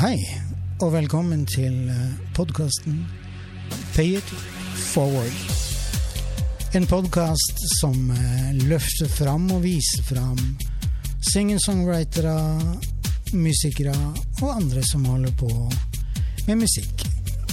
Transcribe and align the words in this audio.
Hei, 0.00 0.16
og 0.80 0.94
velkommen 0.94 1.42
til 1.44 1.74
podkasten 2.32 3.02
Pay 3.92 4.14
it 4.16 4.30
forward. 4.94 5.34
En 6.72 6.86
podkast 6.88 7.60
som 7.74 8.08
eh, 8.14 8.46
løfter 8.70 9.10
fram 9.12 9.44
og 9.52 9.60
viser 9.60 10.00
fram 10.08 10.40
singer-songwritere, 11.28 12.32
musikere 13.36 13.92
og 14.40 14.54
andre 14.54 14.86
som 14.88 15.04
holder 15.04 15.36
på 15.36 15.52
med 16.46 16.62
musikk, 16.62 17.04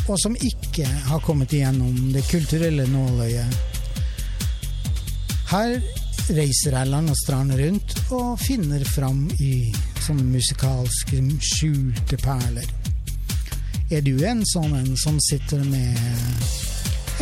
og 0.07 0.15
som 0.23 0.39
ikke 0.39 0.87
har 1.09 1.25
kommet 1.27 1.51
igjennom 1.51 2.13
det 2.15 2.23
kulturelle 2.31 2.87
nåløyet. 2.87 3.59
Her 5.51 5.75
reiser 6.31 6.79
jeg 6.79 6.93
land 6.95 7.11
og 7.11 7.19
strand 7.25 7.59
rundt 7.59 7.99
og 8.07 8.39
finner 8.39 8.87
fram 8.87 9.25
i 9.43 9.67
sånne 10.07 10.23
musikalske 10.31 11.19
skjulte 11.43 12.17
perler. 12.21 12.67
Er 13.91 14.03
du 14.03 14.13
en 14.27 14.43
sånn 14.47 14.75
en 14.77 14.93
som 14.99 15.17
sitter 15.23 15.63
med 15.67 15.97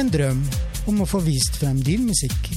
en 0.01 0.11
drøm 0.13 0.43
om 0.89 1.01
å 1.01 1.07
få 1.09 1.21
vist 1.25 1.57
frem 1.61 1.79
din 1.85 2.05
musikk? 2.09 2.51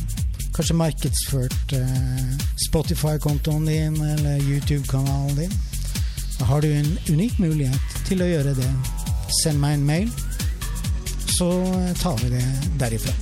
Kanskje 0.56 0.76
markedsført 0.76 1.74
eh, 1.76 2.44
Spotify-kontoen 2.66 3.68
din 3.68 3.96
eller 4.16 4.42
YouTube-kanalen 4.42 5.38
din? 5.44 5.56
Da 6.38 6.48
har 6.50 6.64
du 6.64 6.68
en 6.72 6.90
unik 7.08 7.38
mulighet 7.40 7.96
til 8.08 8.24
å 8.24 8.28
gjøre 8.28 8.56
det. 8.58 8.70
Send 9.42 9.62
meg 9.62 9.78
en 9.78 9.86
mail, 9.86 10.12
så 11.38 11.50
tar 12.02 12.20
vi 12.24 12.32
det 12.36 12.44
derifra. 12.80 13.14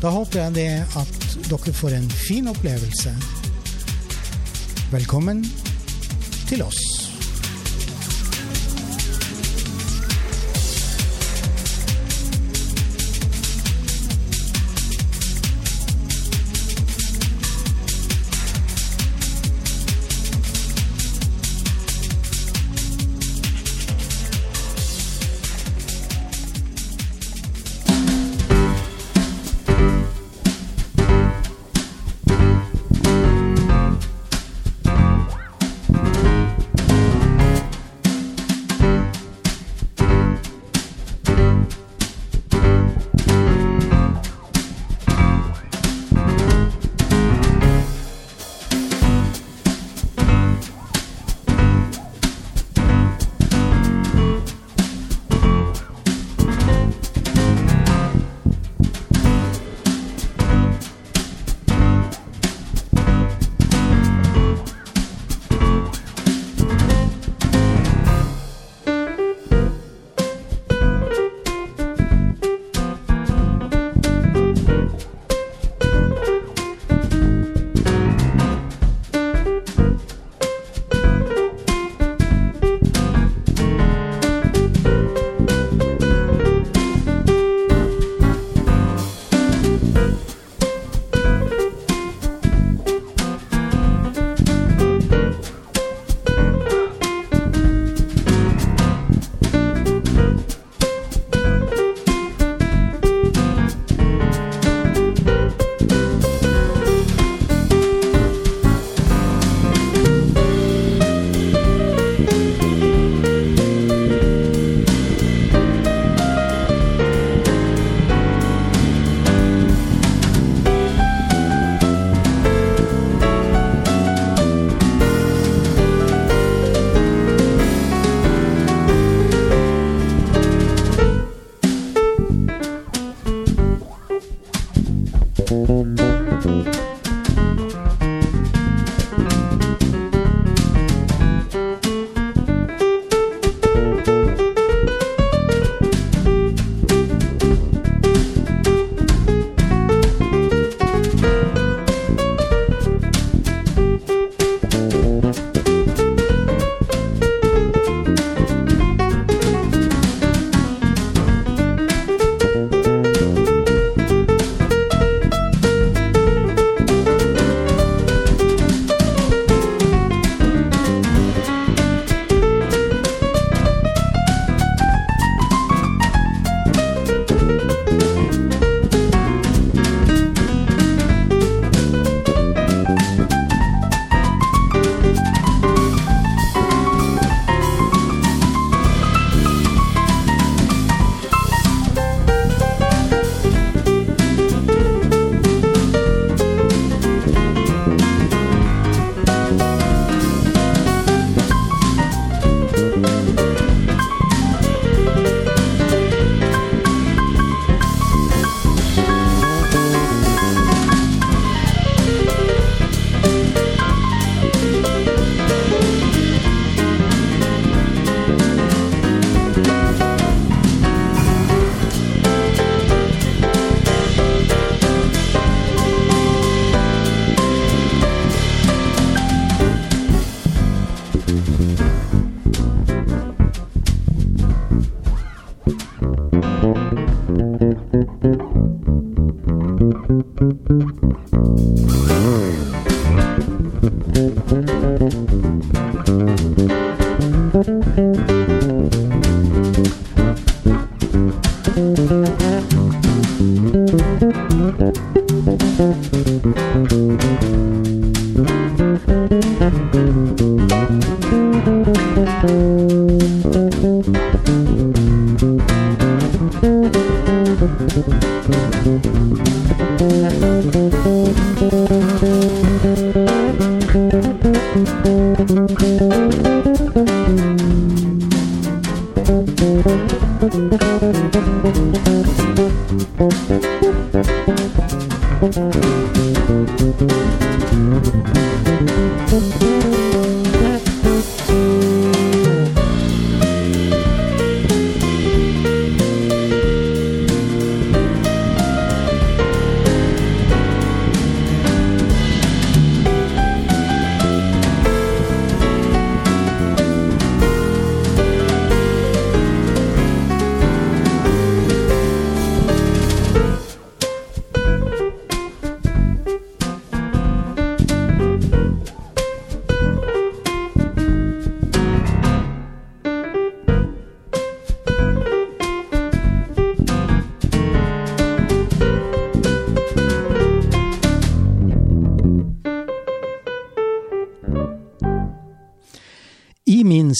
Da 0.00 0.12
håper 0.14 0.44
jeg 0.44 0.56
det 0.56 0.70
at 1.00 1.30
dere 1.50 1.78
får 1.80 1.96
en 1.96 2.10
fin 2.26 2.52
opplevelse. 2.52 3.14
Velkommen 4.92 5.42
til 6.46 6.62
oss. 6.62 7.05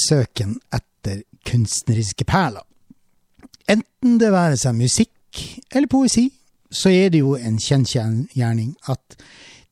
Søken 0.06 0.56
etter 0.74 1.22
kunstneriske 1.46 2.26
perler. 2.28 2.64
Enten 3.68 4.18
det 4.20 4.32
være 4.32 4.58
seg 4.60 4.76
musikk 4.78 5.42
eller 5.74 5.90
poesi, 5.90 6.28
så 6.70 6.90
er 6.90 7.10
det 7.10 7.22
jo 7.22 7.34
en 7.38 7.58
kjensgjerning 7.62 8.74
at 8.90 9.18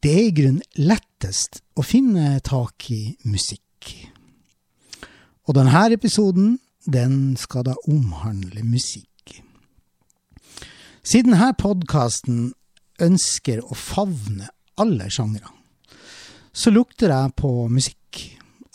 det 0.04 0.12
er 0.12 0.26
i 0.28 0.34
grunn 0.36 0.60
lettest 0.76 1.62
å 1.78 1.82
finne 1.86 2.38
tak 2.44 2.90
i 2.92 3.14
musikk. 3.24 3.62
Og 5.48 5.56
denne 5.56 5.86
episoden, 5.92 6.58
den 6.84 7.36
skal 7.40 7.64
da 7.68 7.74
omhandle 7.88 8.64
musikk. 8.64 9.08
Siden 11.04 11.34
denne 11.34 11.52
podkasten 11.60 12.52
ønsker 13.02 13.60
å 13.64 13.76
favne 13.76 14.48
alle 14.80 15.10
sjangre, 15.12 15.50
så 16.52 16.70
lukter 16.72 17.12
jeg 17.12 17.34
på 17.40 17.50
musikk 17.72 18.03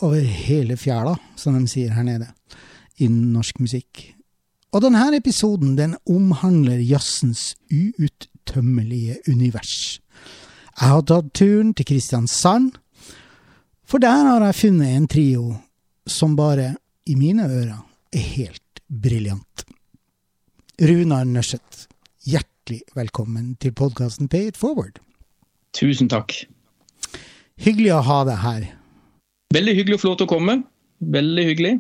over 0.02 0.22
hele 0.22 0.78
fjæla, 0.78 1.16
som 1.36 1.58
de 1.58 1.68
sier 1.68 1.94
her 1.94 2.06
nede, 2.08 2.28
innen 2.98 3.34
norsk 3.34 3.60
musikk. 3.60 4.04
Og 4.72 4.84
denne 4.86 5.02
episoden 5.18 5.76
den 5.78 5.96
omhandler 6.10 6.78
jazzens 6.78 7.56
uuttømmelige 7.74 9.18
univers. 9.28 10.00
Jeg 10.80 10.94
har 10.94 11.02
tatt 11.02 11.34
turen 11.36 11.74
til 11.74 11.88
Kristiansand, 11.90 12.72
for 13.84 13.98
der 13.98 14.30
har 14.30 14.46
jeg 14.46 14.56
funnet 14.56 14.96
en 14.96 15.08
trio 15.08 15.56
som 16.08 16.36
bare, 16.38 16.76
i 17.06 17.16
mine 17.16 17.48
ører, 17.50 17.82
er 18.14 18.26
helt 18.38 18.82
briljant. 18.90 19.66
Runar 20.82 21.26
Nørseth, 21.26 21.90
hjertelig 22.26 22.82
velkommen 22.96 23.56
til 23.60 23.74
podkasten 23.74 24.30
Pay 24.30 24.54
it 24.54 24.58
forward. 24.58 25.02
Tusen 25.74 26.10
takk. 26.10 26.34
Hyggelig 27.60 27.92
å 27.98 28.04
ha 28.06 28.20
deg 28.30 28.40
her. 28.46 28.68
Veldig 29.50 29.74
hyggelig 29.80 29.98
å 29.98 30.02
få 30.02 30.10
lov 30.12 30.18
til 30.20 30.28
å 30.28 30.30
komme. 30.30 30.56
Veldig 31.00 31.44
hyggelig. 31.48 31.72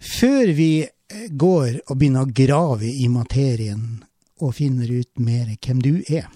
Før 0.00 0.48
vi 0.56 0.72
går 1.30 1.76
og 1.86 1.98
begynner 2.00 2.26
å 2.26 2.34
grave 2.34 2.88
i 2.90 3.06
materien 3.12 4.00
og 4.40 4.56
finner 4.56 4.90
ut 4.90 5.22
mer 5.22 5.52
hvem 5.54 5.82
du 5.84 5.92
er, 6.08 6.26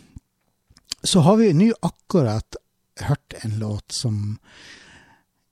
så 1.03 1.25
har 1.27 1.41
vi 1.41 1.49
nå 1.57 1.73
akkurat 1.83 2.57
hørt 3.03 3.35
en 3.43 3.57
låt 3.59 3.97
som 3.97 4.37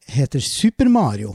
heter 0.06 0.44
Super 0.44 0.86
Mario. 0.92 1.34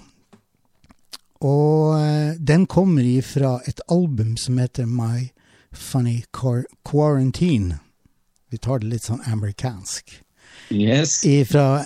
Og 1.43 1.99
den 2.39 2.65
kommer 2.71 3.03
ifra 3.03 3.57
et 3.67 3.83
album 3.91 4.37
som 4.39 4.57
heter 4.63 4.87
My 4.87 5.27
Funny 5.75 6.23
Quarantine. 6.31 7.81
Vi 8.49 8.63
tar 8.63 8.79
det 8.79 8.93
litt 8.95 9.09
sånn 9.11 9.21
amerikansk. 9.27 10.21
Yes. 10.71 11.19
Ifra 11.27 11.83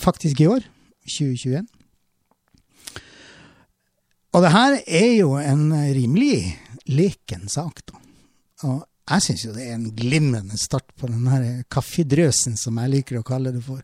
faktisk 0.00 0.40
i 0.40 0.48
år, 0.48 0.64
2021. 1.04 1.66
Og 4.32 4.44
det 4.44 4.52
her 4.54 4.78
er 4.86 5.10
jo 5.18 5.34
en 5.36 5.68
rimelig 5.72 6.56
leken 6.88 7.48
sak, 7.52 7.82
da. 7.90 7.98
Og 8.62 8.80
jeg 9.10 9.24
syns 9.26 9.44
jo 9.44 9.54
det 9.54 9.66
er 9.66 9.76
en 9.76 9.90
glimrende 9.96 10.56
start 10.60 10.94
på 10.96 11.10
den 11.10 11.26
her 11.28 11.64
kaffedrøsen, 11.72 12.56
som 12.56 12.78
jeg 12.80 12.94
liker 12.94 13.20
å 13.20 13.26
kalle 13.26 13.52
det 13.52 13.64
for. 13.66 13.82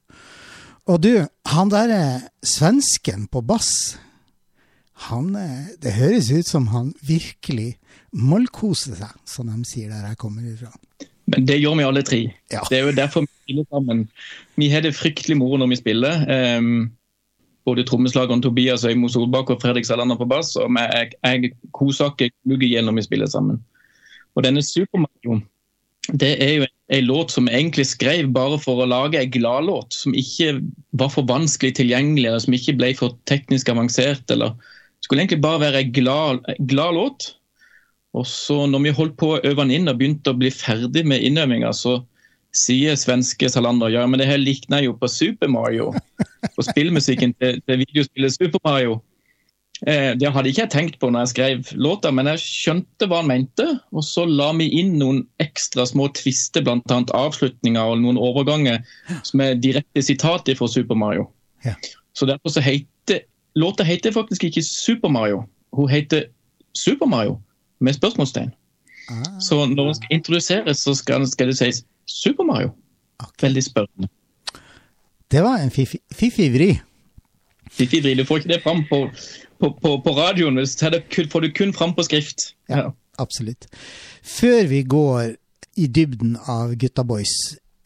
Og 0.88 1.02
du, 1.04 1.12
han 1.52 1.72
derre 1.72 2.30
svensken 2.40 3.26
på 3.28 3.42
bass, 3.44 3.98
han 5.08 5.30
Det 5.78 5.92
høres 5.94 6.26
ut 6.34 6.48
som 6.48 6.64
han 6.72 6.88
virkelig 7.06 7.76
mollkoser 8.10 8.96
seg, 8.98 9.12
som 9.22 9.46
de 9.46 9.62
sier 9.68 9.92
der 9.92 10.08
jeg 10.08 10.18
kommer 10.18 10.42
ifra. 10.42 10.72
Men 11.28 11.48
det 11.48 11.58
gjør 11.60 11.76
vi 11.78 11.86
alle 11.86 12.04
tre. 12.06 12.20
Ja. 12.52 12.62
Det 12.70 12.78
er 12.78 12.86
jo 12.86 12.94
derfor 12.96 13.26
vi 13.26 13.32
spiller 13.42 13.66
sammen. 13.72 14.06
Vi 14.56 14.70
har 14.72 14.84
det 14.84 14.94
fryktelig 14.96 15.36
moro 15.40 15.58
når 15.60 15.72
vi 15.74 15.80
spiller. 15.80 16.24
Um, 16.58 16.88
både 17.68 17.84
trommeslageren 17.84 18.42
Tobias 18.42 18.86
Øymo 18.88 19.10
Solbakk 19.12 19.52
og 19.52 19.60
Fredrik 19.62 19.84
Salander 19.84 20.16
på 20.16 20.28
bass. 20.28 20.54
Og 20.56 20.72
jeg, 20.72 21.12
jeg 21.24 21.52
koser 21.76 22.14
igjen 22.22 22.88
når 22.88 22.96
vi 23.00 23.06
spiller 23.10 23.28
sammen. 23.28 23.60
Og 24.36 24.46
denne 24.46 24.64
Super 24.64 25.04
Mario 25.04 25.40
det 26.16 26.30
er 26.40 26.52
jo 26.54 26.66
en 26.96 27.04
låt 27.04 27.32
som 27.34 27.48
jeg 27.48 27.60
egentlig 27.60 27.84
skrev 27.90 28.30
bare 28.32 28.56
for 28.62 28.80
å 28.80 28.88
lage 28.88 29.20
en 29.20 29.32
gladlåt. 29.32 29.92
Som 29.92 30.14
ikke 30.16 30.60
var 30.96 31.10
for 31.12 31.26
vanskelig 31.28 31.74
tilgjengelig, 31.76 32.24
eller 32.30 32.40
som 32.40 32.56
ikke 32.56 32.76
ble 32.78 32.94
for 32.96 33.16
teknisk 33.28 33.68
avansert. 33.68 34.24
eller 34.30 34.54
Skulle 35.04 35.22
egentlig 35.22 35.42
bare 35.44 35.60
være 35.66 35.82
en 35.84 35.92
glad, 35.92 36.48
glad 36.70 36.96
låt. 36.96 37.28
Og 38.16 38.24
så 38.26 38.62
når 38.70 38.86
vi 38.86 38.94
holdt 38.96 39.18
på 39.20 39.34
å 39.34 39.40
øve 39.42 39.64
den 39.64 39.74
inn 39.76 39.90
og 39.90 39.98
begynte 40.00 40.32
å 40.32 40.38
bli 40.38 40.50
ferdig 40.54 41.04
med 41.08 41.24
innøvinga, 41.24 41.72
så 41.76 41.98
sier 42.56 42.96
svenske 42.96 43.50
Salander 43.52 43.92
ja, 43.92 44.06
men 44.08 44.20
det 44.20 44.28
her 44.30 44.40
likner 44.40 44.82
jo 44.86 44.94
på 44.96 45.10
Super 45.12 45.50
Mario. 45.52 45.92
På 46.56 46.64
spillmusikken 46.64 47.34
til, 47.38 47.60
til 47.66 47.82
videospillet 47.84 48.34
Super 48.34 48.62
Mario. 48.64 48.98
Eh, 49.86 50.14
det 50.18 50.30
hadde 50.34 50.50
ikke 50.50 50.64
jeg 50.64 50.72
tenkt 50.72 50.96
på 50.98 51.10
når 51.12 51.26
jeg 51.26 51.32
skrev 51.34 51.72
låta, 51.78 52.10
men 52.14 52.30
jeg 52.32 52.42
skjønte 52.42 53.06
hva 53.10 53.20
han 53.20 53.30
mente. 53.30 53.66
Og 53.92 54.06
så 54.06 54.24
la 54.26 54.48
vi 54.58 54.70
inn 54.80 54.96
noen 54.98 55.22
ekstra 55.42 55.86
små 55.86 56.08
tvister, 56.18 56.64
bl.a. 56.66 57.00
avslutninger 57.20 57.92
og 57.92 58.00
noen 58.02 58.18
overganger 58.18 58.80
som 59.26 59.44
er 59.44 59.58
direkte 59.60 60.02
sitat 60.02 60.50
fra 60.58 60.70
Super 60.70 60.98
Mario. 60.98 61.28
Ja. 61.66 61.76
Så 62.16 62.26
derfor 62.26 62.54
så 62.54 62.64
heter 62.64 63.26
Låta 63.58 63.82
heter 63.82 64.12
faktisk 64.14 64.44
ikke 64.44 64.62
Super 64.62 65.10
Mario, 65.10 65.40
hun 65.74 65.88
heter 65.90 66.28
Super 66.76 67.08
Mario 67.10 67.38
med 67.80 67.96
spørsmålstegn. 67.96 68.52
Ah, 69.10 69.38
Så 69.40 69.66
når 69.66 69.84
den 69.84 69.94
skal 69.94 70.14
introduseres, 70.18 70.84
så 70.84 70.94
skal, 70.94 71.26
skal 71.30 71.48
det 71.52 71.56
sies 71.58 71.84
Super 72.06 72.44
Mario. 72.44 72.72
Okay. 73.18 73.48
Veldig 73.48 73.64
spørrende. 73.64 74.08
Det 75.30 75.42
var 75.44 75.60
en 75.60 75.70
fiffig 75.70 76.48
vri. 76.54 76.70
Fiffig 77.70 78.02
vri. 78.04 78.14
Du 78.14 78.24
får 78.24 78.42
ikke 78.42 78.52
det 78.54 78.62
fram 78.62 78.84
på, 78.88 79.02
på, 79.60 79.72
på, 79.82 79.94
på 80.04 80.14
radioen, 80.16 80.56
hvis 80.56 80.76
så 80.78 80.90
det 80.90 81.02
får 81.32 81.44
du 81.44 81.50
kun 81.52 81.74
fram 81.76 81.94
på 81.94 82.04
skrift. 82.06 82.52
Ja. 82.70 82.90
Absolutt. 83.18 83.66
Før 84.22 84.66
vi 84.70 84.82
går 84.86 85.34
i 85.76 85.86
dybden 85.86 86.36
av 86.48 86.74
Gutta 86.78 87.02
Boys, 87.04 87.34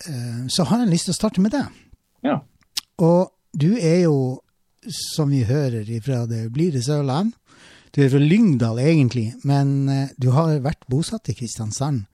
eh, 0.09 0.47
så 0.49 0.67
har 0.69 0.85
jeg 0.85 0.93
lyst 0.93 1.09
til 1.09 1.15
å 1.15 1.19
starte 1.19 1.41
med 1.45 1.55
deg. 1.57 1.71
Ja. 2.25 2.39
Og 3.01 3.33
du 3.57 3.73
er 3.79 4.05
jo, 4.05 4.43
som 5.17 5.33
vi 5.33 5.43
hører 5.49 5.89
ifra 5.89 6.27
det 6.29 6.47
blir 6.53 6.73
det 6.73 6.85
Sørland, 6.85 7.33
du 7.93 8.01
er 8.01 8.09
fra 8.13 8.21
Lyngdal 8.23 8.81
egentlig, 8.81 9.27
men 9.45 9.89
eh, 9.93 10.13
du 10.17 10.31
har 10.33 10.55
vært 10.65 10.87
bosatt 10.91 11.29
i 11.29 11.37
Kristiansand 11.37 12.07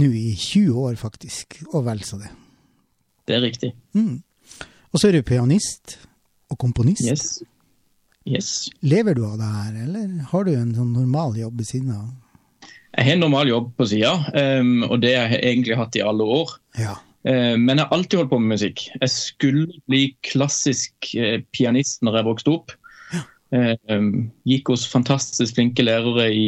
nå 0.00 0.08
i 0.16 0.32
20 0.32 0.78
år 0.80 0.96
faktisk, 0.96 1.58
og 1.74 1.84
vel 1.90 2.00
så 2.08 2.16
det. 2.22 2.30
Det 3.28 3.36
er 3.36 3.44
riktig. 3.44 3.72
Mm. 3.92 4.22
Og 4.92 5.00
så 5.00 5.10
er 5.10 5.18
du 5.18 5.26
pianist 5.28 5.98
og 6.52 6.58
komponist. 6.60 7.04
Yes. 7.04 7.42
Yes. 8.24 8.48
Lever 8.80 9.16
du 9.18 9.24
av 9.26 9.38
det 9.40 9.50
her, 9.50 9.78
eller 9.84 10.10
har 10.30 10.44
du 10.46 10.52
en 10.54 10.74
sånn 10.76 10.92
normal 10.94 11.36
jobb 11.40 11.60
ved 11.60 11.68
siden 11.68 11.94
av? 11.96 12.10
Jeg 12.92 13.06
har 13.08 13.16
en 13.16 13.24
normal 13.24 13.48
jobb 13.48 13.70
på 13.76 13.88
sida, 13.88 14.12
um, 14.60 14.84
og 14.88 15.00
det 15.02 15.14
har 15.16 15.32
jeg 15.32 15.44
egentlig 15.48 15.78
hatt 15.80 15.96
i 15.96 16.04
alle 16.04 16.26
år. 16.40 16.52
Ja. 16.80 16.98
Uh, 17.24 17.56
men 17.56 17.76
jeg 17.76 17.84
har 17.84 17.96
alltid 17.96 18.20
holdt 18.20 18.32
på 18.32 18.40
med 18.42 18.54
musikk. 18.54 18.84
Jeg 19.00 19.12
skulle 19.12 19.80
bli 19.90 20.02
klassisk 20.28 21.12
uh, 21.16 21.40
pianist 21.56 22.04
når 22.04 22.20
jeg 22.20 22.28
vokste 22.28 22.54
opp. 22.56 22.76
Um, 23.52 24.30
gikk 24.48 24.70
hos 24.72 24.86
fantastisk 24.88 25.58
flinke 25.58 25.84
lærere 25.84 26.30
i 26.32 26.46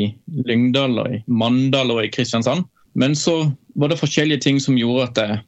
Lyngdal, 0.49 0.97
og 1.03 1.13
i 1.13 1.23
Mandal 1.29 1.93
og 1.93 2.05
i 2.05 2.13
Kristiansand. 2.13 2.65
Men 2.95 3.17
så 3.19 3.51
var 3.77 3.91
det 3.91 3.99
forskjellige 4.01 4.41
ting 4.47 4.61
som 4.63 4.79
gjorde 4.79 5.09
at 5.11 5.19
det, 5.19 5.41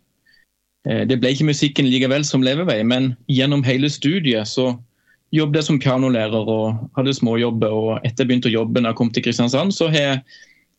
Det 1.09 1.17
ble 1.19 1.33
ikke 1.33 1.49
musikken 1.49 1.89
likevel 1.91 2.25
som 2.25 2.45
levevei, 2.47 2.83
men 2.87 3.17
gjennom 3.27 3.65
hele 3.67 3.89
studiet 3.91 4.47
så 4.47 4.77
jobbet 5.35 5.59
jeg 5.59 5.67
som 5.67 5.81
pianolærer 5.83 6.47
og 6.47 6.91
hadde 6.95 7.15
småjobber. 7.17 7.73
Og 7.73 8.05
etter 8.05 8.23
jeg 8.23 8.31
begynte 8.31 8.51
å 8.53 8.59
jobbe 8.61 8.83
når 8.83 8.93
jeg 8.93 8.99
kom 9.01 9.11
til 9.11 9.25
Kristiansand, 9.27 9.75
så 9.75 9.89
har 9.91 10.05
jeg 10.05 10.23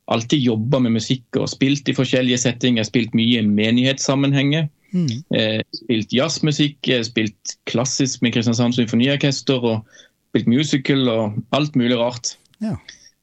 alltid 0.08 0.46
jobba 0.46 0.80
med 0.80 0.96
musikk 0.96 1.40
og 1.40 1.50
spilt 1.52 1.90
i 1.90 1.96
forskjellige 1.98 2.40
settinger. 2.46 2.88
Spilt 2.88 3.16
mye 3.18 3.42
i 3.42 3.48
menighetssammenhenger. 3.48 4.70
Mm. 4.96 5.10
Eh, 5.36 5.62
spilt 5.76 6.14
jazzmusikk, 6.16 6.88
spilt 7.04 7.58
klassisk 7.68 8.24
med 8.24 8.38
Kristiansand 8.38 8.78
Symfoniorkester 8.78 9.66
og 9.74 9.98
spilt 10.38 10.52
musical 10.52 11.10
og 11.10 11.38
alt 11.58 11.76
mulig 11.80 11.98
rart. 11.98 12.36
Ja. 12.64 12.76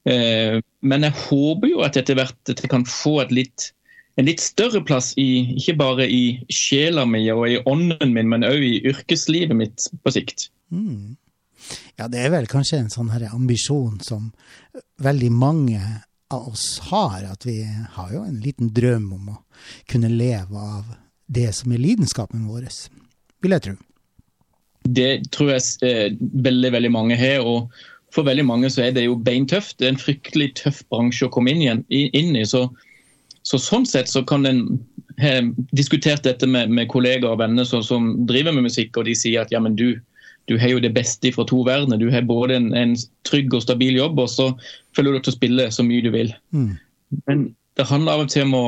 Eh, 0.05 0.59
men 0.85 1.07
jeg 1.07 1.15
håper 1.25 1.71
jo 1.71 1.81
at 1.85 1.97
etter 1.97 2.17
hvert 2.19 2.51
at 2.51 2.61
jeg 2.61 2.71
kan 2.71 2.85
få 2.85 3.17
litt, 3.31 3.71
en 4.19 4.27
litt 4.27 4.43
større 4.43 4.83
plass 4.85 5.13
i 5.19 5.55
ikke 5.55 5.77
bare 5.79 6.07
i 6.07 6.39
sjela 6.53 7.05
mi 7.09 7.23
og 7.33 7.47
i 7.49 7.59
ånden 7.65 8.13
min, 8.13 8.29
men 8.31 8.47
òg 8.47 8.63
i 8.63 8.81
yrkeslivet 8.91 9.55
mitt 9.57 9.87
på 10.03 10.13
sikt. 10.13 10.49
Mm. 10.69 11.15
Ja, 11.97 12.09
det 12.11 12.21
er 12.21 12.33
vel 12.33 12.49
kanskje 12.51 12.83
en 12.83 12.91
sånn 12.93 13.13
her 13.13 13.29
ambisjon 13.31 13.97
som 14.03 14.29
veldig 15.01 15.31
mange 15.33 15.81
av 16.33 16.51
oss 16.51 16.67
har. 16.91 17.23
At 17.31 17.47
vi 17.47 17.63
har 17.65 18.13
jo 18.13 18.25
en 18.27 18.37
liten 18.43 18.69
drøm 18.75 19.09
om 19.15 19.33
å 19.33 19.41
kunne 19.89 20.11
leve 20.11 20.59
av 20.59 20.93
det 21.25 21.49
som 21.57 21.73
er 21.73 21.81
lidenskapen 21.81 22.45
vår, 22.45 22.67
vil 23.41 23.55
jeg 23.55 23.65
tro. 23.65 23.75
Det 24.85 25.09
tror 25.33 25.55
jeg 25.55 25.63
eh, 25.87 26.15
veldig, 26.45 26.71
veldig 26.77 26.91
mange 26.93 27.17
har. 27.19 27.41
og 27.41 27.71
for 28.15 28.23
veldig 28.23 28.45
mange 28.47 28.71
så 28.71 28.85
er 28.85 28.95
det 28.95 29.05
jo 29.05 29.17
beintøft. 29.19 29.77
Det 29.79 29.87
er 29.87 29.95
en 29.95 30.01
fryktelig 30.01 30.53
tøff 30.61 30.81
bransje 30.91 31.27
å 31.27 31.33
komme 31.33 31.51
inn, 31.51 31.83
inn 31.91 32.35
i. 32.37 32.45
Så, 32.47 32.69
så, 33.43 33.59
sånn 33.59 33.87
sett 33.89 34.11
så 34.11 34.23
kan 34.27 34.47
en 34.47 34.63
ha 35.19 35.37
diskutert 35.75 36.25
dette 36.27 36.47
med, 36.47 36.71
med 36.71 36.89
kollegaer 36.91 37.33
og 37.33 37.41
venner 37.43 37.67
som, 37.67 37.83
som, 37.83 38.13
driver 38.27 38.55
med 38.55 38.67
musikk, 38.69 38.95
og 38.97 39.07
de 39.07 39.15
sier 39.15 39.43
at 39.43 39.51
ja, 39.53 39.61
men 39.63 39.77
du, 39.79 39.99
du 40.51 40.57
har 40.59 40.73
jo 40.73 40.81
det 40.83 40.93
beste 40.95 41.31
fra 41.35 41.45
to 41.47 41.61
verdener. 41.67 41.99
Du 41.99 42.09
har 42.11 42.27
både 42.27 42.59
en, 42.59 42.71
en, 42.75 42.95
trygg 43.27 43.53
og 43.55 43.63
stabil 43.63 43.99
jobb, 43.99 44.19
og 44.19 44.31
så 44.31 44.49
føler 44.95 45.15
du 45.15 45.25
til 45.25 45.35
å 45.35 45.37
spille 45.37 45.69
så 45.71 45.85
mye 45.87 46.03
du 46.03 46.11
vil. 46.15 46.33
Mm. 46.55 46.75
Men 47.27 47.47
det 47.75 47.87
handler 47.91 48.15
av 48.15 48.25
og 48.25 48.31
til 48.31 48.47
om 48.47 48.55
å, 48.59 48.65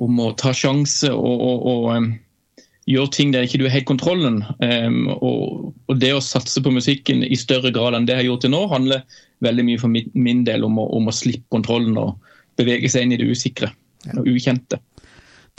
om 0.00 0.24
å 0.24 0.32
ta 0.40 0.52
sjanse 0.56 1.12
og, 1.12 1.46
og, 1.48 1.68
og 1.72 2.10
gjøre 2.90 3.12
ting 3.14 3.32
der 3.34 3.46
ikke 3.46 3.60
du 3.60 3.66
har 3.66 3.74
helt 3.74 3.88
kontrollen. 3.88 4.40
Um, 4.62 5.08
og, 5.20 5.96
det 6.00 6.12
å 6.14 6.22
satse 6.24 6.62
på 6.62 6.72
musikken 6.74 7.24
i 7.26 7.38
større 7.38 7.72
grad 7.74 7.96
enn 7.96 8.06
det 8.08 8.16
jeg 8.16 8.24
har 8.24 8.28
gjort 8.30 8.44
til 8.46 8.54
nå, 8.54 8.62
handler 8.70 9.04
veldig 9.44 9.66
mye 9.66 9.80
for 9.80 9.92
min, 9.92 10.44
del 10.46 10.66
om 10.66 10.78
å, 10.80 10.86
om 10.98 11.10
å, 11.10 11.14
slippe 11.14 11.48
kontrollen 11.52 11.98
og 12.00 12.30
bevege 12.60 12.90
seg 12.92 13.06
inn 13.06 13.16
i 13.16 13.20
det 13.20 13.28
usikre 13.30 13.72
og 14.16 14.28
ukjente. 14.30 14.80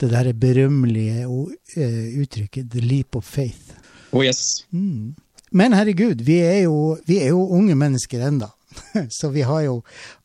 Det 0.00 0.08
der 0.10 0.32
berømmelige 0.34 1.26
uh, 1.28 2.22
uttrykket 2.22 2.70
'the 2.72 2.82
leap 2.82 3.16
of 3.16 3.26
faith'. 3.28 3.76
Oh 4.12 4.24
yes. 4.24 4.64
Mm. 4.70 5.14
Men 5.52 5.76
herregud, 5.76 6.22
vi 6.24 6.40
er 6.40 6.62
jo, 6.64 6.96
vi 7.06 7.20
er 7.22 7.32
jo 7.34 7.44
unge 7.52 7.76
mennesker 7.76 8.24
enda. 8.24 8.50
Så 9.08 9.28
vi 9.28 9.44
har 9.44 9.62
jo 9.66 9.82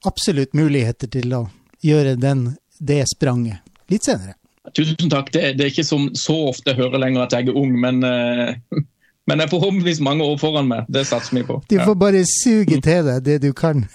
absolutt 0.08 0.56
muligheter 0.56 1.12
til 1.12 1.34
å 1.36 1.46
gjøre 1.84 2.16
den, 2.16 2.56
det 2.80 3.04
spranget 3.12 3.64
litt 3.92 4.08
senere. 4.08 4.38
Tusen 4.76 5.10
takk. 5.10 5.32
Det, 5.34 5.54
det 5.58 5.66
er 5.66 5.72
ikke 5.72 5.88
som, 5.88 6.10
så 6.16 6.36
ofte 6.50 6.72
jeg 6.72 6.80
hører 6.82 7.02
lenger 7.02 7.26
at 7.26 7.36
jeg 7.36 7.50
er 7.50 7.60
ung, 7.60 7.74
men, 7.80 8.04
uh, 8.04 8.56
men 9.28 9.40
jeg 9.40 9.48
er 9.48 9.54
forhåpentligvis 9.54 10.04
mange 10.04 10.26
år 10.26 10.38
foran 10.42 10.70
meg. 10.70 10.90
Det 10.92 11.06
satser 11.08 11.40
vi 11.40 11.46
på. 11.48 11.62
Du 11.70 11.78
får 11.80 11.96
bare 12.00 12.26
suge 12.32 12.82
til 12.82 13.08
deg 13.08 13.24
det 13.26 13.40
du 13.46 13.52
kan. 13.58 13.86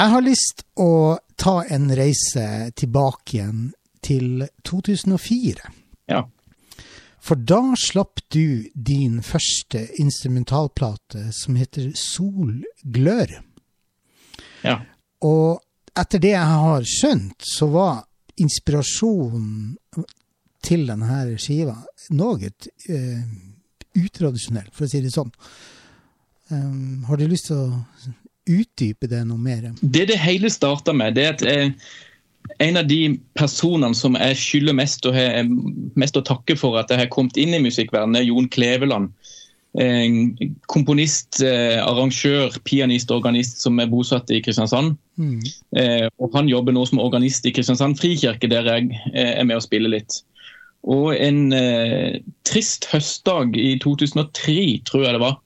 jeg 0.00 0.08
har 0.14 0.26
lyst 0.26 0.66
å 0.80 1.18
ta 1.40 1.60
en 1.70 1.90
reise 1.96 2.46
tilbake 2.76 3.38
igjen 3.38 3.70
til 4.04 4.46
2004. 4.66 5.72
Ja. 6.10 6.24
For 7.20 7.36
da 7.36 7.74
slapp 7.76 8.22
du 8.32 8.70
din 8.74 9.20
første 9.22 9.84
instrumentalplate 10.00 11.28
som 11.36 11.58
heter 11.60 11.92
Solglør. 11.96 13.36
Ja. 14.64 14.80
Og 15.24 15.60
etter 15.98 16.22
det 16.22 16.34
jeg 16.34 16.62
har 16.62 16.86
skjønt, 16.86 17.36
så 17.44 17.68
var 17.72 18.02
inspirasjonen 18.40 19.76
til 20.64 20.86
denne 20.88 21.38
skiva 21.40 21.76
noe 22.16 22.50
uh, 22.50 23.22
utradisjonell, 23.98 24.68
for 24.72 24.86
å 24.86 24.90
si 24.90 25.00
det 25.02 25.12
sånn. 25.14 25.32
Um, 26.50 27.06
har 27.08 27.20
du 27.20 27.26
lyst 27.30 27.48
til 27.50 27.62
å 27.62 27.80
utdype 28.50 29.08
det 29.10 29.22
noe 29.28 29.40
mer? 29.40 29.70
Det 29.80 30.06
det 30.10 30.20
hele 30.20 30.50
starta 30.52 30.94
med, 30.96 31.16
det 31.16 31.26
er 31.26 31.36
at 31.36 31.44
jeg 31.46 31.74
en 32.58 32.76
av 32.80 32.86
de 32.88 33.18
personene 33.38 33.94
som 33.94 34.16
jeg 34.18 34.38
skylder 34.40 34.76
mest, 34.76 35.06
mest, 35.98 36.16
å 36.16 36.24
takke 36.26 36.56
for 36.58 36.78
at 36.80 36.90
jeg 36.90 37.02
har 37.02 37.12
kommet 37.12 37.38
inn 37.40 37.54
i 37.54 37.62
musikkverdenen, 37.62 38.18
er 38.18 38.26
Jon 38.26 38.48
Kleveland. 38.50 39.12
Komponist, 39.70 41.42
eh, 41.46 41.78
arrangør, 41.78 42.56
pianist 42.66 43.10
og 43.10 43.20
organist 43.20 43.62
som 43.62 43.78
er 43.78 43.86
bosatt 43.86 44.30
i 44.34 44.40
Kristiansand. 44.42 44.96
Mm. 45.16 45.44
Eh, 45.78 46.08
og 46.18 46.34
Han 46.34 46.48
jobber 46.48 46.72
nå 46.74 46.84
som 46.86 46.98
organist 46.98 47.46
i 47.46 47.52
Kristiansand 47.54 47.94
frikirke, 48.00 48.50
der 48.50 48.66
jeg 48.66 48.90
eh, 49.14 49.38
er 49.38 49.44
med 49.44 49.60
å 49.60 49.62
spille 49.62 49.88
litt. 49.88 50.24
Og 50.82 51.12
en 51.14 51.52
trist 52.48 52.86
høstdag 52.88 53.52
i 53.54 53.78
2003, 53.78 54.80
tror 54.88 55.04
jeg 55.04 55.12
det 55.12 55.20
var, 55.20 55.36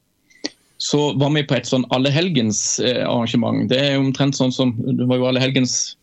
så 0.78 1.12
var 1.18 1.32
vi 1.34 1.42
på 1.42 1.56
et 1.56 1.66
sånn 1.66 1.84
allehelgens 1.90 2.78
arrangement. 2.78 3.66
Det 3.68 3.80
er 3.80 3.98
omtrent 3.98 4.36
sånn 4.38 4.54
som 4.54 4.76
Det 4.78 5.08
var 5.10 5.18
jo 5.18 5.26
allehelgens 5.26 5.96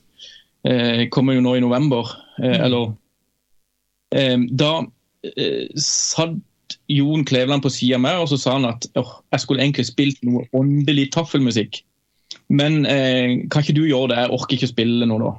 eh, 0.67 1.07
kommer 1.15 1.33
jo 1.33 1.45
nå 1.45 1.55
i 1.55 1.63
november. 1.63 2.11
Mm. 2.37 2.59
Eller 2.67 2.91
Da 4.51 4.73
satt 5.79 6.35
Jon 6.91 7.23
Kleveland 7.27 7.63
på 7.63 7.71
sida 7.73 7.97
av 7.99 8.03
meg 8.03 8.19
og 8.21 8.27
så 8.31 8.39
sa 8.41 8.57
han 8.57 8.67
at 8.69 8.87
jeg 8.95 9.43
skulle 9.43 9.63
egentlig 9.63 9.87
spilt 9.89 10.19
noe 10.27 10.43
åndelig 10.57 11.09
taffelmusikk. 11.15 11.81
Men 12.51 12.83
eh, 12.89 13.47
kan 13.51 13.63
ikke 13.63 13.77
du 13.77 13.85
gjøre 13.87 14.11
det? 14.11 14.19
Jeg 14.21 14.35
orker 14.37 14.57
ikke 14.57 14.71
spille 14.73 15.07
noe 15.07 15.21
nå. 15.21 15.31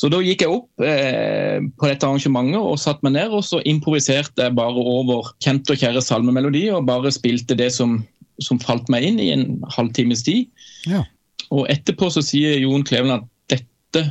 Så 0.00 0.08
da 0.08 0.22
gikk 0.24 0.46
jeg 0.46 0.52
opp 0.54 0.84
eh, 0.84 1.60
på 1.76 1.88
dette 1.88 2.08
arrangementet 2.08 2.56
og 2.56 2.78
satte 2.80 3.04
meg 3.04 3.18
ned. 3.18 3.34
Og 3.36 3.44
så 3.44 3.60
improviserte 3.68 4.46
jeg 4.46 4.56
bare 4.56 4.80
over 4.80 5.34
kjente 5.44 5.74
og 5.74 5.82
kjære 5.82 6.04
salmemelodi 6.04 6.64
og 6.72 6.86
bare 6.88 7.12
spilte 7.12 7.56
det 7.58 7.68
som, 7.74 7.98
som 8.40 8.60
falt 8.62 8.88
meg 8.92 9.04
inn 9.10 9.20
i 9.20 9.28
en 9.34 9.44
halvtimes 9.76 10.24
tid. 10.24 10.48
Ja. 10.88 11.04
Og 11.52 11.68
etterpå 11.72 12.08
så 12.14 12.24
sier 12.24 12.56
Jon 12.62 12.86
Kleveland 12.88 13.26
at 13.26 13.58
dette 13.58 14.06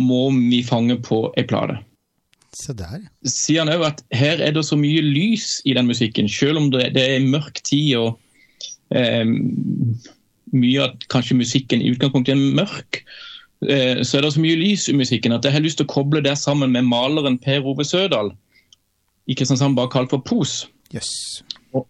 må 0.00 0.30
vi 0.32 0.62
fange 0.66 0.96
på 1.04 1.26
ei 1.36 1.44
plate. 1.48 1.76
Se 2.54 2.74
der. 2.76 3.02
Sier 3.26 3.64
han 3.64 3.72
òg 3.72 3.86
at 3.88 4.02
her 4.14 4.42
er 4.42 4.54
det 4.54 4.64
så 4.66 4.78
mye 4.78 5.02
lys 5.02 5.58
i 5.66 5.74
den 5.76 5.88
musikken, 5.90 6.28
selv 6.30 6.60
om 6.60 6.70
det, 6.74 6.92
det 6.94 7.04
er 7.16 7.26
mørk 7.26 7.60
tid 7.66 7.96
og 7.98 8.20
eh, 8.94 9.24
mye 10.54 10.84
av 10.84 10.94
kanskje 11.12 11.38
musikken 11.38 11.82
i 11.82 11.90
utgangspunktet 11.94 12.34
er 12.34 12.58
mørk, 12.60 13.00
eh, 13.66 14.02
så 14.06 14.18
er 14.18 14.26
det 14.26 14.34
så 14.36 14.44
mye 14.44 14.60
lys 14.60 14.86
i 14.90 14.96
musikken 14.96 15.34
at 15.34 15.46
jeg 15.46 15.56
har 15.56 15.64
lyst 15.64 15.80
til 15.80 15.88
å 15.88 15.94
koble 15.94 16.22
det 16.24 16.36
sammen 16.40 16.72
med 16.74 16.86
maleren 16.88 17.40
Per 17.42 17.66
Ove 17.66 17.86
Sødal 17.86 18.32
i 19.26 19.36
Kristiansand, 19.36 19.76
bare 19.76 19.90
kalt 19.92 20.12
for 20.12 20.22
Pos. 20.22 20.64
Yes. 20.94 21.10
Og 21.72 21.88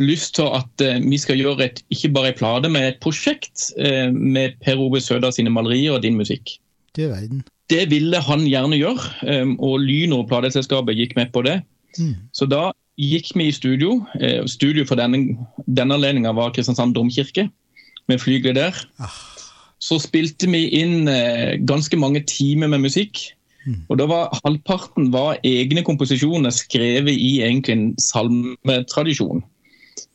lyst 0.00 0.36
til 0.38 0.48
at 0.54 0.84
eh, 0.84 1.02
vi 1.04 1.20
skal 1.20 1.40
gjøre 1.40 1.68
et, 1.68 1.84
ikke 1.92 2.12
bare 2.14 2.32
en 2.32 2.40
plate, 2.40 2.72
men 2.72 2.88
et 2.88 3.00
prosjekt 3.04 3.68
eh, 3.76 4.08
med 4.14 4.56
Per 4.64 4.80
Ove 4.80 5.02
Sødal 5.04 5.34
sine 5.34 5.52
malerier 5.52 5.98
og 5.98 6.04
din 6.06 6.16
musikk. 6.16 6.56
Du 6.96 7.04
verden. 7.10 7.44
Det 7.68 7.84
ville 7.90 8.20
han 8.24 8.46
gjerne 8.48 8.78
gjøre, 8.80 9.10
um, 9.28 9.56
og 9.60 9.80
Lyno 9.84 10.22
plateselskapet 10.28 10.96
gikk 10.96 11.16
med 11.18 11.32
på 11.34 11.42
det. 11.44 11.60
Mm. 11.98 12.14
Så 12.32 12.48
da 12.48 12.70
gikk 12.98 13.32
vi 13.36 13.48
i 13.48 13.54
studio. 13.54 14.02
Eh, 14.20 14.42
studio 14.50 14.84
for 14.88 14.98
denne, 14.98 15.36
denne 15.66 15.96
anledninga 15.96 16.34
var 16.36 16.52
Kristiansand 16.54 16.96
domkirke, 16.96 17.48
med 18.08 18.22
flygelet 18.22 18.56
der. 18.58 18.78
Ah. 18.98 19.12
Så 19.78 20.00
spilte 20.02 20.48
vi 20.50 20.64
inn 20.80 21.08
eh, 21.10 21.58
ganske 21.68 21.96
mange 21.96 22.24
timer 22.26 22.70
med 22.72 22.82
musikk. 22.88 23.20
Mm. 23.66 23.84
Og 23.90 24.00
da 24.00 24.08
var 24.10 24.34
Halvparten 24.42 25.12
var 25.12 25.38
egne 25.46 25.84
komposisjoner 25.86 26.54
skrevet 26.54 27.14
i 27.14 27.38
egentlig 27.44 27.76
en 27.76 27.86
salmetradisjon. 28.02 29.44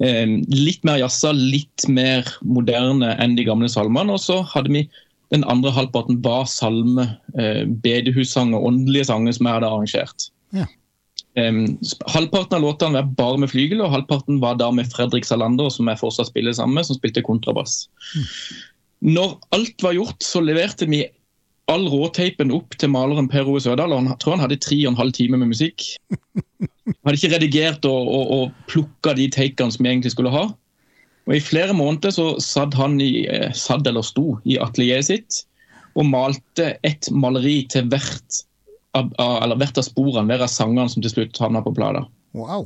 Eh, 0.03 0.35
litt 0.51 0.83
mer 0.83 0.99
jazza, 1.03 1.31
litt 1.37 1.87
mer 1.87 2.27
moderne 2.41 3.13
enn 3.21 3.37
de 3.39 3.47
gamle 3.47 3.71
salmene. 3.71 4.17
Og 4.17 4.23
så 4.23 4.41
hadde 4.55 4.73
vi 4.73 4.87
den 5.33 5.43
andre 5.49 5.73
halvparten 5.73 6.21
var 6.23 6.45
salme, 6.49 7.07
eh, 7.39 7.63
bedehussanger, 7.65 8.61
åndelige 8.61 9.09
sanger 9.09 9.33
som 9.35 9.49
jeg 9.49 9.57
hadde 9.57 9.69
arrangert. 9.71 10.27
Ja. 10.53 10.67
Um, 11.33 11.79
halvparten 12.13 12.59
av 12.59 12.61
låtene 12.61 12.99
var 12.99 13.15
bare 13.17 13.39
med 13.41 13.49
flygel, 13.49 13.81
og 13.81 13.89
halvparten 13.95 14.37
var 14.43 14.59
da 14.61 14.69
med 14.69 14.91
Fredrik 14.93 15.25
Salander, 15.25 15.71
som 15.73 15.89
jeg 15.89 15.97
fortsatt 15.97 16.29
spiller 16.29 16.53
sammen 16.53 16.77
med, 16.77 16.85
som 16.85 16.99
spilte 16.99 17.25
kontrabass. 17.25 17.87
Mm. 18.13 18.27
Når 19.17 19.33
alt 19.57 19.83
var 19.83 19.97
gjort, 19.97 20.21
så 20.23 20.43
leverte 20.45 20.85
vi 20.91 21.01
all 21.71 21.87
råteipen 21.89 22.51
opp 22.53 22.75
til 22.77 22.91
maleren 22.93 23.29
Per 23.31 23.47
Ove 23.49 23.61
Sørdal. 23.63 23.91
og 23.95 24.03
Han 24.03 24.19
tror 24.21 24.37
han 24.37 24.45
hadde 24.45 24.61
tre 24.61 24.77
og 24.83 24.93
en 24.93 24.99
halv 24.99 25.15
time 25.15 25.39
med 25.39 25.49
musikk. 25.55 25.85
Han 26.05 27.07
hadde 27.07 27.17
ikke 27.17 27.33
redigert 27.33 27.85
og, 27.89 28.07
og, 28.07 28.31
og 28.35 28.69
plukka 28.69 29.15
de 29.17 29.29
takene 29.33 29.73
som 29.73 29.85
vi 29.85 29.93
egentlig 29.93 30.13
skulle 30.13 30.33
ha. 30.33 30.49
Og 31.27 31.37
I 31.37 31.43
flere 31.43 31.75
måneder 31.75 32.11
så 32.11 32.27
satt 32.43 32.75
han 32.75 32.99
i, 33.01 33.25
eh, 33.31 33.51
satt 33.55 33.87
eller 33.87 34.03
sto 34.03 34.37
i 34.43 34.59
atelieret 34.59 35.07
sitt 35.07 35.43
og 35.93 36.09
malte 36.09 36.73
et 36.83 37.07
maleri 37.13 37.63
til 37.69 37.85
hvert 37.91 38.43
av, 38.97 39.11
eller 39.19 39.59
hvert 39.61 39.77
av 39.77 39.85
sporene, 39.85 40.25
hver 40.29 40.45
av 40.45 40.51
sangene 40.51 40.89
som 40.89 41.03
til 41.03 41.13
slutt 41.13 41.39
havna 41.41 41.61
på 41.63 41.73
plata. 41.77 42.05
Wow. 42.33 42.65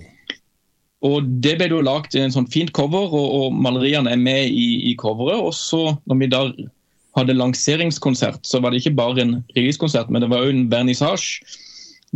Og 1.05 1.27
Det 1.43 1.57
ble 1.59 1.69
jo 1.69 1.83
lagd 1.85 2.15
en 2.17 2.33
sånn 2.33 2.49
fint 2.49 2.71
cover, 2.73 3.11
og, 3.13 3.27
og 3.37 3.53
maleriene 3.53 4.11
er 4.15 4.21
med 4.21 4.49
i, 4.49 4.89
i, 4.89 4.95
coveret. 4.97 5.43
Og 5.43 5.53
så, 5.53 5.91
når 6.09 6.21
vi 6.21 6.31
da 6.33 6.41
hadde 7.17 7.37
lanseringskonsert, 7.37 8.41
så 8.45 8.61
var 8.61 8.73
det 8.73 8.81
ikke 8.81 8.97
bare 8.97 9.21
en 9.23 9.35
releasekonsert, 9.55 10.09
men 10.09 10.23
det 10.23 10.31
var 10.31 10.45
òg 10.45 10.53
en 10.53 10.67
vernissasje 10.71 11.45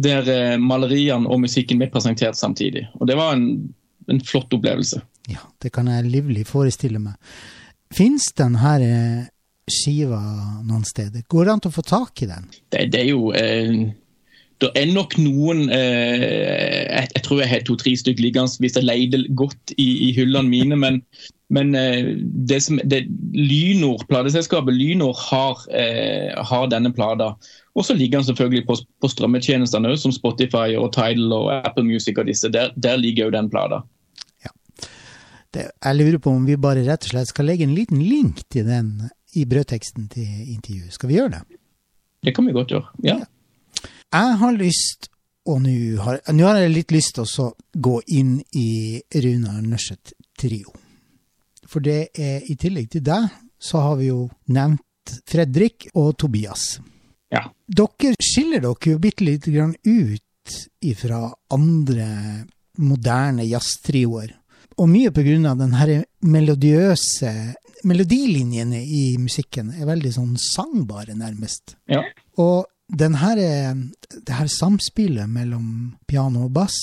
der 0.01 0.27
eh, 0.31 0.57
maleriene 0.61 1.27
og 1.27 1.41
musikken 1.43 1.81
ble 1.81 1.89
presentert 1.91 2.39
samtidig. 2.39 2.85
Og 2.99 3.09
Det 3.09 3.17
var 3.19 3.35
en, 3.35 3.73
en, 4.07 4.21
flott 4.23 4.53
opplevelse. 4.55 5.01
Ja, 5.29 5.43
det 5.61 5.73
kan 5.75 5.89
jeg 5.91 6.09
livlig 6.09 6.47
forestille 6.49 7.01
meg. 7.01 7.17
Fins 7.93 8.31
denne 8.37 8.75
eh, 8.81 9.23
skiva 9.69 10.21
noen 10.65 10.85
steder? 10.87 11.25
Går 11.29 11.47
det 11.47 11.55
an 11.55 11.65
å 11.69 11.73
få 11.73 11.83
tak 11.85 12.23
i 12.23 12.29
den? 12.29 12.47
Det, 12.71 12.87
det 12.93 13.03
er 13.03 13.11
jo 13.11 13.33
eh, 13.37 13.91
det 14.61 14.69
er 14.77 14.91
nok 14.93 15.15
noen 15.17 15.63
eh, 15.73 16.21
jeg, 16.21 17.07
jeg, 17.15 17.21
tror 17.25 17.39
jeg 17.41 17.49
har 17.49 17.63
to-tre 17.65 17.93
stykker 17.97 18.21
liggende 18.21 18.61
hvis 18.61 18.77
jeg 18.77 18.85
leide 18.85 19.23
godt 19.37 19.73
i, 19.77 19.89
i 20.07 20.11
hyllene 20.17 20.51
mine. 20.51 20.77
Men, 20.77 20.99
men 21.55 21.73
eh, 21.77 22.13
det 22.49 22.61
som, 22.67 22.79
det, 22.85 23.03
Lynor, 23.33 24.05
plateselskapet 24.11 24.77
Lynor 24.77 25.17
har, 25.29 25.65
eh, 25.73 26.29
har 26.37 26.69
denne 26.71 26.93
plata. 26.93 27.33
Og 27.75 27.87
så 27.87 27.95
ligger 27.97 28.19
den 28.19 28.29
selvfølgelig 28.29 28.67
på, 28.67 28.77
på 29.01 29.09
strømmetjenestene 29.09 29.95
som 29.97 30.13
Spotify 30.13 30.77
og 30.77 30.91
Tidal 30.95 31.33
og 31.39 31.49
Apple 31.55 31.87
Music 31.87 32.19
og 32.19 32.29
disse. 32.29 32.51
Der, 32.53 32.75
der 32.77 33.01
ligger 33.01 33.29
jo 33.29 33.37
den 33.37 33.49
plata. 33.49 33.81
Det, 35.51 35.65
jeg 35.83 35.97
lurer 35.97 36.19
på 36.23 36.31
om 36.31 36.45
vi 36.47 36.55
bare 36.55 36.85
rett 36.85 37.07
og 37.07 37.13
slett 37.13 37.31
skal 37.31 37.49
legge 37.49 37.65
en 37.67 37.75
liten 37.75 37.99
link 37.99 38.45
til 38.51 38.67
den 38.69 39.09
i 39.35 39.45
brødteksten 39.47 40.07
til 40.11 40.27
intervjuet. 40.53 40.93
Skal 40.95 41.11
vi 41.11 41.17
gjøre 41.17 41.33
det? 41.35 41.59
Det 42.23 42.35
kan 42.35 42.47
vi 42.47 42.53
godt 42.55 42.71
gjøre, 42.71 42.87
ja. 43.03 43.17
ja. 43.17 43.87
Jeg 44.11 44.37
har 44.41 44.55
lyst, 44.55 45.09
og 45.47 45.61
nå 45.63 45.73
har, 46.03 46.19
har, 46.27 46.59
jeg 46.61 46.73
litt 46.73 46.93
lyst 46.93 47.15
til 47.17 47.25
å 47.25 47.49
gå 47.73 47.97
inn 48.13 48.37
i 48.59 49.01
Runar 49.23 49.61
Nørseth 49.63 50.13
trio. 50.39 50.73
For 51.67 51.83
det 51.83 52.11
er 52.19 52.43
i 52.51 52.57
tillegg 52.59 52.91
til 52.91 53.03
deg, 53.07 53.29
så 53.61 53.83
har 53.85 53.99
vi 54.01 54.09
jo 54.11 54.25
nevnt 54.51 55.15
Fredrik 55.27 55.89
og 55.95 56.13
Tobias. 56.19 56.75
Ja. 57.31 57.45
Dere 57.65 58.15
skiller 58.19 58.63
dere 58.63 58.93
jo 58.93 58.99
bitte 59.01 59.25
lite 59.25 59.53
grann 59.53 59.73
ut 59.87 60.57
ifra 60.83 61.29
andre 61.53 62.09
moderne 62.81 63.45
jazztrioer. 63.47 64.35
Og 64.79 64.87
mye 64.89 65.11
på 65.13 65.23
grunn 65.25 65.47
av 65.49 65.59
den 65.59 65.75
her 65.77 66.03
melodiøse 66.21 67.33
Melodilinjene 67.81 68.77
i 68.85 69.15
musikken 69.17 69.71
er 69.73 69.87
veldig 69.89 70.11
sånn 70.13 70.35
sangbare, 70.37 71.15
nærmest. 71.17 71.73
Ja. 71.89 72.03
Og 72.37 72.67
den 72.93 73.15
her, 73.17 73.39
det 74.13 74.35
her 74.37 74.51
samspillet 74.53 75.25
mellom 75.25 75.95
piano 76.05 76.43
og 76.45 76.51
bass, 76.53 76.77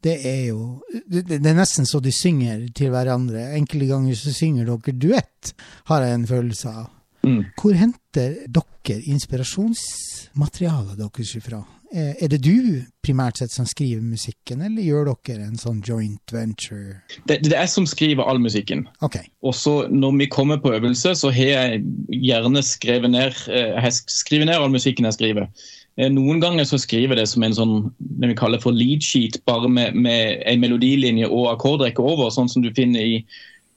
det 0.00 0.14
er 0.24 0.46
jo 0.48 0.80
det, 0.88 1.26
det, 1.28 1.42
er 1.44 1.58
nesten 1.58 1.84
så 1.84 2.00
de 2.00 2.12
synger 2.14 2.62
til 2.76 2.94
hverandre. 2.94 3.50
Enkelte 3.58 3.90
ganger 3.90 4.16
så 4.16 4.32
synger 4.32 4.70
dere 4.70 4.96
duett, 4.96 5.52
har 5.92 6.06
jeg 6.06 6.16
en 6.16 6.28
følelse 6.30 6.72
av. 6.72 6.88
Mm. 7.26 7.42
Hvor 7.60 7.76
henter 7.76 8.38
dere 8.48 9.02
inspirasjonsmaterialet 9.12 10.96
deres 10.96 11.34
ifra? 11.36 11.60
Eh, 11.90 12.14
er 12.22 12.30
det 12.30 12.38
du 12.44 12.84
primært 13.02 13.40
sett 13.40 13.50
som 13.50 13.66
skriver 13.66 14.02
musikken, 14.04 14.60
eller 14.62 14.84
gjør 14.84 15.08
dere 15.26 15.48
en 15.48 15.58
sånn 15.58 15.80
joint 15.82 16.34
venture? 16.34 17.00
Det, 17.26 17.40
det 17.42 17.50
er 17.50 17.64
jeg 17.64 17.72
som 17.72 17.88
skriver 17.88 18.28
all 18.30 18.38
musikken. 18.42 18.84
Okay. 19.02 19.26
Og 19.42 19.56
så 19.58 19.74
når 19.90 20.14
vi 20.20 20.30
kommer 20.30 20.60
på 20.62 20.70
øvelse, 20.76 21.16
så 21.18 21.32
har 21.34 21.50
jeg 21.50 21.82
gjerne 22.14 22.62
skrevet 22.62 23.10
ned, 23.10 23.42
eh, 23.50 23.74
jeg 23.74 23.98
skriver 24.06 24.46
ned 24.46 24.60
all 24.60 24.70
musikken 24.70 25.08
jeg 25.08 25.18
skriver. 25.18 25.50
Eh, 25.98 26.10
noen 26.14 26.38
ganger 26.42 26.68
så 26.68 26.78
skriver 26.78 27.16
jeg 27.16 27.24
det 27.24 27.30
som 27.32 27.46
en 27.46 27.58
sånn 27.58 27.76
det 28.22 28.30
vi 28.36 28.38
kaller 28.38 28.62
for 28.62 28.76
lead 28.76 29.02
sheet, 29.02 29.40
bare 29.50 29.68
med, 29.68 29.98
med 29.98 30.44
en 30.46 30.62
melodilinje 30.62 31.26
og 31.26 31.50
akkordrekke 31.56 32.04
over, 32.04 32.30
sånn 32.30 32.52
som 32.52 32.62
du 32.62 32.70
finner 32.76 33.02
i, 33.02 33.24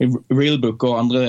Real 0.01 0.23
Realbook 0.33 0.83
og 0.83 0.97
andre 0.99 1.23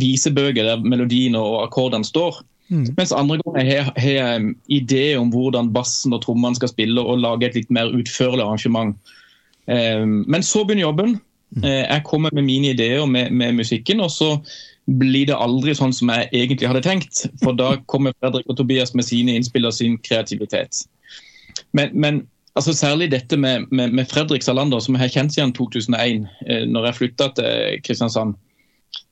visebøker 0.00 0.64
der 0.64 0.84
melodien 0.84 1.36
og 1.38 1.60
akkordene 1.66 2.06
står. 2.06 2.40
Mm. 2.68 2.86
Mens 2.96 3.12
andre 3.14 3.38
ganger 3.44 3.90
har 3.96 4.10
jeg 4.10 4.54
idé 4.72 5.04
om 5.18 5.30
hvordan 5.30 5.72
bassen 5.74 6.14
og 6.16 6.22
trommene 6.24 6.58
skal 6.58 6.72
spille, 6.72 7.00
og 7.00 7.22
lage 7.22 7.46
et 7.46 7.58
litt 7.60 7.70
mer 7.70 7.92
utførlig 7.94 8.42
arrangement. 8.42 8.96
Um, 9.66 10.24
men 10.26 10.42
så 10.42 10.64
begynner 10.64 10.86
jobben. 10.88 11.18
Mm. 11.56 11.64
Uh, 11.64 11.84
jeg 11.84 12.02
kommer 12.04 12.34
med 12.34 12.42
mine 12.42 12.72
ideer 12.74 13.06
med, 13.06 13.30
med, 13.30 13.52
musikken, 13.52 14.00
og 14.00 14.10
så 14.10 14.36
blir 14.86 15.26
det 15.26 15.38
aldri 15.38 15.74
sånn 15.74 15.94
som 15.94 16.10
jeg 16.14 16.30
egentlig 16.32 16.70
hadde 16.70 16.84
tenkt. 16.86 17.26
For 17.42 17.54
da 17.58 17.76
kommer 17.90 18.14
Fredrik 18.20 18.50
og 18.50 18.58
Tobias 18.58 18.94
med 18.94 19.06
sine 19.06 19.34
innspill 19.34 19.66
og 19.66 19.74
sin 19.74 19.98
kreativitet. 19.98 20.86
Men, 21.72 21.94
men 21.94 22.26
altså 22.56 22.72
særlig 22.72 23.10
dette 23.10 23.36
med, 23.36 23.66
med, 23.70 23.92
med, 23.92 24.06
Fredrik 24.10 24.42
Salander, 24.42 24.80
som 24.80 24.94
jeg 24.94 25.04
har 25.04 25.14
kjent 25.14 25.34
siden 25.34 25.54
2001, 25.56 26.26
eh, 26.46 26.64
når 26.70 26.90
jeg 26.90 26.98
flytta 27.00 27.30
til 27.38 27.80
Kristiansand. 27.86 28.36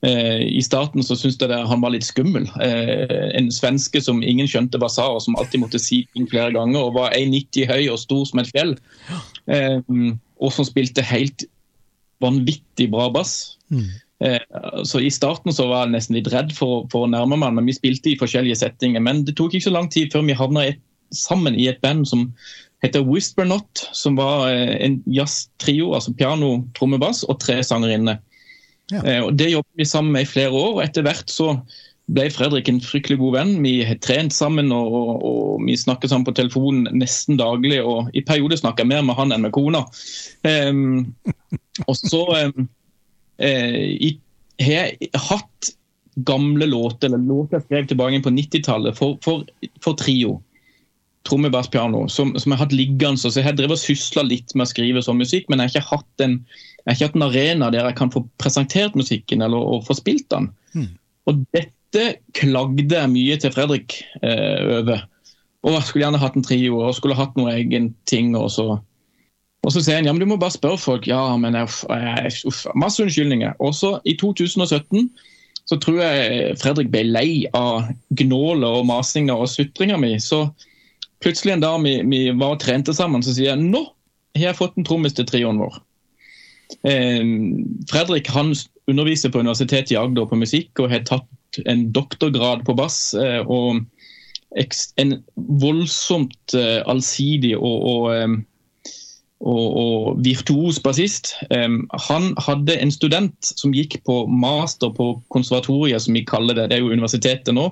Eh, 0.05 0.41
I 0.57 0.61
starten 0.61 1.03
så 1.03 1.15
syntes 1.17 1.41
jeg 1.41 1.67
han 1.69 1.81
var 1.81 1.93
litt 1.93 2.05
skummel. 2.05 2.45
Eh, 2.61 3.31
en 3.39 3.49
svenske 3.53 4.01
som 4.03 4.21
ingen 4.21 4.49
skjønte 4.49 4.79
hva 4.81 4.89
sa, 4.91 5.07
og 5.15 5.23
som 5.23 5.37
alltid 5.39 5.63
måtte 5.63 5.81
si 5.81 6.03
ting 6.13 6.27
flere 6.29 6.53
ganger. 6.55 6.83
og 6.83 6.97
Var 6.99 7.15
1,90 7.17 7.69
høy 7.71 7.89
og 7.93 8.01
stor 8.03 8.25
som 8.29 8.41
et 8.41 8.51
fjell. 8.53 8.75
Eh, 9.49 9.79
og 10.35 10.53
som 10.53 10.67
spilte 10.67 11.05
helt 11.05 11.47
vanvittig 12.23 12.89
bra 12.93 13.09
bass. 13.13 13.55
Mm. 13.69 13.87
Så 14.87 15.01
I 15.03 15.09
starten 15.11 15.51
så 15.51 15.65
var 15.67 15.83
jeg 15.83 15.91
nesten 15.91 16.15
litt 16.15 16.29
redd 16.31 16.53
for, 16.55 16.85
for 16.89 17.03
å 17.03 17.09
nærme 17.11 17.35
meg, 17.35 17.51
men 17.57 17.67
vi 17.67 17.75
spilte 17.75 18.13
i 18.13 18.17
forskjellige 18.17 18.55
settinger. 18.61 19.03
Men 19.03 19.25
det 19.27 19.35
tok 19.35 19.53
ikke 19.53 19.67
så 19.67 19.73
lang 19.75 19.89
tid 19.91 20.13
før 20.13 20.23
vi 20.25 20.37
havna 20.39 20.63
sammen 21.13 21.57
i 21.59 21.67
et 21.67 21.81
band 21.83 22.07
som 22.07 22.23
heter 22.83 23.03
Whisper 23.03 23.45
Not, 23.49 23.83
som 23.91 24.15
var 24.15 24.47
en 24.55 25.01
jazztrio, 25.11 25.91
altså 25.97 26.15
piano, 26.15 26.61
trommebass 26.79 27.25
og 27.27 27.41
tre 27.43 27.59
sangerinner. 27.67 28.23
Ja. 28.93 29.01
Eh, 29.01 29.27
Det 29.31 29.49
jobbet 29.49 29.81
vi 29.81 29.85
sammen 29.85 30.11
med 30.11 30.25
i 30.25 30.29
flere 30.29 30.51
år. 30.53 30.77
og 30.77 30.83
Etter 30.83 31.05
hvert 31.05 31.29
så 31.31 31.55
ble 32.13 32.27
Fredrik 32.29 32.69
en 32.69 32.81
fryktelig 32.83 33.17
god 33.17 33.33
venn. 33.33 33.53
Vi 33.63 33.79
har 33.85 33.97
trent 34.03 34.33
sammen 34.33 34.69
og, 34.75 34.93
og, 34.93 35.23
og 35.25 35.63
vi 35.65 35.77
snakker 35.79 36.11
sammen 36.11 36.27
på 36.27 36.35
telefonen 36.37 36.89
nesten 36.99 37.39
daglig. 37.41 37.79
og 37.81 38.11
I 38.13 38.21
perioder 38.25 38.61
snakker 38.61 38.85
jeg 38.85 38.93
mer 38.93 39.05
med 39.05 39.17
han 39.17 39.33
enn 39.33 39.45
med 39.47 39.55
kona. 39.55 39.85
Um, 40.45 41.15
og 41.87 41.97
så 41.97 42.21
um, 42.45 42.67
uh, 43.41 44.05
har 44.61 44.75
jeg 44.75 45.09
hatt 45.17 45.71
gamle 46.15 46.67
låter, 46.69 47.09
eller 47.09 47.17
låter 47.17 47.57
jeg 47.57 47.65
skrev 47.65 47.87
tilbake 47.89 48.21
på 48.23 48.31
90-tallet 48.31 48.95
for, 48.95 49.17
for, 49.25 49.43
for, 49.83 49.97
trio. 49.99 50.37
Tromme, 51.27 51.49
bass, 51.51 51.67
piano. 51.67 52.05
Som, 52.07 52.35
som 52.37 52.53
jeg 52.53 52.59
har 52.59 52.67
hatt 52.67 52.77
liggende. 52.77 53.19
Så 53.19 53.33
jeg 53.33 53.49
har 53.49 53.57
drevet 53.57 53.79
og 53.79 53.81
sysla 53.81 54.23
litt 54.23 54.53
med 54.55 54.67
å 54.67 54.71
skrive 54.71 55.03
sånn 55.03 55.19
musikk, 55.19 55.49
men 55.49 55.59
jeg 55.59 55.73
har 55.73 55.73
ikke 55.73 55.97
hatt 55.97 56.23
en 56.23 56.37
jeg 56.85 56.93
har 56.93 56.97
ikke 56.99 57.07
hatt 57.07 57.17
en 57.17 57.25
arena 57.25 57.67
der 57.73 57.87
jeg 57.87 57.97
kan 57.97 58.11
få 58.13 58.21
presentert 58.37 58.95
musikken 58.97 59.41
eller 59.41 59.81
få 59.87 59.95
spilt 59.97 60.27
den. 60.29 60.51
Mm. 60.77 60.91
Og 61.25 61.39
dette 61.55 62.03
klagde 62.37 62.99
jeg 62.99 63.09
mye 63.09 63.37
til 63.41 63.53
Fredrik 63.55 63.95
eh, 64.21 64.81
over. 64.81 65.05
Og 65.65 65.73
jeg 65.73 65.87
skulle 65.87 66.03
gjerne 66.03 66.21
hatt 66.21 66.35
en 66.37 66.45
trio 66.45 66.83
og 66.85 66.93
skulle 66.93 67.17
hatt 67.17 67.33
noe 67.39 67.55
egen 67.55 67.89
ting. 68.05 68.35
Og 68.37 68.51
så, 68.53 68.67
og 69.65 69.73
så 69.73 69.81
sier 69.81 69.97
han 69.97 70.05
ja, 70.05 70.13
men 70.13 70.21
du 70.21 70.29
må 70.29 70.37
bare 70.37 70.53
spørre 70.53 70.77
folk. 70.77 71.09
Ja, 71.09 71.23
men 71.41 71.57
jeg, 71.57 71.71
uff, 72.45 72.67
Masse 72.77 73.01
unnskyldninger. 73.01 73.57
Og 73.57 73.73
så 73.73 73.95
i 74.05 74.13
2017 74.21 75.09
så 75.65 75.79
tror 75.81 75.97
jeg 76.03 76.53
Fredrik 76.61 76.93
ble 76.93 77.01
lei 77.09 77.29
av 77.57 77.89
gnålet 78.13 78.69
og 78.69 78.85
masinga 78.85 79.33
og 79.33 79.49
sutringa 79.49 79.97
mi. 79.97 80.13
Så 80.21 80.43
plutselig 81.25 81.55
en 81.55 81.65
dag 81.65 81.81
vi, 81.81 81.97
vi 82.05 82.21
var 82.29 82.59
og 82.59 82.61
trente 82.61 82.93
sammen, 82.93 83.25
så 83.25 83.33
sier 83.33 83.55
jeg 83.55 83.65
nå 83.73 83.87
har 84.35 84.49
jeg 84.51 84.59
fått 84.59 84.77
en 84.77 84.85
trommis 84.85 85.15
til 85.15 85.25
trioen 85.25 85.57
vår. 85.63 85.79
Eh, 86.83 87.23
Fredrik 87.91 88.29
han 88.29 88.55
underviser 88.87 89.31
på 89.33 89.41
Universitetet 89.41 89.93
i 89.93 89.99
Agder 89.99 90.27
på 90.29 90.39
musikk 90.39 90.81
og 90.81 90.91
har 90.93 91.05
tatt 91.07 91.61
en 91.65 91.87
doktorgrad 91.95 92.65
på 92.67 92.75
bass. 92.77 93.13
Eh, 93.17 93.41
og 93.45 93.85
en 94.55 95.15
voldsomt 95.35 96.55
eh, 96.55 96.79
allsidig 96.87 97.55
og, 97.57 97.87
og, 97.91 98.35
og, 99.43 99.65
og 99.81 100.23
virtuos 100.23 100.79
bassist. 100.79 101.33
Han 101.51 102.29
hadde 102.39 102.77
en 102.79 102.93
student 102.93 103.51
som 103.59 103.75
gikk 103.75 103.99
på 104.07 104.23
master 104.31 104.93
på 104.95 105.15
konservatoriet, 105.33 106.05
som 106.05 106.15
vi 106.15 106.23
kaller 106.27 106.55
det, 106.55 106.69
det 106.71 106.79
er 106.79 106.85
jo 106.85 106.93
universitetet 106.95 107.55
nå. 107.55 107.71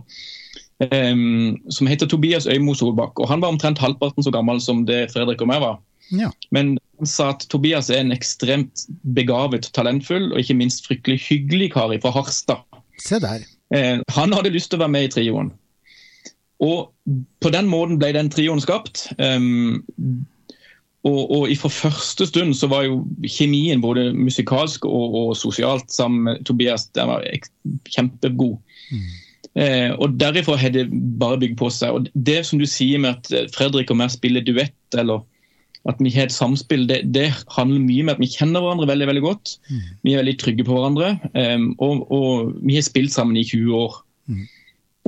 som 1.72 1.88
heter 1.88 2.10
Tobias 2.10 2.48
Øymo 2.50 2.74
Solbakk. 2.76 3.20
og 3.20 3.30
Han 3.30 3.40
var 3.40 3.54
omtrent 3.54 3.80
halvparten 3.80 4.24
så 4.26 4.32
gammel 4.34 4.60
som 4.60 4.84
det 4.86 5.14
Fredrik 5.14 5.42
og 5.42 5.48
meg 5.48 5.62
var. 5.64 5.80
Ja. 6.12 6.34
Men 6.52 6.76
han 7.04 7.10
sa 7.10 7.32
at 7.34 7.44
Tobias 7.52 7.92
er 7.92 8.00
en 8.04 8.16
ekstremt 8.16 8.86
begavet, 9.16 9.68
talentfull 9.76 10.32
og 10.32 10.40
ikke 10.40 10.56
minst 10.62 10.88
fryktelig 10.88 11.20
hyggelig 11.28 11.74
kar 11.76 11.92
fra 12.04 12.14
Harstad. 12.16 12.64
Se 13.04 13.20
der. 13.20 13.44
Eh, 13.76 14.00
han 14.16 14.36
hadde 14.36 14.54
lyst 14.54 14.72
til 14.72 14.80
å 14.80 14.86
være 14.86 14.96
med 14.96 15.10
i 15.10 15.14
trioen. 15.18 15.52
Og 16.64 16.94
på 17.44 17.52
den 17.52 17.68
måten 17.68 18.00
ble 18.00 18.14
den 18.16 18.30
trioen 18.32 18.62
skapt. 18.64 19.10
Um, 19.20 19.84
og, 21.04 21.34
og 21.36 21.50
fra 21.60 21.72
første 21.74 22.30
stund 22.30 22.56
så 22.56 22.70
var 22.72 22.86
jo 22.88 23.02
kjemien 23.28 23.84
både 23.84 24.14
musikalsk 24.16 24.86
og, 24.88 25.18
og 25.20 25.34
sosialt 25.36 25.92
sammen 25.92 26.30
med 26.30 26.46
Tobias 26.48 26.88
den 26.96 27.12
var 27.12 27.28
kjempegod. 27.92 28.56
Mm. 28.94 29.10
Eh, 29.60 29.92
og 30.00 30.16
Derifra 30.22 30.56
har 30.58 30.72
det 30.74 30.88
bare 31.20 31.42
bygd 31.42 31.60
på 31.60 31.68
seg. 31.74 31.92
og 31.92 32.08
Det 32.16 32.40
som 32.48 32.62
du 32.62 32.66
sier 32.70 33.04
med 33.04 33.20
at 33.20 33.52
Fredrik 33.58 33.92
og 33.92 34.00
meg 34.00 34.16
spiller 34.16 34.46
duett, 34.46 34.78
eller 34.96 35.26
at 35.90 36.00
vi 36.00 36.12
har 36.16 36.30
et 36.30 36.36
samspill, 36.36 36.86
det, 36.88 37.02
det, 37.16 37.28
handler 37.52 37.84
mye 37.84 38.06
med 38.06 38.16
at 38.16 38.22
vi 38.22 38.32
kjenner 38.32 38.64
hverandre 38.64 38.88
veldig 38.88 39.08
veldig 39.10 39.24
godt. 39.26 39.56
Mm. 39.68 39.80
Vi 40.08 40.14
er 40.14 40.22
veldig 40.22 40.36
trygge 40.40 40.66
på 40.68 40.78
hverandre. 40.78 41.10
Um, 41.36 41.74
og, 41.84 42.06
og, 42.08 42.54
vi 42.64 42.78
har 42.78 42.86
spilt 42.88 43.12
sammen 43.12 43.40
i 43.40 43.44
20 43.44 43.74
år. 43.76 43.98
Mm. 44.32 44.46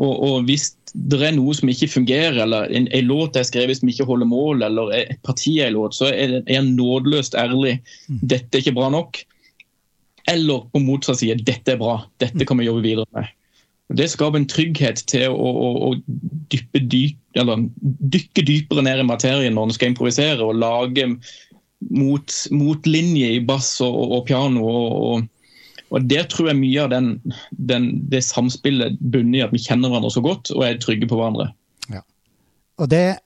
Og, 0.03 0.11
og, 0.11 0.35
hvis 0.49 0.73
det 0.95 1.21
er 1.23 1.35
noe 1.35 1.55
som 1.55 1.71
ikke 1.71 1.91
fungerer, 1.91 2.41
eller 2.43 2.67
en, 2.75 2.89
en 2.91 3.07
låt 3.07 3.39
jeg 3.39 3.47
skrevet 3.47 3.79
som 3.79 3.91
ikke 3.91 4.07
holder 4.07 4.27
mål, 4.27 4.65
eller 4.67 4.91
et 4.97 5.21
parti 5.23 5.57
er 5.61 5.71
en 5.71 5.77
låt, 5.77 5.95
så 5.95 6.11
er 6.11 6.41
jeg 6.43 6.67
nådeløst 6.67 7.39
ærlig. 7.39 7.77
Mm. 8.11 8.19
Dette 8.35 8.59
er 8.59 8.65
ikke 8.65 8.75
bra 8.75 8.91
nok. 8.91 9.21
Eller 10.31 10.67
på 10.73 10.83
motsatt 10.83 11.21
side, 11.21 11.39
dette 11.47 11.75
er 11.75 11.79
bra. 11.79 12.01
Dette 12.19 12.41
mm. 12.41 12.47
kan 12.49 12.59
vi 12.59 12.67
jobbe 12.67 12.83
videre 12.83 13.07
med. 13.15 13.31
Det 13.93 14.07
skaper 14.09 14.39
en 14.41 14.47
trygghet 14.49 15.03
til 15.11 15.29
å, 15.29 15.49
å, 15.51 15.69
å 15.89 15.89
dyppe, 16.51 16.81
dyp, 16.89 17.19
dykke 17.35 18.45
dypere 18.47 18.81
ned 18.85 19.03
i 19.03 19.05
materien 19.05 19.53
når 19.53 19.69
en 19.69 19.75
skal 19.77 19.91
improvisere 19.91 20.41
og 20.41 20.57
lage 20.57 21.05
mot, 21.93 22.37
motlinje 22.55 23.35
i 23.35 23.43
bass 23.45 23.75
og, 23.85 23.99
og, 24.07 24.21
piano. 24.29 24.65
og 24.65 25.31
og 25.93 26.09
Der 26.09 26.25
tror 26.27 26.49
jeg 26.49 26.59
mye 26.59 26.81
av 26.81 26.89
den, 26.91 27.11
den, 27.51 27.85
det 28.11 28.23
samspillet 28.25 28.97
bunner 28.99 29.39
i 29.39 29.43
at 29.45 29.53
vi 29.53 29.61
kjenner 29.63 29.91
hverandre 29.91 30.11
så 30.11 30.23
godt 30.25 30.51
og 30.55 30.65
er 30.65 30.79
trygge 30.81 31.07
på 31.07 31.19
hverandre. 31.19 31.51
Ja. 31.93 32.01
Og 32.81 32.89
det 32.91 33.19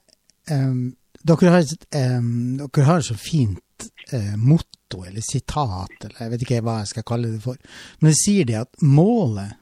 um, 0.52 0.92
dere, 1.26 1.54
har, 1.54 1.72
um, 1.96 2.60
dere 2.60 2.86
har 2.86 3.02
så 3.04 3.16
fint 3.18 3.88
uh, 4.12 4.36
motto 4.36 5.02
eller 5.06 5.24
sitat, 5.24 5.96
eller 6.04 6.20
jeg 6.20 6.34
vet 6.34 6.44
ikke 6.46 6.62
hva 6.66 6.80
jeg 6.82 6.92
skal 6.92 7.08
kalle 7.08 7.32
det 7.32 7.42
for. 7.44 7.58
Men 8.00 8.12
det 8.12 8.20
sier 8.20 8.48
det 8.48 8.60
at 8.60 8.84
målet 8.84 9.56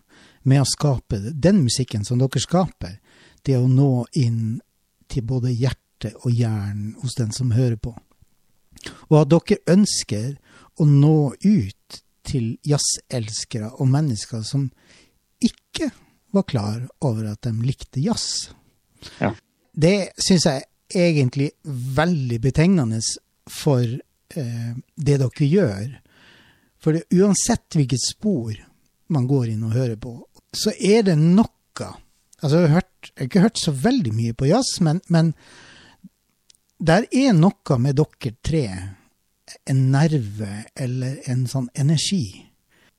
med 0.49 0.63
å 0.63 0.69
skape 0.69 1.21
den 1.33 1.63
musikken 1.65 2.05
som 2.07 2.21
dere 2.21 2.43
skaper, 2.43 2.99
det 3.45 3.57
å 3.59 3.69
nå 3.69 4.07
inn 4.19 4.59
til 5.09 5.25
både 5.29 5.53
hjerte 5.53 6.13
og 6.23 6.33
hjernen 6.33 6.95
hos 7.03 7.17
den 7.19 7.33
som 7.35 7.55
hører 7.57 7.79
på. 7.81 7.95
Og 9.11 9.17
at 9.21 9.33
dere 9.33 9.75
ønsker 9.75 10.37
å 10.79 10.87
nå 10.87 11.33
ut 11.43 12.03
til 12.29 12.53
jazzelskere 12.67 13.73
og 13.81 13.89
mennesker 13.91 14.45
som 14.47 14.69
ikke 15.43 15.91
var 16.37 16.45
klar 16.49 16.83
over 17.05 17.31
at 17.33 17.47
de 17.47 17.55
likte 17.65 18.03
jazz. 18.05 18.51
Ja. 19.21 19.33
Det 19.73 20.13
syns 20.21 20.47
jeg 20.49 20.65
er 20.89 21.09
egentlig 21.13 21.51
veldig 21.97 22.41
betegnende 22.43 23.01
for 23.49 23.85
eh, 23.85 24.73
det 24.97 25.19
dere 25.23 25.49
gjør. 25.49 25.87
For 26.79 26.95
det, 26.95 27.07
uansett 27.17 27.79
hvilket 27.79 28.05
spor 28.05 28.55
man 29.09 29.27
går 29.29 29.55
inn 29.55 29.65
og 29.67 29.77
hører 29.77 29.97
på, 30.01 30.13
så 30.57 30.75
er 30.75 31.07
det 31.11 31.19
noe 31.21 31.55
Altså, 32.39 32.61
jeg 32.61 32.69
har, 32.69 32.75
hørt, 32.79 33.09
jeg 33.09 33.17
har 33.19 33.27
ikke 33.27 33.41
hørt 33.43 33.59
så 33.59 33.73
veldig 33.75 34.11
mye 34.15 34.35
på 34.39 34.47
jazz, 34.47 34.77
men, 34.87 35.01
men 35.11 35.33
der 36.79 37.09
er 37.11 37.33
noe 37.35 37.79
med 37.83 37.99
dere 37.99 38.31
tre 38.47 38.63
en 39.67 39.81
nerve 39.91 40.51
eller 40.79 41.17
en 41.33 41.49
sånn 41.51 41.67
energi. 41.75 42.47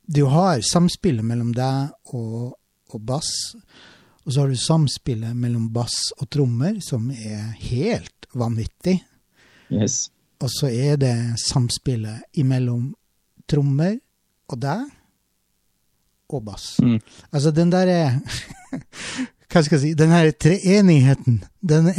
Du 0.03 0.25
har 0.33 0.59
samspillet 0.65 1.23
mellom 1.23 1.53
deg 1.55 2.15
og, 2.17 2.57
og 2.91 3.05
bass, 3.07 3.31
og 4.25 4.33
så 4.33 4.43
har 4.43 4.51
du 4.51 4.59
samspillet 4.59 5.39
mellom 5.39 5.69
bass 5.71 6.12
og 6.19 6.27
trommer, 6.35 6.81
som 6.83 7.07
er 7.13 7.53
helt 7.69 8.27
vanvittig. 8.35 8.97
Yes. 9.71 10.09
Og 10.43 10.51
så 10.51 10.67
er 10.67 10.99
det 10.99 11.15
samspillet 11.39 12.39
imellom 12.43 12.91
trommer 13.49 13.95
og 14.49 14.59
deg 14.59 14.83
og 16.30 16.46
bass. 16.46 16.78
Mm. 16.84 17.00
Altså 17.32 17.54
den 17.56 17.74
derre 17.74 18.00
Hva 19.50 19.63
skal 19.65 19.80
jeg 19.80 19.82
si 19.82 19.92
Den 19.98 20.12
her 20.13 20.28
treenigheten, 20.38 21.39
den, 21.65 21.89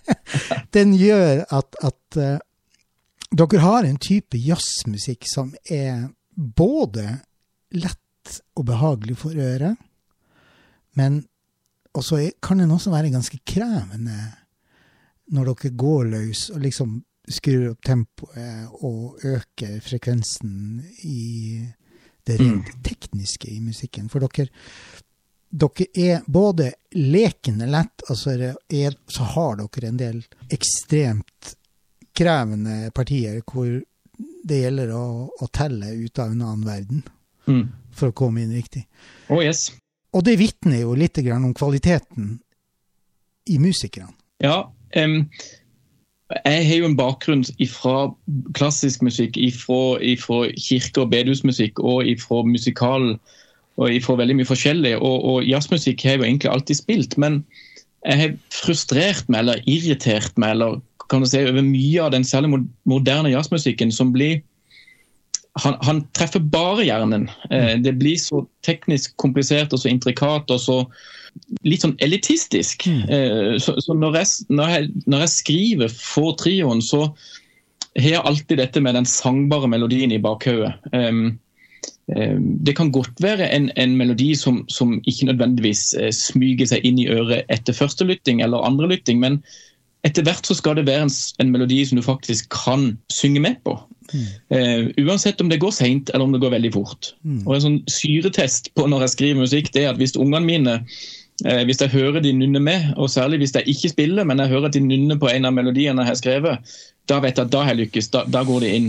den 0.76 0.94
gjør 0.96 1.42
at, 1.52 1.76
at 1.84 2.16
uh, 2.16 2.38
dere 3.28 3.60
har 3.60 3.84
en 3.84 3.98
type 4.00 4.40
jazzmusikk 4.40 5.28
som 5.28 5.50
er 5.68 6.06
både 6.32 7.04
lett 7.76 8.38
og 8.56 8.64
behagelig 8.70 9.18
for 9.20 9.36
øret, 9.36 9.76
men 10.96 11.20
også 11.92 12.22
kan 12.42 12.62
den 12.62 12.72
også 12.72 12.92
være 12.92 13.12
ganske 13.12 13.40
krevende 13.46 14.16
når 15.32 15.52
dere 15.52 15.76
går 15.76 16.08
løs 16.14 16.48
og 16.54 16.62
liksom 16.64 16.96
skrur 17.28 17.72
opp 17.74 17.84
tempoet 17.84 18.84
og 18.84 19.20
øker 19.28 19.80
frekvensen 19.84 20.80
i 21.04 21.60
det 22.28 22.38
rent 22.40 22.68
mm. 22.68 22.82
tekniske 22.86 23.50
i 23.50 23.58
musikken. 23.64 24.08
For 24.12 24.24
dere, 24.24 24.48
dere 25.48 25.88
er 25.96 26.26
både 26.26 26.72
lekende 26.96 27.68
lett, 27.70 28.04
og 28.08 28.18
så, 28.20 28.36
er, 28.68 28.96
så 29.08 29.28
har 29.34 29.58
dere 29.60 29.90
en 29.90 30.00
del 30.00 30.22
ekstremt 30.54 31.54
krevende 32.18 32.90
partier 32.94 33.40
hvor 33.46 33.68
det 34.48 34.62
gjelder 34.62 34.92
å, 34.96 35.04
å 35.30 35.46
telle 35.54 35.92
ut 35.94 36.18
av 36.18 36.32
en 36.32 36.42
annen 36.42 36.66
verden 36.66 37.02
mm. 37.46 37.64
for 37.94 38.10
å 38.10 38.16
komme 38.16 38.42
inn 38.42 38.54
riktig. 38.56 38.84
Oh, 39.28 39.42
yes. 39.42 39.68
Og 40.16 40.24
det 40.26 40.38
vitner 40.40 40.82
jo 40.82 40.96
litt 40.98 41.20
om 41.20 41.52
kvaliteten 41.54 42.38
i 43.48 43.58
musikerne. 43.62 44.12
Ja, 44.42 44.72
um, 44.96 45.28
jeg 46.28 46.64
har 46.68 46.76
jo 46.76 46.88
en 46.90 46.96
bakgrunn 46.96 47.44
fra 47.72 48.10
klassisk 48.56 49.02
musikk, 49.02 49.38
fra 49.58 50.40
kirke- 50.60 51.00
og 51.00 51.10
bedehusmusikk 51.14 51.80
og 51.80 52.04
fra 52.20 52.42
musikal 52.44 53.14
og 53.78 54.02
fra 54.04 54.16
veldig 54.18 54.36
mye 54.36 54.48
forskjellig. 54.48 54.96
Og, 54.98 55.24
og 55.24 55.48
jazzmusikk 55.48 56.04
har 56.04 56.16
jeg 56.16 56.20
jo 56.20 56.28
egentlig 56.28 56.52
alltid 56.52 56.80
spilt, 56.80 57.16
men 57.18 57.40
jeg 58.04 58.20
har 58.20 58.36
frustrert 58.54 59.28
meg 59.28 59.44
eller 59.44 59.64
irritert 59.66 60.36
meg 60.38 60.56
eller 60.56 60.78
kan 61.08 61.24
du 61.24 61.28
si, 61.30 61.40
over 61.40 61.64
mye 61.64 62.04
av 62.04 62.12
den 62.12 62.26
særlig 62.26 62.60
moderne 62.84 63.32
jazzmusikken 63.32 63.92
som 63.94 64.12
blir 64.12 64.42
han, 65.58 65.74
han, 65.82 66.02
treffer 66.14 66.42
bare 66.52 66.84
hjernen. 66.86 67.24
Eh, 67.50 67.78
mm. 67.78 67.84
det 67.86 67.94
blir 67.98 68.18
så 68.20 68.44
teknisk 68.66 69.16
komplisert 69.18 69.72
og 69.72 69.80
så 69.82 69.90
intrikat 69.90 70.52
og 70.54 70.60
så 70.62 70.76
litt 71.66 71.84
sånn 71.84 71.96
elitistisk. 72.04 72.86
Mm. 72.88 73.02
Eh, 73.08 73.52
så, 73.62 73.76
så 73.82 73.96
når, 73.96 74.20
jeg, 74.20 74.48
når, 74.52 74.72
jeg, 74.74 74.88
når, 75.06 75.24
jeg, 75.24 75.34
skriver 75.34 75.92
for 75.94 76.36
trioen, 76.40 76.82
så 76.84 77.06
har 77.98 78.10
jeg 78.14 78.24
alltid 78.30 78.60
dette 78.62 78.82
med 78.84 78.98
den 78.98 79.08
sangbare 79.08 79.70
melodien 79.70 80.12
i 80.14 80.20
bakhodet. 80.22 80.74
Um, 80.92 81.38
um, 82.14 82.50
det 82.66 82.76
kan 82.78 82.92
godt 82.94 83.22
være 83.22 83.48
en, 83.54 83.70
en 83.76 83.96
melodi 83.98 84.34
som, 84.38 84.62
som, 84.72 84.98
ikke 85.06 85.30
nødvendigvis 85.30 85.90
uh, 85.98 86.10
smyger 86.14 86.70
seg 86.70 86.86
inn 86.86 87.00
i 87.02 87.08
øret 87.10 87.48
etter 87.52 87.76
første 87.76 88.06
lytting 88.08 88.42
eller 88.44 88.66
andre 88.66 88.92
lytting, 88.94 89.22
men 89.24 89.42
etter 90.06 90.22
hvert 90.22 90.46
så 90.46 90.54
skal 90.54 90.78
det 90.78 90.86
være 90.86 91.08
en, 91.08 91.14
en, 91.42 91.52
melodi 91.52 91.80
som 91.86 91.98
du 91.98 92.04
faktisk 92.06 92.52
kan 92.54 92.92
synge 93.12 93.42
med 93.42 93.58
på. 93.66 93.74
Mm. 94.12 94.26
Uh, 94.54 95.06
uansett 95.08 95.40
om 95.42 95.50
det 95.50 95.60
går 95.60 95.74
seint 95.74 96.12
eller 96.12 96.28
om 96.28 96.34
det 96.34 96.42
går 96.44 96.54
veldig 96.54 96.72
fort. 96.76 97.12
Mm. 97.26 97.42
Og 97.46 97.56
En 97.56 97.64
sånn 97.64 97.80
syretest 97.90 98.70
på 98.78 98.86
når 98.88 99.06
jeg 99.06 99.16
skriver 99.16 99.42
musikk, 99.42 99.72
det 99.74 99.84
er 99.84 99.92
at 99.92 100.00
hvis 100.00 100.16
ungene 100.16 100.46
mine 100.46 100.76
hvis 101.38 101.78
jeg 101.78 101.92
hører 101.92 102.18
de 102.18 102.32
nynner 102.34 102.62
med, 102.62 102.86
og 102.98 103.10
særlig 103.10 103.38
hvis 103.38 103.54
jeg 103.54 103.70
ikke 103.70 103.92
spiller, 103.92 104.24
men 104.26 104.40
jeg 104.42 104.50
hører 104.50 104.64
at 104.66 104.74
de 104.74 104.80
nynner 104.82 105.18
på 105.20 105.28
en 105.30 105.46
av 105.46 105.52
melodiene 105.54 106.02
jeg 106.02 106.10
har 106.10 106.18
skrevet, 106.18 106.72
da 107.08 107.20
vet 107.22 107.38
jeg 107.38 107.46
at 107.46 107.52
da 107.52 107.60
har 107.62 107.76
jeg 107.76 107.84
lykkes. 107.84 108.10
Da, 108.14 108.24
da 108.26 108.42
går 108.46 108.64
det 108.64 108.72
inn. 108.74 108.88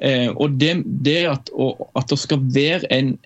Eh, 0.00 0.30
og 0.30 0.56
det, 0.60 0.78
det 1.04 1.18
at, 1.28 1.50
og, 1.52 1.88
at, 1.98 2.08
det 2.10 2.18
skal 2.22 2.40
være 2.54 2.88
en 2.94 3.16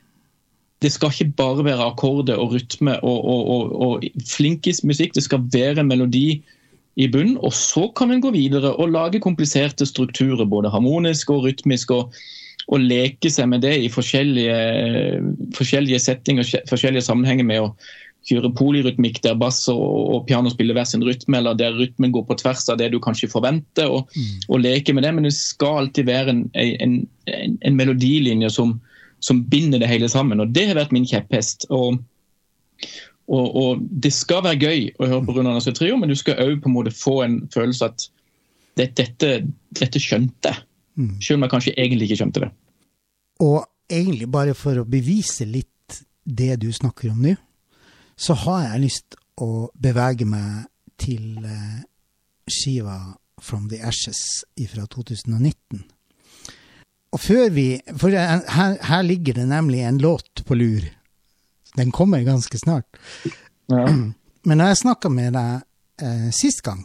det 0.82 0.90
skal 0.90 1.12
ikke 1.14 1.36
bare 1.38 1.64
være 1.68 1.84
akkorder 1.92 2.40
og 2.42 2.56
rytme 2.56 2.96
og, 3.06 3.18
og, 3.22 3.74
og, 3.86 4.06
flinkis 4.26 4.82
musikk. 4.82 5.14
Det 5.14 5.22
skal 5.22 5.44
være 5.52 5.84
en 5.84 5.92
melodi 5.92 6.42
i 6.98 7.06
bunn, 7.08 7.36
og 7.38 7.54
så 7.54 7.86
kan 7.96 8.10
en 8.10 8.20
gå 8.20 8.32
videre 8.34 8.74
og 8.74 8.90
lage 8.90 9.22
kompliserte 9.22 9.86
strukturer, 9.86 10.42
både 10.44 10.72
harmonisk 10.74 11.30
og 11.30 11.46
rytmisk, 11.46 11.94
og, 11.94 12.10
å 12.70 12.78
leke 12.78 13.30
seg 13.32 13.48
med 13.50 13.64
det 13.64 13.72
i 13.84 13.88
forskjellige, 13.90 14.56
forskjellige 15.56 15.98
settinger, 16.02 16.46
forskjellige 16.70 17.04
sammenhenger 17.04 17.46
med 17.48 17.64
å 17.64 17.70
kjøre 18.28 18.52
polyrytmikk 18.54 19.20
der 19.24 19.36
bass 19.38 19.64
og, 19.72 19.82
og 19.82 20.26
piano 20.28 20.50
spiller 20.52 20.76
hver 20.76 20.86
sin 20.88 21.04
rytme, 21.06 21.38
eller 21.38 21.58
der 21.58 21.74
rytmen 21.78 22.12
går 22.14 22.26
på 22.28 22.38
tvers 22.42 22.64
av 22.70 22.78
det 22.80 22.92
du 22.92 22.98
kanskje 23.02 23.30
forventer, 23.32 23.90
og, 23.90 24.10
mm. 24.14 24.48
og 24.48 24.62
leke 24.62 24.94
med 24.94 25.06
det. 25.06 25.12
Men 25.16 25.28
det 25.28 25.34
skal 25.36 25.84
alltid 25.84 26.08
være 26.10 26.34
en, 26.34 26.44
en, 26.54 26.98
en, 27.26 27.56
en 27.60 27.78
melodilinje 27.78 28.52
som, 28.54 28.76
som, 29.20 29.42
binder 29.50 29.82
det 29.82 29.90
hele 29.90 30.10
sammen. 30.12 30.40
og 30.40 30.54
Det 30.54 30.68
har 30.70 30.78
vært 30.78 30.94
min 30.94 31.08
kjepphest. 31.08 31.68
og 31.70 31.98
og, 33.32 33.78
Det 33.80 34.10
skal 34.12 34.42
være 34.44 34.58
gøy 34.60 34.80
å 34.98 35.06
høre 35.06 35.24
på 35.24 35.34
Rune 35.36 35.52
Andersen 35.52 35.76
Trio, 35.76 35.96
men 35.96 36.10
du 36.10 36.16
skal 36.18 36.40
òg 36.42 36.66
få 36.92 37.22
en 37.24 37.38
følelse 37.54 37.86
at 37.86 38.08
dette, 38.76 39.30
dette 39.70 40.00
skjønte 40.02 40.50
jeg. 40.50 40.64
Mm. 40.98 41.14
Selv 41.24 41.38
om 41.38 41.46
jeg 41.46 41.52
kanskje 41.54 41.74
egentlig 41.78 42.10
ikke 42.10 42.18
skjønte 42.20 42.42
det. 42.42 42.50
Og 43.40 43.62
egentlig 43.88 44.28
bare 44.28 44.56
for 44.58 44.76
å 44.76 44.84
bevise 44.88 45.46
litt 45.48 46.02
det 46.24 46.56
du 46.60 46.68
snakker 46.72 47.12
om 47.12 47.22
nå, 47.24 47.36
så 48.22 48.36
har 48.44 48.68
jeg 48.68 48.84
lyst 48.84 49.16
å 49.42 49.66
bevege 49.74 50.26
meg 50.28 50.68
til 51.00 51.42
uh, 51.42 51.80
skiva 52.46 53.00
From 53.42 53.66
the 53.68 53.80
Ashes 53.82 54.44
fra 54.70 54.86
2019. 54.86 55.82
Og 57.12 57.20
før 57.20 57.48
vi 57.52 57.66
For 57.98 58.14
her, 58.14 58.76
her, 58.78 59.02
ligger 59.02 59.34
det 59.40 59.48
nemlig 59.50 59.82
en 59.82 59.98
låt 59.98 60.44
på 60.46 60.54
lur. 60.54 60.84
Den 61.76 61.90
kommer 61.90 62.22
ganske 62.22 62.58
snart. 62.58 62.86
Ja. 63.66 63.86
Men 64.46 64.58
når 64.58 64.72
jeg 64.72 64.82
snakka 64.82 65.08
med 65.08 65.36
deg 65.36 65.62
eh, 66.02 66.30
sist 66.34 66.62
gang, 66.66 66.82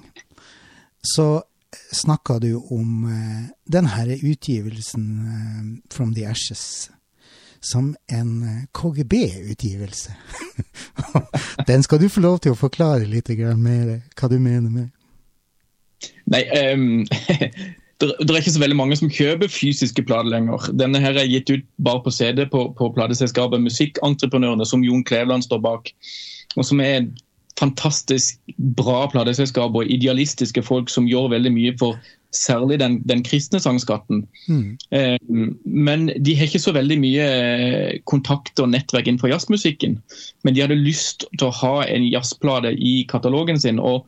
så 1.02 1.42
snakka 1.74 2.38
du 2.44 2.52
om 2.58 3.08
eh, 3.10 3.48
denne 3.66 4.18
utgivelsen, 4.18 5.08
eh, 5.26 5.64
From 5.94 6.14
the 6.14 6.28
Ashes, 6.30 6.90
som 7.62 7.96
en 8.12 8.44
eh, 8.44 8.62
KGB-utgivelse. 8.74 10.14
Den 11.70 11.84
skal 11.84 12.02
du 12.02 12.10
få 12.10 12.24
lov 12.24 12.40
til 12.44 12.54
å 12.54 12.60
forklare 12.60 13.08
litt 13.10 13.30
mer 13.58 14.00
hva 14.18 14.30
du 14.30 14.38
mener 14.40 14.70
med. 14.70 14.90
Nei, 16.30 16.44
um, 16.74 17.06
det, 17.98 18.30
er 18.30 18.40
ikke 18.40 18.56
så 18.56 18.62
veldig 18.62 18.78
mange 18.78 18.98
som 19.00 19.12
kjøper 19.12 19.52
fysiske 19.52 20.04
plater 20.06 20.30
lenger. 20.30 20.70
Denne 20.78 21.02
her 21.02 21.18
er 21.18 21.30
gitt 21.30 21.50
ut 21.50 21.66
bare 21.82 22.04
på 22.06 22.14
CD 22.14 22.46
på, 22.50 22.68
på 22.78 22.92
plateselskapet 22.94 23.64
Musikkentreprenørene, 23.64 24.66
som 24.66 24.86
Jon 24.86 25.06
Kleveland 25.08 25.48
står 25.48 25.64
bak. 25.64 25.90
Og 26.58 26.66
som 26.66 26.82
er 26.84 27.08
fantastisk 27.58 28.38
bra 28.78 29.08
plateselskap 29.10 29.76
og 29.76 29.90
idealistiske 29.90 30.62
folk 30.66 30.92
som 30.94 31.08
gjør 31.10 31.32
veldig 31.34 31.54
mye 31.56 31.74
for 31.80 31.98
særlig 32.36 32.80
den, 32.80 33.00
den 33.08 33.24
kristne 33.24 33.60
sangskatten. 33.60 34.26
Mm. 34.48 34.78
Eh, 34.92 35.18
men 35.64 36.08
de 36.26 36.36
har 36.36 36.50
ikke 36.50 36.62
så 36.62 36.74
veldig 36.76 37.00
mye 37.02 37.26
eh, 37.26 38.00
kontakt 38.10 38.60
og 38.60 38.72
nettverk 38.74 39.08
innenfor 39.08 39.32
jazzmusikken. 39.32 39.98
Men 40.44 40.56
de 40.56 40.64
hadde 40.66 40.80
lyst 40.80 41.28
til 41.38 41.48
å 41.50 41.56
ha 41.62 41.76
en 41.88 42.08
jazzplate 42.08 42.76
i 42.76 43.02
katalogen 43.10 43.60
sin. 43.60 43.80
og 43.80 44.08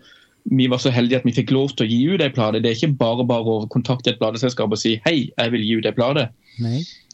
vi 0.49 0.67
var 0.67 0.77
så 0.77 0.89
heldige 0.89 1.19
at 1.19 1.25
vi 1.27 1.35
fikk 1.35 1.51
lov 1.51 1.75
til 1.75 1.85
å 1.85 1.89
gi 1.89 1.99
ut 2.09 2.21
ei 2.23 2.31
plate. 2.33 2.61
Det 2.63 2.71
er 2.71 2.77
ikke 2.77 2.97
bare 2.97 3.25
bare 3.27 3.59
å 3.59 3.67
kontakte 3.69 4.13
et 4.13 4.21
plateselskap 4.21 4.71
og 4.71 4.79
si 4.81 4.95
hei, 5.05 5.29
jeg 5.29 5.53
vil 5.53 5.65
gi 5.65 5.75
ut 5.77 5.89
ei 5.89 5.95
plate. 5.95 6.29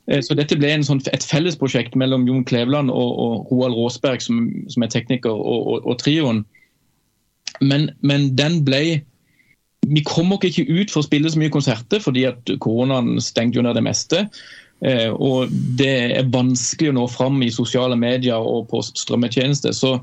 Eh, 0.07 0.21
så 0.21 0.37
dette 0.37 0.57
ble 0.59 0.71
sånn, 0.85 1.01
et 1.11 1.25
fellesprosjekt 1.25 1.97
mellom 1.99 2.27
Jon 2.29 2.45
Kleveland 2.47 2.93
og, 2.93 3.17
og 3.25 3.51
Roald 3.51 3.77
Råsberg, 3.77 4.23
som, 4.23 4.45
som, 4.71 4.85
er 4.85 4.93
tekniker, 4.93 5.33
og, 5.33 5.67
og, 5.73 5.89
og 5.89 5.99
trioen. 6.01 6.45
Men, 7.61 7.89
men, 8.01 8.31
den 8.37 8.61
ble 8.67 9.01
Vi 9.85 10.03
kom 10.07 10.29
nok 10.31 10.47
ikke 10.47 10.67
ut 10.69 10.93
for 10.93 11.01
å 11.01 11.07
spille 11.07 11.31
så 11.31 11.41
mye 11.41 11.53
konserter, 11.53 12.03
fordi 12.03 12.27
at 12.29 12.53
koronaen 12.63 13.19
stengte 13.23 13.61
under 13.61 13.75
det 13.77 13.83
meste. 13.85 14.25
Eh, 14.85 15.09
og 15.11 15.51
det 15.79 15.91
er 16.19 16.31
vanskelig 16.33 16.91
å 16.91 16.95
nå 16.99 17.09
fram 17.11 17.41
i 17.45 17.51
sosiale 17.53 17.97
medier 17.99 18.39
og 18.39 18.69
på 18.71 18.81
strømmetjenester. 18.85 19.75
Så, 19.75 19.97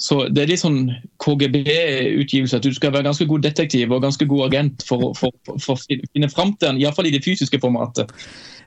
så 0.00 0.20
det 0.32 0.44
er 0.44 0.52
litt 0.52 0.64
sånn 0.64 0.82
KGB-utgivelse 1.24 2.60
at 2.60 2.68
du 2.68 2.72
skal 2.76 2.94
være 2.94 3.10
ganske 3.10 3.28
god 3.28 3.48
detektiv 3.48 3.92
og 3.92 4.04
ganske 4.06 4.28
god 4.30 4.48
agent 4.50 4.86
for, 4.86 5.10
for, 5.18 5.34
for, 5.56 5.74
å 5.74 5.80
finne 5.84 6.30
fram 6.32 6.54
til 6.56 6.70
den, 6.70 6.80
iallfall 6.84 7.10
i 7.10 7.14
det 7.16 7.24
fysiske 7.26 7.60
formatet 7.62 8.14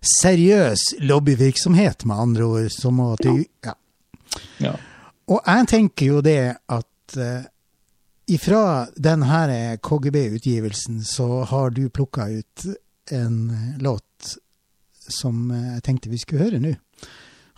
seriøs 0.02 0.82
lobbyvirksomhet, 1.06 2.06
med 2.06 2.16
andre 2.18 2.44
ord. 2.44 2.70
Som 2.74 3.00
at 3.06 3.22
du, 3.26 3.44
ja. 3.66 3.76
ja. 4.60 4.76
Og 5.32 5.42
jeg 5.46 5.68
tenker 5.70 6.06
jo 6.06 6.22
det 6.26 6.40
at 6.58 7.18
uh, 7.18 7.46
ifra 8.32 8.88
denne 8.96 9.78
KGB-utgivelsen 9.84 11.02
så 11.04 11.44
har 11.50 11.70
du 11.76 11.90
plukka 11.90 12.28
ut 12.30 12.66
en 13.12 13.52
låt 13.80 14.38
som 15.12 15.50
jeg 15.52 15.84
tenkte 15.84 16.12
vi 16.12 16.20
skulle 16.22 16.46
høre 16.46 16.62
nå. 16.64 16.74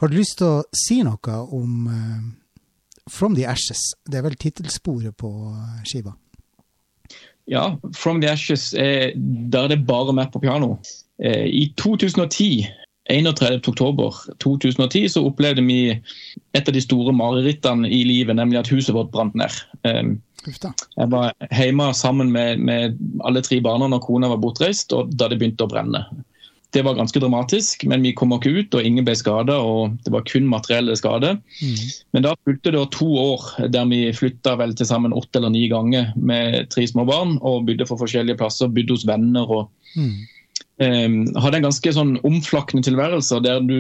Har 0.02 0.10
du 0.10 0.18
lyst 0.18 0.40
til 0.42 0.48
å 0.50 0.64
si 0.76 1.02
noe 1.06 1.38
om 1.54 1.88
uh, 1.88 2.24
From 3.12 3.36
the 3.38 3.46
Ashes? 3.48 3.94
Det 4.10 4.18
er 4.20 4.26
vel 4.26 4.38
tittelsporet 4.40 5.16
på 5.20 5.30
skiva? 5.88 6.16
Ja, 7.46 7.78
From 7.96 8.22
the 8.24 8.32
Ashes, 8.32 8.72
er, 8.74 9.12
der 9.16 9.68
er 9.68 9.76
det 9.76 9.86
bare 9.88 10.16
meg 10.16 10.32
på 10.34 10.42
piano. 10.44 10.78
Eh, 11.20 11.46
I 11.48 11.74
2010 11.78 12.66
31.10.2010 13.12 15.08
så 15.12 15.26
opplevde 15.28 15.62
vi 15.68 15.92
et 16.56 16.68
av 16.68 16.74
de 16.74 16.82
store 16.82 17.12
marerittene 17.16 17.90
i 17.92 18.04
livet, 18.08 18.36
nemlig 18.40 18.62
at 18.62 18.72
huset 18.72 18.96
vårt 18.96 19.12
brant 19.12 19.36
ned. 19.36 19.52
Jeg 20.46 21.10
var 21.14 21.34
hjemme 21.50 21.90
sammen 21.98 22.32
med, 22.34 22.60
med 22.60 23.00
alle 23.24 23.44
tre 23.46 23.60
barna 23.64 23.90
når 23.92 24.04
kona 24.06 24.30
var 24.32 24.42
bortreist, 24.44 24.94
og 24.96 25.14
da 25.16 25.30
det 25.32 25.40
begynte 25.42 25.66
å 25.66 25.72
brenne. 25.72 26.06
Det 26.74 26.82
var 26.82 26.98
ganske 26.98 27.22
dramatisk, 27.22 27.84
men 27.86 28.02
vi 28.02 28.16
kom 28.18 28.34
ikke 28.34 28.50
ut, 28.50 28.76
og 28.76 28.86
ingen 28.86 29.06
ble 29.06 29.14
skada. 29.16 29.60
Det 30.02 30.14
var 30.14 30.26
kun 30.26 30.48
materielle 30.50 30.96
skader. 30.98 31.38
Mm. 31.62 31.82
Men 32.18 32.26
da 32.26 32.34
fulgte 32.42 32.74
det 32.74 32.82
to 32.96 33.12
år 33.22 33.46
der 33.76 33.86
vi 33.92 34.08
flytta 34.18 34.56
vel 34.58 34.74
til 34.74 34.90
sammen 34.90 35.14
åtte 35.14 35.38
eller 35.38 35.54
ni 35.54 35.68
ganger 35.70 36.10
med 36.18 36.72
tre 36.74 36.88
små 36.90 37.06
barn, 37.06 37.38
og 37.46 37.68
bodde 37.70 37.86
for 37.90 38.02
forskjellige 38.02 38.42
plasser, 38.42 38.74
bodde 38.74 38.98
hos 38.98 39.08
venner. 39.10 39.46
og 39.46 39.70
mm 39.94 40.24
um, 40.82 41.20
hadde 41.40 41.60
en 41.60 41.68
ganske 41.68 41.94
sånn 41.96 42.16
omflakkende 42.28 42.86
tilværelse 42.88 43.42
der 43.46 43.64
du 43.66 43.78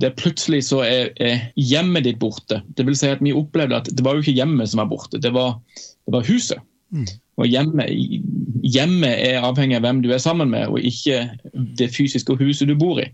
der 0.00 0.14
plutselig 0.16 0.64
så 0.68 0.82
er, 0.84 1.10
er, 1.16 1.46
hjemmet 1.56 2.04
ditt 2.04 2.18
borte. 2.20 2.60
Det 2.76 2.86
vil 2.86 2.96
si 2.98 3.08
at 3.08 3.22
Vi 3.24 3.32
opplevde 3.32 3.76
at 3.76 3.88
det 3.88 4.04
var 4.04 4.16
jo 4.16 4.24
ikke 4.24 4.36
hjemmet 4.36 4.70
som 4.70 4.82
var 4.82 4.90
borte, 4.90 5.20
det 5.22 5.32
var, 5.34 5.56
det 6.06 6.12
var 6.12 6.26
huset. 6.28 6.60
Mm. 6.90 7.06
Og 7.36 7.46
hjemmet, 7.46 7.90
hjemmet, 8.62 9.14
er 9.26 9.44
avhengig 9.44 9.76
av 9.76 9.84
hvem 9.84 10.02
du 10.04 10.10
er 10.12 10.22
sammen 10.22 10.52
med, 10.52 10.68
og 10.68 10.80
ikke 10.80 11.26
det 11.78 11.90
fysiske 11.92 12.36
huset 12.38 12.68
du 12.68 12.76
bor 12.78 13.00
i. 13.00 13.08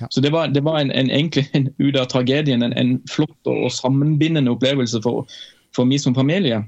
Ja. 0.00 0.06
Så 0.10 0.20
Det 0.20 0.32
var, 0.32 0.46
det 0.46 0.64
var 0.64 0.78
en, 0.80 0.90
en, 0.90 1.10
egentlig 1.10 1.48
en, 1.54 1.68
ut 1.78 1.96
av 1.96 2.06
tragedien 2.12 2.62
en, 2.62 2.76
en 2.76 3.00
flott 3.10 3.50
og, 3.50 3.72
sammenbindende 3.72 4.50
opplevelse 4.50 5.02
for, 5.02 5.26
for 5.74 5.84
meg 5.84 6.00
som 6.00 6.14
familie. 6.14 6.62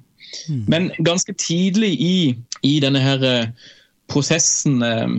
Mm. 0.48 0.64
Men 0.66 0.90
ganske 0.98 1.33
tidlig 1.33 1.94
i, 2.00 2.35
i 2.62 2.79
denne 2.81 3.02
her 3.02 3.22
eh, 3.22 3.70
prosessen 4.11 4.83
eh, 4.83 5.18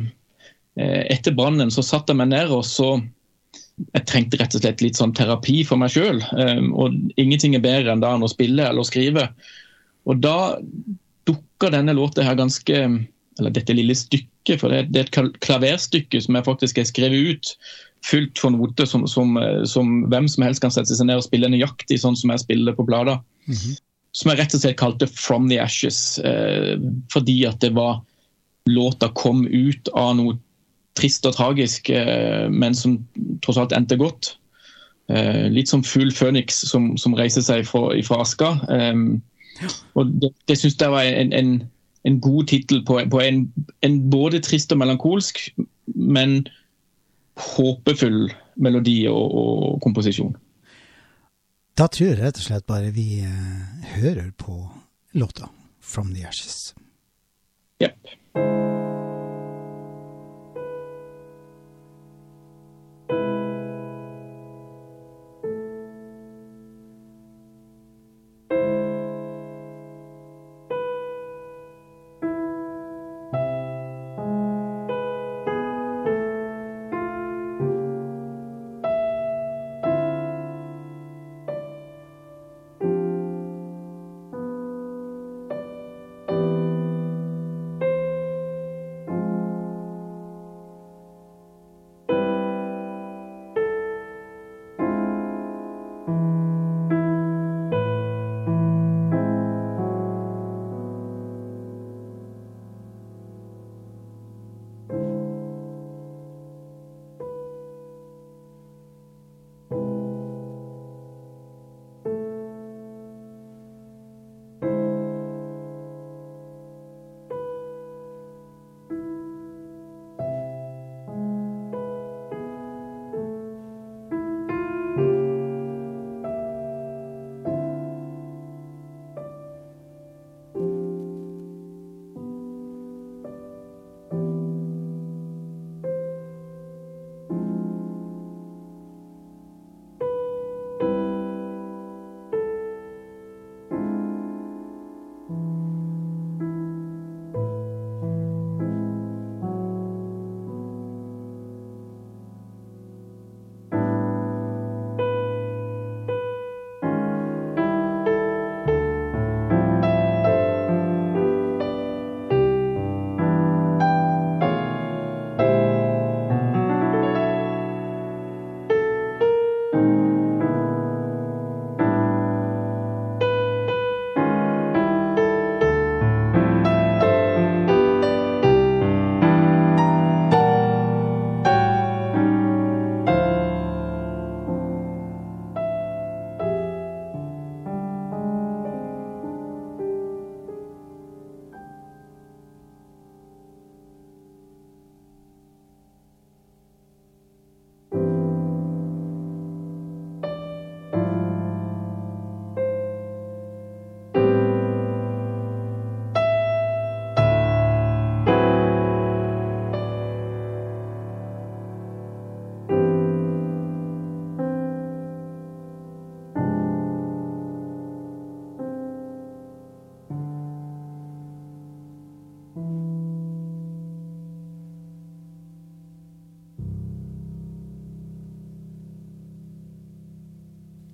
Eh, 0.77 1.03
etter 1.09 1.33
brannen 1.33 1.71
så 1.73 1.81
satte 1.81 2.13
jeg 2.13 2.19
meg 2.19 2.29
ned 2.35 2.51
og 2.53 2.61
så 2.67 2.99
Jeg 3.93 4.05
trengte 4.09 4.39
rett 4.41 4.55
og 4.57 4.63
slett 4.63 4.81
litt 4.81 4.97
sånn 4.97 5.13
terapi 5.17 5.61
for 5.67 5.79
meg 5.81 5.93
sjøl. 5.93 6.21
Um, 6.33 6.71
og 6.73 6.95
ingenting 7.21 7.55
er 7.57 7.63
bedre 7.65 7.93
enn 7.93 8.01
da 8.01 8.15
enn 8.15 8.25
å 8.25 8.31
spille 8.31 8.65
eller 8.65 8.87
skrive. 8.87 9.27
Og 10.09 10.23
da 10.23 10.57
dukker 11.27 11.73
denne 11.75 11.95
låta 11.97 12.25
her 12.25 12.39
ganske 12.39 12.87
Eller 13.37 13.53
dette 13.53 13.73
lille 13.75 13.93
stykket, 13.93 14.63
for 14.63 14.73
det, 14.73 14.87
er 14.97 15.05
et 15.05 15.35
klaverstykke 15.45 16.17
som 16.25 16.33
jeg 16.33 16.45
faktisk 16.47 16.79
har 16.79 16.87
skrevet 16.89 17.27
ut. 17.29 17.51
Fullt 18.07 18.39
for 18.41 18.49
noter 18.49 18.87
som, 18.89 19.03
som, 19.05 19.35
som, 19.69 19.91
hvem 20.09 20.25
som 20.25 20.41
helst 20.41 20.63
kan 20.63 20.73
sette 20.73 20.97
seg 20.97 21.05
ned 21.05 21.19
og 21.19 21.27
spille 21.27 21.51
nøyaktig 21.53 21.99
sånn 22.01 22.17
som 22.17 22.33
jeg 22.33 22.41
spiller 22.41 22.73
på 22.73 22.87
plata. 22.87 23.19
Mm 23.45 23.53
-hmm. 23.53 23.75
Som 24.17 24.31
jeg 24.31 24.39
rett 24.39 24.55
og 24.55 24.61
slett 24.61 24.77
kalte 24.77 25.05
'From 25.05 25.49
the 25.49 25.59
Ashes', 25.61 26.17
eh, 26.25 26.79
fordi 27.13 27.45
at 27.45 27.59
det 27.61 27.75
var 27.75 28.01
låta 28.65 29.09
kom 29.09 29.45
ut 29.47 29.87
av 29.93 30.15
noe 30.15 30.37
trist 30.97 31.25
og 31.29 31.35
tragisk, 31.37 31.89
eh, 31.93 32.47
men 32.49 32.75
som 32.75 32.99
tross 33.45 33.59
alt 33.61 33.75
endte 33.75 33.99
godt. 33.99 34.35
Eh, 35.07 35.47
litt 35.53 35.71
som 35.71 35.85
fugl 35.85 36.11
Føniks 36.11 36.65
som, 36.67 36.95
som, 36.99 37.15
reiser 37.15 37.45
seg 37.45 37.67
fra, 37.69 37.89
fra 38.03 38.21
aska. 38.25 38.51
og 39.95 40.13
Det, 40.21 40.31
det 40.49 40.57
syns 40.59 40.77
jeg 40.79 40.93
var 40.93 41.07
en, 41.07 41.33
en, 41.33 41.53
en 42.03 42.19
god 42.21 42.49
tittel 42.51 42.83
på, 42.85 42.99
på 43.11 43.21
en, 43.23 43.45
en, 43.85 44.01
både 44.11 44.41
trist 44.43 44.73
og 44.75 44.81
melankolsk, 44.81 45.39
men 45.95 46.41
håpefull 47.37 48.27
melodi 48.57 49.03
og, 49.07 49.37
og 49.37 49.81
komposisjon. 49.85 50.35
Da 51.77 51.85
tror 51.93 52.09
jeg 52.09 52.17
rett 52.17 52.39
og 52.41 52.47
slett 52.47 52.65
bare 52.69 52.89
vi 52.95 53.21
uh, 53.21 53.93
hører 53.99 54.31
på 54.37 54.57
låta 55.13 55.49
'From 55.81 56.13
the 56.13 56.27
Ashes'. 56.27 56.73
Yep. 57.81 58.76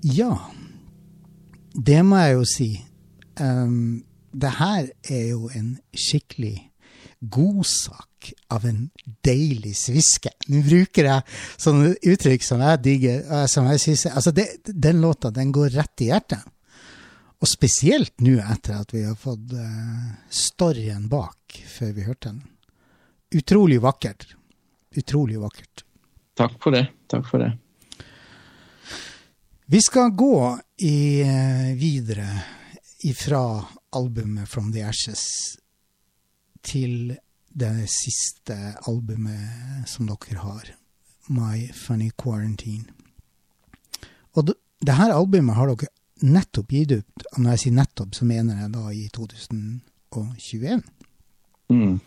Ja, 0.04 0.36
det 1.74 2.02
må 2.04 2.20
jeg 2.20 2.36
jo 2.36 2.46
si. 2.48 2.70
Um, 3.40 4.04
det 4.34 4.52
her 4.60 4.90
er 5.10 5.26
jo 5.32 5.50
en 5.56 5.78
skikkelig 5.96 6.58
godsak 7.24 8.34
av 8.52 8.66
en 8.68 8.90
deilig 9.24 9.76
sviske. 9.80 10.34
Nå 10.52 10.64
bruker 10.66 11.08
jeg 11.08 11.38
sånne 11.62 11.94
uttrykk 11.96 12.44
som 12.44 12.64
jeg 12.66 12.82
digger. 12.84 13.24
Som 13.48 13.70
jeg 13.72 13.84
synes, 13.84 14.06
altså 14.12 14.34
det, 14.36 14.48
den 14.68 15.02
låta 15.04 15.32
den 15.32 15.54
går 15.56 15.72
rett 15.78 16.04
i 16.04 16.10
hjertet. 16.12 16.44
Og 17.44 17.50
spesielt 17.52 18.16
nå 18.24 18.38
etter 18.40 18.78
at 18.80 18.94
vi 18.96 19.04
har 19.04 19.16
fått 19.20 19.56
uh, 19.56 20.12
storyen 20.32 21.10
bak 21.12 21.64
før 21.68 21.96
vi 21.96 22.08
hørte 22.08 22.32
den. 22.32 22.44
Utrolig 23.40 23.82
vakkert. 23.84 24.28
Utrolig 25.00 25.40
vakkert. 25.42 25.84
Takk 26.40 26.56
for 26.64 26.76
det. 26.76 26.88
Takk 27.12 27.28
for 27.30 27.44
det. 27.44 27.54
Vi 29.74 29.82
skal 29.82 30.12
gå 30.12 30.60
i, 30.78 31.24
uh, 31.24 31.74
videre 31.76 32.42
ifra 33.04 33.66
albumet 33.90 34.50
From 34.50 34.68
the 34.74 34.84
Ashes 34.86 35.24
til 36.62 37.16
det 37.50 37.88
siste 37.90 38.54
albumet 38.86 39.90
som 39.90 40.06
dere 40.06 40.38
har, 40.44 40.70
My 41.34 41.72
Funny 41.74 42.12
Quarantine. 42.22 42.86
Og 44.38 44.46
det, 44.46 44.56
det 44.86 44.94
her 44.94 45.16
albumet 45.16 45.58
har 45.58 45.74
dere 45.74 45.90
nettopp 46.22 46.70
gitt 46.70 46.94
ut. 47.00 47.26
Og 47.34 47.42
når 47.42 47.56
jeg 47.56 47.64
sier 47.64 47.78
nettopp, 47.80 48.14
så 48.14 48.30
mener 48.30 48.62
jeg 48.62 48.72
da 48.78 48.86
i 48.94 49.08
2021. 49.18 50.86
Mm. 51.74 51.98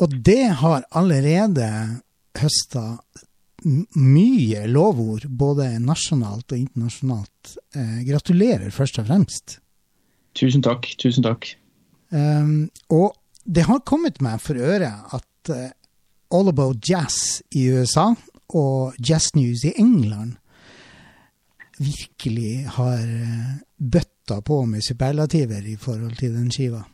Og 0.00 0.16
det 0.32 0.46
har 0.64 0.88
allerede 0.96 1.68
høsta 2.40 2.86
mye 3.64 4.66
lovord, 4.68 5.26
både 5.28 5.70
nasjonalt 5.82 6.52
og 6.52 6.58
internasjonalt. 6.58 7.56
Eh, 7.76 8.00
gratulerer, 8.08 8.70
først 8.74 9.00
og 9.00 9.08
fremst. 9.08 9.58
Tusen 10.36 10.64
takk. 10.64 10.88
Tusen 11.00 11.24
takk. 11.24 11.48
Um, 12.14 12.68
og 12.92 13.14
det 13.44 13.66
har 13.68 13.84
kommet 13.86 14.20
meg 14.24 14.40
for 14.42 14.58
øre 14.60 14.90
at 15.16 15.50
uh, 15.52 15.70
All 16.34 16.50
About 16.50 16.82
Jazz 16.84 17.42
i 17.54 17.66
USA 17.72 18.12
og 18.54 18.96
Jazz 18.98 19.34
News 19.34 19.64
i 19.66 19.74
England 19.80 20.36
virkelig 21.78 22.66
har 22.76 23.02
uh, 23.02 23.54
bøtta 23.78 24.40
på 24.46 24.62
med 24.70 24.84
superlativer 24.86 25.64
i 25.66 25.76
forhold 25.80 26.16
til 26.20 26.34
den 26.36 26.50
skiva. 26.54 26.84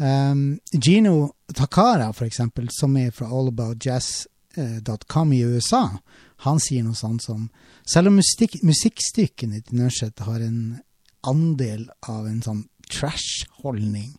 Um, 0.00 0.58
Gino 0.72 1.28
Takara, 1.54 2.12
for 2.12 2.24
eksempel, 2.24 2.70
som 2.72 2.96
er 2.96 3.10
fra 3.12 3.28
allaboutjazz.com 4.56 5.32
i 5.32 5.42
USA, 5.42 5.98
han 6.36 6.60
sier 6.60 6.82
noe 6.82 6.94
sånt 6.94 7.22
som 7.22 7.48
selv 7.84 8.08
om 8.08 8.18
musikk, 8.20 8.62
musikkstykkene 8.62 9.60
til 9.62 9.80
Nørseth 9.80 10.24
har 10.24 10.40
en 10.40 10.80
andel 11.26 11.90
av 12.08 12.26
en 12.26 12.42
sånn 12.42 12.64
trash-holdning 12.90 14.14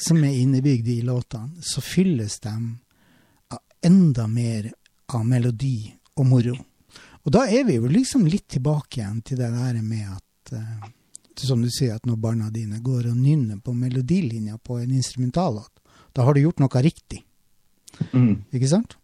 som 0.00 0.24
er 0.24 0.40
innebygd 0.42 0.88
i 0.88 1.02
låtene, 1.06 1.62
så 1.62 1.80
fylles 1.80 2.40
de 2.40 2.54
av 3.54 3.60
enda 3.82 4.26
mer 4.26 4.72
av 5.14 5.24
melodi 5.26 5.94
og 6.18 6.26
moro. 6.26 6.56
Og 7.24 7.32
da 7.32 7.46
er 7.46 7.64
vi 7.64 7.78
jo 7.78 7.88
liksom 7.88 8.26
litt 8.26 8.48
tilbake 8.56 9.00
igjen 9.00 9.22
til 9.22 9.38
det 9.40 9.52
der 9.54 9.80
med 9.82 10.10
at 10.10 10.52
uh, 10.52 10.90
Som 11.34 11.64
du 11.64 11.68
sier, 11.72 11.96
at 11.96 12.04
når 12.06 12.16
barna 12.22 12.46
dine 12.50 12.78
går 12.78 13.08
og 13.10 13.16
nynner 13.18 13.56
på 13.58 13.72
melodilinja 13.74 14.54
på 14.62 14.76
en 14.78 14.92
instrumentallåt, 14.94 15.80
da 16.14 16.22
har 16.22 16.34
du 16.34 16.44
gjort 16.44 16.60
noe 16.62 16.82
riktig. 16.82 17.24
Mm. 18.12 18.44
Ikke 18.54 18.68
sant? 18.70 18.94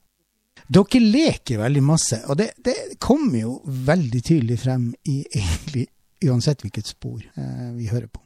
Dere 0.70 1.00
leker 1.02 1.58
veldig 1.58 1.82
masse, 1.82 2.20
og 2.30 2.38
det, 2.38 2.52
det 2.62 2.98
kommer 3.02 3.40
jo 3.40 3.56
veldig 3.66 4.20
tydelig 4.22 4.60
frem 4.62 4.90
i 5.10 5.20
egentlig 5.26 5.88
uansett 6.30 6.62
hvilket 6.62 6.86
spor 6.92 7.18
eh, 7.18 7.70
vi 7.74 7.88
hører 7.90 8.06
på 8.06 8.22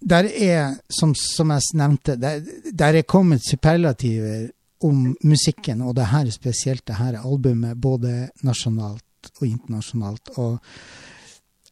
der 0.00 0.28
er, 0.30 0.76
som, 0.88 1.14
som 1.14 1.50
jeg 1.50 1.74
nevnte, 1.78 2.16
der, 2.20 2.42
der 2.72 3.00
er 3.00 3.08
kommet 3.08 3.42
superlativer 3.46 4.48
om 4.86 5.10
musikken, 5.26 5.82
og 5.82 5.96
det 5.98 6.10
her 6.12 6.30
spesielt 6.30 6.86
det 6.86 6.98
her 7.00 7.18
albumet, 7.18 7.76
både 7.76 8.28
nasjonalt 8.46 9.32
og 9.40 9.46
internasjonalt. 9.46 10.30
Og 10.38 10.58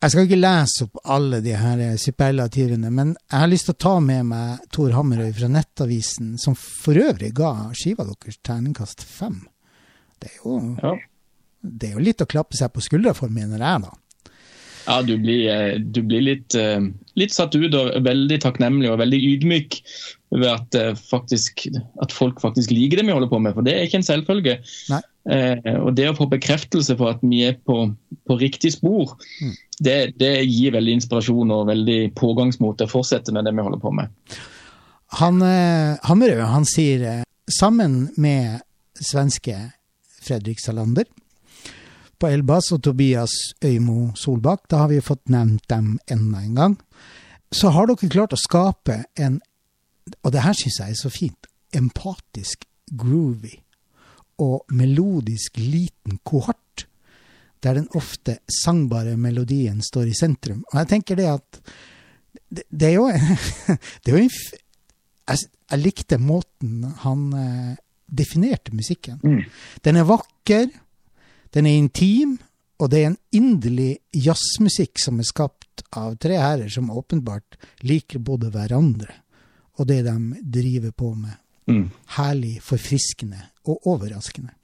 jeg 0.02 0.10
skal 0.10 0.26
ikke 0.26 0.40
lese 0.40 0.86
opp 0.86 0.98
alle 1.14 1.40
de 1.44 1.54
her 1.56 1.84
superlativene, 2.02 2.90
men 2.90 3.14
jeg 3.14 3.40
har 3.44 3.52
lyst 3.52 3.70
til 3.70 3.76
å 3.76 3.82
ta 3.86 3.94
med 4.02 4.26
meg 4.32 4.66
Tor 4.74 4.96
Hammerøy 4.96 5.30
fra 5.38 5.50
Nettavisen, 5.52 6.34
som 6.38 6.58
for 6.58 6.98
øvrig 6.98 7.30
ga 7.36 7.52
skiva 7.76 8.08
deres 8.08 8.42
terningkast 8.42 9.06
fem. 9.06 9.44
Det 10.20 10.32
er 10.32 10.40
jo, 10.44 10.58
Ja. 10.82 10.96
det 11.62 11.90
er 11.90 11.94
jo 11.98 12.04
litt 12.04 12.24
å 12.24 12.26
klappe 12.26 12.56
seg 12.56 12.72
på 12.72 12.84
skuldra 12.84 13.14
for, 13.14 13.28
mener 13.28 13.58
jeg, 13.58 13.82
da. 13.82 13.94
Ja, 14.86 15.00
du 15.02 15.16
blir, 15.18 15.48
eh, 15.50 15.78
du 15.78 16.02
blir 16.02 16.22
litt, 16.22 16.54
eh, 16.54 16.80
litt, 17.18 17.34
satt 17.34 17.54
ut 17.58 17.74
og 17.74 17.90
veldig 18.06 18.38
takknemlig 18.44 18.92
og 18.92 19.00
veldig 19.00 19.18
ydmyk 19.32 19.80
ved 20.36 20.46
at, 20.46 20.74
eh, 20.78 20.94
faktisk, 20.94 21.66
at, 22.02 22.12
folk 22.12 22.40
faktisk 22.40 22.70
liker 22.70 23.00
det 23.00 23.06
vi 23.06 23.12
holder 23.12 23.30
på 23.30 23.40
med. 23.42 23.54
For 23.54 23.66
det 23.66 23.74
er 23.74 23.86
ikke 23.86 23.98
en 23.98 24.06
selvfølge. 24.06 24.58
Eh, 25.26 25.74
og 25.80 25.94
det 25.96 26.06
å 26.10 26.16
få 26.16 26.28
bekreftelse 26.30 26.96
på 26.96 27.08
at 27.10 27.22
vi 27.22 27.42
er 27.48 27.56
på, 27.66 27.96
på 28.26 28.38
riktig 28.38 28.76
spor, 28.76 29.16
mm. 29.42 29.54
det, 29.82 30.18
det, 30.18 30.46
gir 30.46 30.76
veldig 30.76 31.00
inspirasjon 31.00 31.50
og 31.50 31.66
veldig 31.66 32.14
pågangsmot 32.14 32.78
til 32.78 32.86
å 32.86 32.94
fortsette 32.94 33.34
med 33.34 33.44
det 33.44 33.56
vi 33.56 33.66
holder 33.66 33.82
på 33.82 33.90
med. 33.90 34.14
Han, 35.18 35.42
Hammerød 36.02 36.46
han 36.50 36.64
sier 36.66 37.24
sammen 37.50 38.08
med 38.18 38.60
svenske 38.98 39.54
Fredrik 40.26 40.60
Salander 40.62 41.06
på 42.18 42.30
Elbas 42.32 42.70
og 42.72 42.82
Tobias 42.84 43.34
Øymo 43.64 44.12
Solbakk, 44.16 44.64
da 44.70 44.84
har 44.84 44.92
vi 44.92 45.02
fått 45.04 45.28
nevnt 45.32 45.66
dem 45.68 45.96
enda 46.10 46.40
en 46.42 46.56
gang, 46.56 46.76
så 47.52 47.70
har 47.74 47.88
dere 47.88 48.10
klart 48.10 48.34
å 48.34 48.40
skape 48.40 49.02
en, 49.20 49.38
og 50.22 50.32
det 50.32 50.44
her 50.44 50.56
syns 50.56 50.80
jeg 50.80 50.94
er 50.94 51.00
så 51.00 51.12
fint, 51.12 51.48
empatisk, 51.76 52.64
groovy 52.96 53.52
og 54.42 54.64
melodisk 54.76 55.58
liten 55.60 56.20
kohort, 56.24 56.86
der 57.64 57.78
den 57.80 57.88
ofte 57.98 58.38
sangbare 58.52 59.16
melodien 59.18 59.80
står 59.82 60.10
i 60.10 60.16
sentrum. 60.16 60.62
Og 60.70 60.80
jeg 60.80 60.90
tenker 60.92 61.18
det 61.18 61.28
at 61.30 61.60
det, 62.52 62.66
det 62.70 62.92
er 62.92 62.96
jo, 62.98 63.08
det 64.04 64.12
er 64.12 64.16
jo 64.16 64.22
en, 64.22 64.30
jeg, 65.26 65.48
jeg, 65.72 65.80
likte 65.82 66.20
måten 66.22 66.84
han 67.02 67.24
eh, 67.34 67.72
definerte 68.06 68.74
musikken. 68.74 69.20
Mm. 69.22 69.42
Den 69.82 70.00
er 70.00 70.08
vakker, 70.08 70.68
den 71.54 71.66
er 71.66 71.78
intim, 71.78 72.38
og 72.78 72.90
det 72.92 73.02
er 73.02 73.10
en 73.10 73.20
inderlig 73.34 73.96
jazzmusikk 74.12 75.00
som 75.00 75.20
er 75.20 75.28
skapt 75.28 75.86
av 75.96 76.18
tre 76.20 76.36
herrer 76.40 76.68
som 76.72 76.92
åpenbart 76.92 77.56
liker 77.88 78.20
både 78.22 78.50
hverandre 78.52 79.22
og 79.76 79.88
det 79.88 80.02
de 80.06 80.16
driver 80.40 80.90
på 80.90 81.14
med. 81.14 81.34
Mm. 81.66 81.88
Herlig, 82.16 82.60
forfriskende 82.62 83.40
og 83.66 83.88
overraskende. 83.90 84.54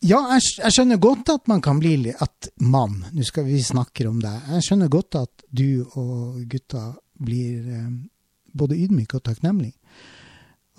Ja, 0.00 0.20
jeg, 0.32 0.44
jeg, 0.62 0.72
skjønner 0.72 1.00
godt 1.02 1.28
at 1.28 1.48
man 1.50 1.60
kan 1.60 1.80
bli 1.80 2.08
At 2.08 2.48
mann, 2.56 3.02
nå 3.12 3.24
skal 3.26 3.44
vi 3.44 3.58
snakke 3.60 4.06
om 4.08 4.20
det. 4.22 4.32
Jeg 4.54 4.64
skjønner 4.64 4.88
godt 4.88 5.18
at 5.20 5.44
du 5.50 5.84
og 5.98 6.40
gutta 6.48 6.94
blir 7.20 7.66
eh, 7.68 7.90
både 8.56 8.78
ydmyke 8.80 9.18
og 9.18 9.24
takknemlige. 9.24 9.76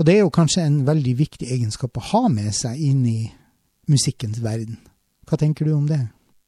Og 0.02 0.06
det 0.08 0.16
er 0.16 0.24
jo 0.24 0.32
kanskje 0.34 0.64
en 0.66 0.80
veldig 0.88 1.12
viktig 1.20 1.46
egenskap 1.54 2.00
å 2.00 2.08
ha 2.10 2.24
med 2.34 2.50
seg 2.58 2.80
inn 2.82 3.04
i 3.06 3.20
musikkens 3.92 4.40
verden. 4.42 4.80
Hva 5.30 5.38
tenker 5.38 5.68
du 5.68 5.76
om 5.76 5.84
det? 5.86 6.00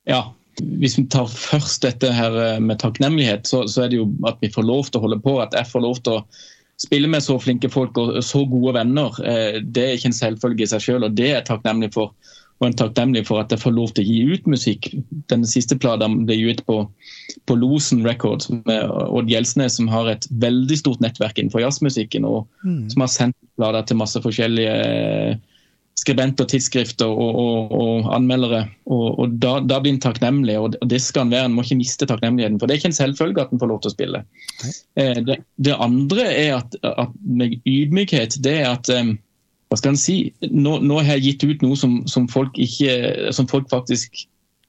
Ja, 0.09 0.31
hvis 0.81 0.97
vi 0.97 1.03
tar 1.13 1.29
først 1.29 1.85
dette 1.85 2.09
her 2.17 2.33
eh, 2.41 2.57
med 2.57 2.81
takknemlighet, 2.81 3.45
så, 3.45 3.67
så, 3.69 3.83
er 3.83 3.91
det 3.91 3.99
jo 3.99 4.07
at 4.25 4.41
vi 4.41 4.49
får 4.49 4.65
lov 4.65 4.89
til 4.89 4.97
å 4.97 5.03
holde 5.05 5.19
på. 5.21 5.35
At 5.43 5.53
jeg 5.53 5.69
får 5.69 5.85
lov 5.85 6.01
til 6.01 6.17
å 6.17 6.23
spille 6.81 7.11
med 7.13 7.21
så 7.21 7.37
flinke 7.37 7.69
folk 7.69 7.99
og 8.01 8.17
så 8.25 8.41
gode 8.49 8.73
venner. 8.79 9.21
Eh, 9.21 9.59
det 9.61 9.85
er 9.85 9.99
ikke 9.99 10.09
en 10.09 10.17
selvfølge 10.17 10.65
i 10.65 10.71
seg 10.73 10.85
selv, 10.87 11.11
og 11.11 11.19
det 11.19 11.29
er 11.29 11.37
jeg 11.37 11.49
takknemlig 11.51 11.91
for. 11.93 12.17
Og 12.63 12.69
en 12.69 12.77
takknemlig 12.79 13.25
for 13.27 13.41
at 13.43 13.51
jeg 13.51 13.59
får 13.59 13.73
lov 13.75 13.91
til 13.91 14.05
å 14.05 14.07
gi 14.07 14.37
ut 14.37 14.45
musikk. 14.47 14.87
Den 15.31 15.43
siste 15.49 15.75
plata 15.75 16.07
ble 16.07 16.37
gitt 16.39 16.61
på, 16.69 16.77
på 17.49 17.57
Losen 17.59 18.05
Records 18.07 18.47
med 18.53 18.87
Odd 18.87 19.31
Gjelsnes, 19.31 19.75
som 19.75 19.89
har 19.91 20.07
et 20.13 20.27
veldig 20.39 20.77
stort 20.79 21.03
nettverk 21.03 21.41
innenfor 21.41 21.65
jazzmusikken, 21.65 22.23
og 22.23 22.45
mm. 22.63 22.85
som 22.93 23.03
har 23.03 23.11
sendt 23.11 23.39
plater 23.59 23.89
til 23.89 23.99
masse 23.99 24.21
forskjellige 24.23 24.77
skribenter, 25.99 26.47
tidsskrifter 26.49 27.11
og, 27.11 27.35
og, 27.43 27.75
og 27.75 28.07
anmeldere. 28.15 28.63
Og, 28.87 29.19
og 29.19 29.35
da, 29.43 29.57
da, 29.67 29.81
blir 29.83 29.97
en 29.97 30.01
takknemlig, 30.07 30.55
og 30.59 30.79
det 30.89 31.01
skal 31.03 31.27
en 31.27 31.35
være. 31.35 31.51
En 31.51 31.57
må 31.57 31.67
ikke 31.67 31.81
miste 31.83 32.07
takknemligheten. 32.09 32.61
For 32.61 32.71
det 32.71 32.77
er 32.77 32.81
ikke 32.81 32.93
en 32.93 33.01
selvfølge 33.01 33.43
at 33.43 33.51
en 33.51 33.61
får 33.61 33.71
lov 33.73 33.83
til 33.83 33.91
å 33.91 33.95
spille. 33.97 34.23
Okay. 34.55 35.21
det, 35.27 35.37
det, 35.67 35.75
andre 35.83 36.31
er 36.31 36.55
at, 36.61 36.79
at, 36.87 37.13
med 37.27 37.59
ydmykhet, 37.67 38.39
det 38.47 38.55
er 38.63 38.71
at 38.71 38.89
eh, 38.93 39.13
Hva 39.73 39.79
skal 39.79 39.95
en 39.95 39.97
si? 39.97 40.17
Nå, 40.53 40.75
nå, 40.85 40.99
har 41.01 41.15
jeg 41.17 41.23
gitt 41.25 41.43
ut 41.49 41.63
noe 41.65 41.77
som, 41.79 41.95
som, 42.05 42.27
folk, 42.29 42.53
ikke, 42.61 43.31
som 43.33 43.47
folk 43.49 43.65
faktisk 43.71 44.19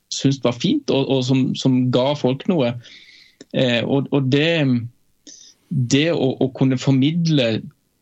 syntes 0.09 0.41
var 0.41 0.55
fint, 0.57 0.89
og, 0.89 1.11
og 1.13 1.19
som, 1.29 1.43
som, 1.61 1.75
ga 1.93 2.15
folk 2.17 2.47
noe. 2.49 2.71
Eh, 3.53 3.83
og, 3.85 4.09
det, 4.33 4.65
det 5.69 6.07
å, 6.15 6.31
å 6.41 6.49
kunne 6.57 6.81
formidle 6.81 7.51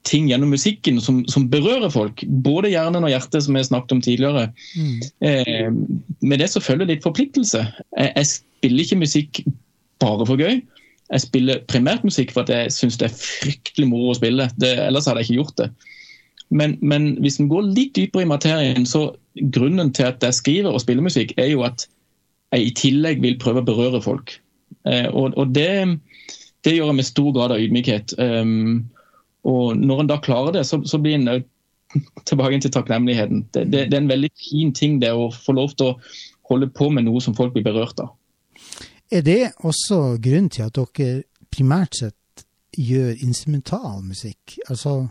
ting 0.06 0.28
gjennom 0.30 0.54
musikken 0.54 1.00
som, 1.02 1.24
som, 1.26 1.48
berører 1.50 1.90
folk. 1.90 2.22
Både 2.46 2.70
hjernen 2.70 3.02
og 3.02 3.10
hjertet, 3.10 3.42
som 3.48 3.58
jeg 3.58 3.66
snakket 3.72 3.96
om 3.96 4.02
tidligere. 4.06 4.44
Mm. 4.78 5.02
Eh, 5.26 6.14
med 6.22 6.38
det 6.38 6.52
så 6.54 6.62
følger 6.62 6.92
litt 6.92 7.02
forpliktelse. 7.02 7.64
Jeg, 7.98 8.12
jeg, 8.14 8.30
spiller 8.30 8.86
ikke 8.86 9.02
musikk 9.02 9.42
bare 10.02 10.28
for 10.30 10.38
gøy. 10.38 10.60
Jeg 11.12 11.26
spiller 11.26 11.66
primært 11.66 12.06
musikk 12.06 12.30
for 12.30 12.46
at 12.46 12.54
jeg 12.54 12.70
syns 12.78 12.94
det 13.02 13.10
er 13.10 13.18
fryktelig 13.18 13.90
moro 13.90 14.14
å 14.14 14.20
spille. 14.22 14.46
Det, 14.62 14.76
ellers 14.86 15.10
hadde 15.10 15.26
jeg 15.26 15.32
ikke 15.32 15.40
gjort 15.42 15.58
det. 15.64 15.72
Men, 16.52 16.76
men 16.84 17.14
hvis 17.24 17.38
en 17.40 17.48
går 17.48 17.70
litt 17.72 17.94
dypere 17.96 18.26
i 18.26 18.28
materien, 18.28 18.86
så 18.88 19.08
grunnen 19.54 19.92
til 19.96 20.10
at 20.10 20.24
jeg 20.24 20.36
skriver 20.36 20.72
og 20.72 20.82
spiller 20.82 21.04
musikk, 21.04 21.32
er 21.40 21.48
jo 21.52 21.64
at 21.66 21.86
jeg 22.52 22.66
i 22.66 22.74
tillegg 22.76 23.22
vil 23.24 23.38
prøve 23.40 23.62
å 23.62 23.66
berøre 23.66 24.02
folk. 24.04 24.34
Eh, 24.84 25.08
og, 25.08 25.32
og 25.40 25.54
det, 25.56 25.70
det, 26.64 26.74
gjør 26.76 26.92
jeg 26.92 26.98
med 26.98 27.08
stor 27.08 27.30
grad 27.36 27.54
av 27.54 27.62
ydmykhet. 27.62 28.14
Um, 28.18 28.90
og 29.48 29.78
når 29.80 30.02
en 30.02 30.12
da 30.12 30.18
klarer 30.22 30.58
det, 30.58 30.66
så, 30.68 30.82
så 30.84 31.00
blir 31.02 31.16
en 31.16 31.44
tilbake 32.28 32.60
til 32.60 32.74
takknemligheten. 32.74 33.46
Det, 33.54 33.66
det, 33.72 33.86
det, 33.90 33.96
er 33.96 34.04
en 34.04 34.12
veldig 34.12 34.32
fin 34.36 34.74
ting 34.76 35.00
det 35.02 35.14
å 35.16 35.30
få 35.32 35.56
lov 35.56 35.72
til 35.76 35.92
å 35.92 35.96
holde 36.52 36.68
på 36.74 36.90
med 36.92 37.08
noe 37.08 37.22
som 37.24 37.36
folk 37.38 37.54
blir 37.56 37.64
berørt 37.66 38.04
av. 38.04 38.12
Er 39.12 39.24
det 39.24 39.52
også 39.64 40.18
grunnen 40.24 40.52
til 40.52 40.68
at 40.68 40.76
dere 40.76 41.24
primært 41.52 41.98
sett 42.00 42.44
gjør 42.76 43.16
instrumentalmusikk? 43.20 44.58
Altså 44.68 45.02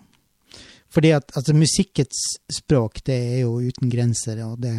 fordi 0.92 1.14
at 1.16 1.32
altså, 1.36 1.56
musikkets 1.56 2.22
språk 2.52 3.02
det 3.08 3.18
er 3.18 3.42
jo 3.46 3.58
uten 3.64 3.92
grenser, 3.92 4.42
og 4.46 4.62
det, 4.64 4.76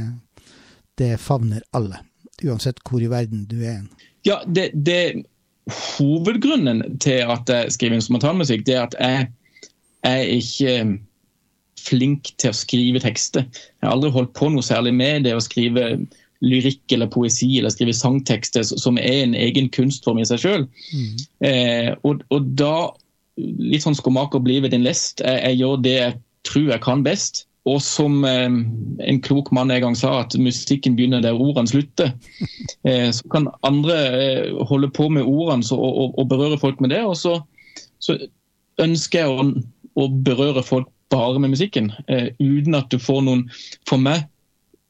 det 1.01 1.15
favner 1.21 1.65
alle. 1.77 2.03
Uansett 2.43 2.81
hvor 2.89 3.03
i 3.03 3.11
verden 3.11 3.47
du 3.51 3.61
er. 3.65 3.85
Ja, 4.27 4.41
det, 4.47 4.71
det 4.75 5.25
Hovedgrunnen 5.71 6.99
til 6.99 7.23
at 7.31 7.49
jeg 7.49 7.73
skriver 7.73 8.01
instrumentalmusikk, 8.01 8.65
det 8.67 8.75
er 8.75 8.83
at 8.83 8.97
jeg, 8.99 9.29
jeg 10.03 10.25
er 10.25 10.33
ikke 10.37 10.73
flink 11.83 12.33
til 12.41 12.51
å 12.51 12.57
skrive 12.57 13.03
tekster. 13.03 13.47
Jeg 13.47 13.87
har 13.87 13.95
aldri 13.95 14.11
holdt 14.15 14.35
på 14.39 14.51
noe 14.51 14.65
særlig 14.67 14.95
med 14.99 15.27
det 15.27 15.37
å 15.37 15.43
skrive 15.43 15.95
lyrikk 16.43 16.95
eller 16.95 17.11
poesi 17.11 17.49
eller 17.59 17.71
skrive 17.71 17.95
sangtekster 17.95 18.67
som 18.67 18.99
er 18.99 19.23
en 19.23 19.37
egen 19.39 19.71
kunstform 19.75 20.19
i 20.19 20.27
seg 20.27 20.43
sjøl. 20.43 20.67
Mm. 20.91 21.23
Eh, 21.47 21.91
og, 22.03 22.25
og, 22.35 22.51
da 22.59 22.91
litt 23.41 23.85
sånn 23.85 23.97
skomaker 23.97 24.43
blir 24.45 24.65
ved 24.65 24.75
din 24.75 24.85
lest. 24.87 25.23
Jeg, 25.25 25.41
jeg, 25.47 25.61
gjør 25.63 25.81
det 25.85 25.97
jeg 25.97 26.19
tror 26.49 26.69
jeg 26.75 26.85
kan 26.85 27.05
best. 27.07 27.47
Og 27.71 27.79
som 27.85 28.25
eh, 28.27 28.51
en 29.07 29.21
klok 29.23 29.53
mann 29.55 29.71
en 29.71 29.85
gang 29.85 29.97
sa, 29.99 30.17
at 30.25 30.35
musikken 30.35 30.97
begynner 30.99 31.23
der 31.23 31.39
ordene 31.39 31.71
slutter. 31.71 32.15
Eh, 32.83 33.13
så 33.15 33.23
kan 33.31 33.45
andre 33.63 33.97
eh, 34.19 34.49
holde 34.67 34.89
på 34.91 35.05
med 35.15 35.23
ordene 35.23 35.63
og, 35.71 35.83
og, 35.87 36.17
og, 36.19 36.25
berøre 36.33 36.57
folk 36.59 36.81
med 36.83 36.91
det. 36.91 37.05
Og 37.07 37.15
så, 37.15 37.37
så 38.03 38.17
ønsker 38.83 39.23
jeg 39.23 39.31
å, 39.31 39.45
å, 39.95 40.07
berøre 40.27 40.65
folk 40.67 40.89
bare 41.15 41.39
med 41.39 41.53
musikken, 41.53 41.93
eh, 42.11 42.33
uten 42.41 42.75
at 42.75 42.91
du 42.91 42.99
får 42.99 43.21
noen, 43.23 43.45
for 43.87 44.03
meg, 44.03 44.25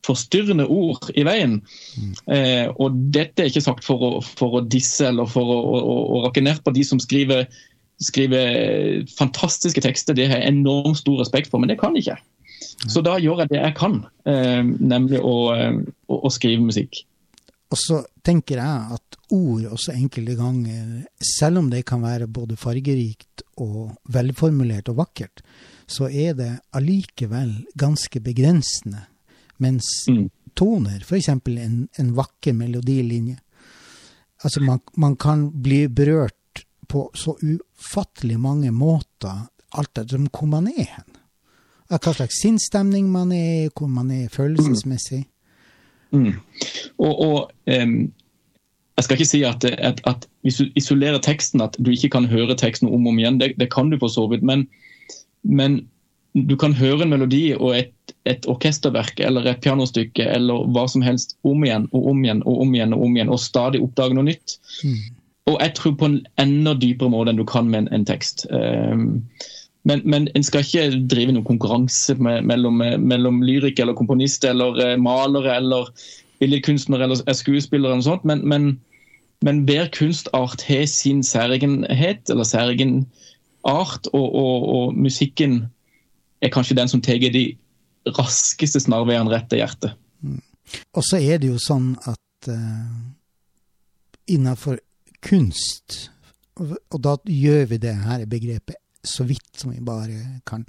forstyrrende 0.06 0.64
ord 0.72 1.10
i 1.18 1.26
veien. 1.26 1.58
Mm. 2.00 2.14
Eh, 2.32 2.64
og 2.80 2.96
dette 3.14 3.44
er 3.44 3.52
ikke 3.52 3.64
sagt 3.68 3.84
for 3.84 4.02
å, 4.06 4.10
for 4.24 4.58
å 4.58 4.64
disse 4.64 5.10
eller 5.10 5.28
for 5.30 5.52
å, 5.52 5.58
å, 5.60 5.98
å 6.16 6.24
rakke 6.24 6.44
ned 6.44 6.62
på 6.64 6.72
de 6.72 6.86
som 6.86 7.02
skriver 7.02 7.44
skriver 8.02 9.06
fantastiske 9.18 9.82
tekster. 9.84 10.16
Det 10.16 10.28
har 10.30 10.42
jeg 10.42 10.52
enormt 10.52 11.00
stor 11.00 11.20
respekt 11.22 11.50
for, 11.50 11.62
men 11.62 11.72
det 11.72 11.78
kan 11.80 11.96
jeg 11.96 12.06
ikke. 12.06 12.18
Så 12.90 13.02
da 13.04 13.16
gjør 13.20 13.44
jeg 13.44 13.52
det 13.52 13.60
jeg 13.60 13.74
kan, 13.78 14.00
eh, 14.26 14.62
nemlig 14.62 15.20
å, 15.22 15.36
eh, 15.54 15.80
å, 16.08 16.18
å, 16.26 16.30
skrive 16.32 16.62
musikk. 16.64 17.04
Og 17.72 17.78
så 17.80 18.02
tenker 18.26 18.60
jeg 18.60 18.96
at 18.96 19.18
ord 19.32 19.70
også 19.72 19.94
enkelte 19.94 20.36
ganger, 20.36 21.06
selv 21.24 21.62
om 21.62 21.70
det 21.72 21.84
kan 21.88 22.02
være 22.04 22.28
både 22.28 22.58
fargerikt 22.60 23.44
og 23.62 23.94
velformulert 24.12 24.90
og 24.92 25.00
vakkert, 25.00 25.42
så 25.88 26.08
er 26.08 26.36
det 26.36 26.50
allikevel 26.76 27.54
ganske 27.78 28.20
begrensende. 28.20 29.06
Mens 29.62 29.88
mm. 30.10 30.26
toner, 30.58 31.00
f.eks. 31.06 31.30
En, 31.32 31.88
en 31.98 32.12
vakker 32.18 32.56
melodilinje 32.56 33.38
Altså, 34.42 34.58
man, 34.58 34.80
man 34.98 35.16
kan 35.16 35.44
bli 35.62 35.84
berørt 35.86 36.34
på 36.92 37.10
så 37.14 37.36
ufattelig 37.40 38.36
mange 38.40 38.70
måter, 38.70 39.46
alt 39.72 39.98
etter 39.98 40.20
hvor 40.28 40.48
man 40.50 40.68
er 40.68 40.90
hen. 40.90 41.20
Hva 41.92 42.12
slags 42.12 42.40
sinnsstemning 42.40 43.08
man 43.12 43.32
er 43.32 43.52
i, 43.66 43.70
hvor 43.72 43.88
man 43.88 44.10
er 44.12 44.32
følelsesmessig. 44.32 45.22
Mm. 46.12 46.26
Mm. 46.26 46.34
Og, 47.00 47.12
og 47.24 47.38
um, 47.72 47.94
jeg 48.96 49.06
skal 49.06 49.16
ikke 49.16 49.28
si 49.30 49.40
at, 49.48 49.64
at, 49.64 50.02
at, 50.08 50.26
hvis 50.44 50.60
du 50.60 50.68
isolerer 50.76 51.20
teksten, 51.24 51.64
at 51.64 51.78
du 51.80 51.90
ikke 51.94 52.12
kan 52.12 52.28
høre 52.28 52.56
teksten 52.60 52.90
om 52.90 53.06
og 53.06 53.14
om 53.14 53.22
igjen. 53.22 53.40
Det, 53.40 53.54
det 53.60 53.70
kan 53.72 53.88
du 53.88 53.96
for 54.00 54.12
så 54.12 54.26
vidt. 54.28 54.44
Men, 54.44 54.66
men, 55.42 55.86
du 56.32 56.54
kan 56.56 56.72
høre 56.72 57.04
en 57.04 57.10
melodi 57.12 57.50
og 57.52 57.74
et, 57.76 58.12
et, 58.24 58.46
orkesterverk 58.48 59.18
eller 59.20 59.44
et 59.50 59.60
pianostykke 59.60 60.24
eller 60.32 60.64
hva 60.72 60.86
som 60.88 61.04
helst 61.04 61.34
om 61.44 61.64
igjen 61.66 61.90
og 61.92 62.06
om 62.08 62.22
igjen 62.24 62.40
og 62.48 62.62
om 62.64 62.72
igjen 62.72 62.94
og 62.96 63.02
om 63.04 63.18
igjen, 63.18 63.32
og 63.32 63.40
stadig 63.40 63.82
oppdage 63.84 64.16
noe 64.16 64.28
nytt. 64.30 64.56
Mm 64.80 65.21
og 65.50 65.58
jeg 65.58 65.74
tror 65.74 65.96
på 65.98 66.08
en 66.10 66.20
enda 66.38 66.74
dypere 66.78 67.10
måte 67.10 67.32
enn 67.32 67.40
du 67.40 67.46
kan 67.48 67.70
med 67.70 67.84
en, 67.84 67.88
en 67.96 68.06
tekst. 68.06 68.44
Um, 68.50 69.24
men, 69.88 70.28
en 70.30 70.44
skal 70.46 70.62
ikke 70.62 71.00
drive 71.10 71.34
noen 71.34 71.46
konkurranse 71.48 72.14
med, 72.22 72.44
mellom, 72.46 72.78
mellom 73.02 73.40
lyrik 73.42 73.80
eller 73.82 73.98
komponist 73.98 74.46
eller 74.46 74.78
uh, 74.78 74.94
malere 75.02 75.56
eller 75.58 75.90
billedkunstnere 76.42 77.08
eller 77.08 77.34
skuespillere 77.34 77.90
eller 77.90 78.02
noe 78.02 78.06
sånt, 78.06 78.26
men, 78.28 78.44
men, 78.46 78.68
men 79.46 79.64
hver 79.66 79.90
kunstart 79.94 80.62
har 80.68 80.86
sin 80.90 81.22
særegenhet 81.26 82.30
eller 82.30 82.46
særegen 82.46 83.02
art, 83.66 84.06
og, 84.12 84.34
og, 84.34 84.68
og, 84.74 84.94
musikken 84.94 85.64
er 86.42 86.50
kanskje 86.50 86.78
den 86.78 86.90
som 86.90 87.02
tar 87.02 87.22
de 87.22 87.44
raskeste 88.18 88.82
snarveiene 88.82 89.30
rett 89.30 89.46
til 89.50 89.62
hjertet. 89.62 89.94
Mm. 90.22 90.40
Og 90.98 91.04
så 91.06 91.18
er 91.22 91.38
det 91.42 91.50
jo 91.52 91.58
sånn 91.62 91.92
at 92.10 92.50
uh, 92.50 93.02
innenfor 94.30 94.78
kunst, 95.22 96.10
og 96.58 96.98
da 97.02 97.16
gjør 97.26 97.66
vi 97.70 97.78
det 97.82 97.94
her 98.04 98.26
begrepet 98.30 98.76
så 99.04 99.24
vidt 99.26 99.58
som 99.58 99.72
vi 99.72 99.80
bare 99.82 100.40
kan, 100.46 100.64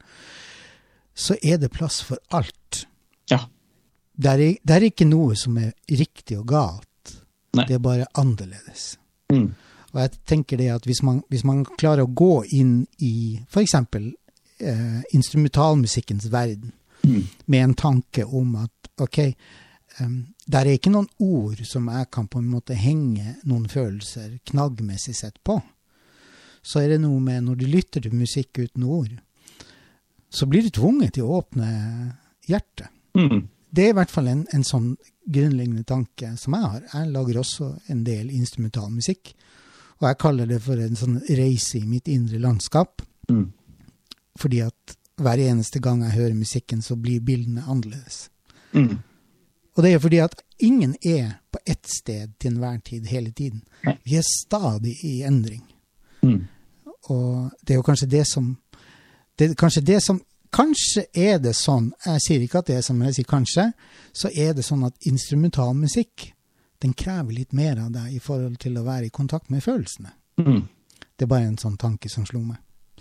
så 1.13 1.37
er 1.43 1.59
det 1.61 1.73
plass 1.73 2.01
for 2.03 2.17
alt. 2.33 2.87
Ja. 3.29 3.43
Det 4.13 4.31
er, 4.31 4.41
det 4.61 4.75
er 4.75 4.87
ikke 4.89 5.05
noe 5.09 5.37
som 5.37 5.57
er 5.61 5.73
riktig 5.89 6.39
og 6.39 6.47
galt. 6.49 7.13
Nei. 7.53 7.67
Det 7.69 7.77
er 7.77 7.83
bare 7.83 8.09
annerledes. 8.17 8.95
Mm. 9.33 9.51
Og 9.93 9.99
jeg 10.01 10.13
tenker 10.25 10.57
det 10.57 10.71
at 10.73 10.87
hvis 10.89 11.03
man, 11.05 11.21
hvis 11.29 11.45
man 11.45 11.61
klarer 11.77 12.07
å 12.07 12.13
gå 12.13 12.43
inn 12.57 12.79
i 13.05 13.39
f.eks. 13.45 13.75
Eh, 14.63 15.01
instrumentalmusikkens 15.13 16.31
verden 16.33 16.73
mm. 17.05 17.21
med 17.45 17.59
en 17.59 17.75
tanke 17.77 18.25
om 18.25 18.55
at 18.63 18.89
OK, 19.01 19.19
det 19.97 20.59
er 20.59 20.71
ikke 20.73 20.93
noen 20.93 21.09
ord 21.21 21.59
som 21.69 21.89
jeg 21.91 22.09
kan 22.13 22.27
på 22.31 22.41
en 22.41 22.49
måte 22.49 22.77
henge 22.77 23.35
noen 23.45 23.67
følelser 23.69 24.39
knaggmessig 24.49 25.15
sett 25.17 25.37
på. 25.45 25.59
Så 26.63 26.81
er 26.81 26.93
det 26.93 27.03
noe 27.03 27.19
med 27.21 27.43
når 27.45 27.59
du 27.59 27.65
lytter 27.67 28.01
til 28.01 28.15
musikk 28.15 28.63
uten 28.63 28.87
ord, 28.87 29.11
så 30.33 30.47
blir 30.49 30.65
du 30.65 30.71
tvunget 30.73 31.17
til 31.17 31.27
å 31.27 31.39
åpne 31.41 31.67
hjertet. 32.49 32.89
Mm. 33.13 33.45
Det 33.73 33.85
er 33.85 33.93
i 33.93 33.97
hvert 33.97 34.13
fall 34.13 34.29
en, 34.31 34.43
en, 34.53 34.65
sånn 34.65 34.93
grunnleggende 35.25 35.85
tanke 35.85 36.31
som 36.41 36.55
jeg 36.57 36.69
har. 36.71 36.81
Jeg 36.93 37.11
lager 37.13 37.39
også 37.41 37.69
en 37.93 38.03
del 38.05 38.31
instrumentalmusikk. 38.33 39.33
Og 40.01 40.07
jeg 40.09 40.19
kaller 40.21 40.49
det 40.49 40.59
for 40.65 40.81
en 40.81 40.97
sånn 40.97 41.19
reise 41.29 41.79
i 41.79 41.87
mitt 41.89 42.09
indre 42.11 42.41
landskap. 42.41 43.01
Mm. 43.29 43.47
Fordi 44.41 44.61
at 44.65 44.97
hver 45.21 45.41
eneste 45.41 45.81
gang 45.83 46.01
jeg 46.05 46.17
hører 46.17 46.37
musikken, 46.37 46.81
så 46.81 46.97
blir 46.97 47.21
bildene 47.25 47.65
annerledes. 47.65 48.27
Mm. 48.73 48.97
Og 49.75 49.83
det 49.83 49.93
er 49.93 50.01
fordi 50.01 50.19
at 50.21 50.35
ingen 50.59 50.95
er 51.01 51.39
på 51.51 51.59
ett 51.65 51.87
sted 51.89 52.35
til 52.39 52.53
enhver 52.53 52.77
tid 52.85 53.07
hele 53.09 53.31
tiden. 53.31 53.63
Vi 54.03 54.15
er 54.15 54.25
stadig 54.27 54.95
i 55.03 55.21
endring. 55.23 55.63
Mm. 56.21 56.43
Og 57.09 57.51
det 57.61 57.73
er 57.73 57.81
jo 57.81 57.85
kanskje 57.85 58.09
det 58.09 58.27
som 58.27 58.57
det 59.39 59.49
er 59.49 59.57
kanskje 59.57 59.81
det 59.81 60.03
som 60.03 60.21
Kanskje 60.53 61.07
er 61.17 61.39
det 61.41 61.55
sånn, 61.57 61.87
jeg 62.05 62.21
sier 62.21 62.43
ikke 62.45 62.59
at 62.61 62.67
det 62.67 62.75
er 62.77 62.83
sånn, 62.85 62.99
men 62.99 63.09
jeg 63.09 63.15
sier 63.15 63.29
kanskje, 63.31 63.63
så 64.13 64.29
er 64.29 64.51
det 64.53 64.61
sånn 64.61 64.83
at 64.85 65.07
instrumentalmusikk 65.09 66.27
den 66.83 66.93
krever 66.93 67.33
litt 67.33 67.55
mer 67.57 67.79
av 67.81 67.89
deg 67.95 68.11
i 68.13 68.19
forhold 68.21 68.59
til 68.61 68.77
å 68.77 68.83
være 68.85 69.07
i 69.07 69.13
kontakt 69.13 69.49
med 69.49 69.63
følelsene. 69.65 70.11
Mm. 70.37 70.67
Det 71.17 71.25
er 71.25 71.31
bare 71.31 71.47
en 71.47 71.57
sånn 71.57 71.79
tanke 71.81 72.11
som 72.11 72.27
slo 72.29 72.43
meg. 72.43 72.59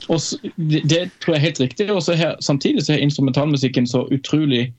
Og 0.08 0.22
det, 0.56 0.80
det 0.88 1.02
tror 1.20 1.34
jeg 1.34 1.40
er 1.42 1.44
helt 1.44 1.60
riktig. 1.60 1.90
og 1.92 2.00
Samtidig 2.40 2.86
så 2.86 2.94
er 2.94 3.04
instrumentalmusikken 3.04 3.86
så 3.90 4.06
utrolig 4.14 4.70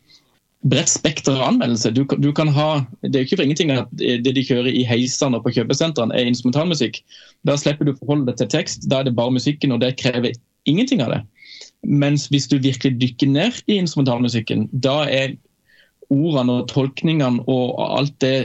bredt 0.63 0.89
spekter 0.89 1.35
av 1.35 1.47
anmeldelse. 1.47 1.91
Du, 1.91 2.03
du, 2.07 2.31
kan 2.35 2.47
ha, 2.55 2.85
Det 3.01 3.19
er 3.19 3.25
ikke 3.25 3.39
for 3.39 3.45
ingenting 3.47 3.73
at 3.75 3.91
det 3.99 4.35
de 4.35 4.45
kjører 4.45 4.71
i 4.71 4.85
heisene 4.87 5.37
og 5.37 5.45
på 5.45 5.53
kjøpesentrene 5.57 6.15
er 6.15 6.29
instrumentalmusikk. 6.29 7.01
Da 7.47 7.57
slipper 7.59 7.87
du 7.87 7.93
å 7.93 7.99
forholde 7.99 8.31
deg 8.31 8.39
til 8.41 8.51
tekst. 8.55 8.87
Da 8.91 9.01
er 9.01 9.09
det 9.09 9.17
bare 9.17 9.35
musikken, 9.35 9.75
og 9.75 9.83
det 9.83 9.95
krever 9.99 10.35
ingenting 10.69 11.03
av 11.03 11.15
det. 11.15 11.23
Mens 11.83 12.29
hvis 12.31 12.47
du 12.47 12.57
virkelig 12.63 12.95
dykker 13.01 13.33
ned 13.33 13.59
i 13.67 13.81
instrumentalmusikken, 13.81 14.69
da 14.71 15.03
er 15.11 15.35
ordene 16.13 16.59
og 16.59 16.69
tolkningene 16.71 17.43
og 17.49 17.79
alt 17.83 18.15
det, 18.23 18.35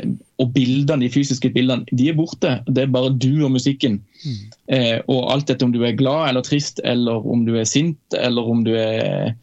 og 0.43 0.53
bildene, 0.55 1.05
de 1.05 1.12
fysiske 1.12 1.51
bildene, 1.55 1.87
de 1.93 2.09
er 2.11 2.16
borte. 2.19 2.57
Det 2.66 2.85
er 2.85 2.95
bare 2.95 3.12
du 3.14 3.45
og 3.45 3.53
musikken. 3.55 4.01
Mm. 4.25 4.41
Eh, 4.75 4.97
og 5.07 5.29
alt 5.35 5.49
dette 5.51 5.66
om 5.66 5.75
du 5.75 5.83
er 5.85 5.99
glad 5.99 6.31
eller 6.31 6.47
trist, 6.47 6.83
eller 6.87 7.27
om 7.27 7.45
du 7.47 7.55
er 7.59 7.69
sint, 7.69 8.01
eller 8.19 8.51
om 8.51 8.64
du 8.66 8.73
er 8.79 9.35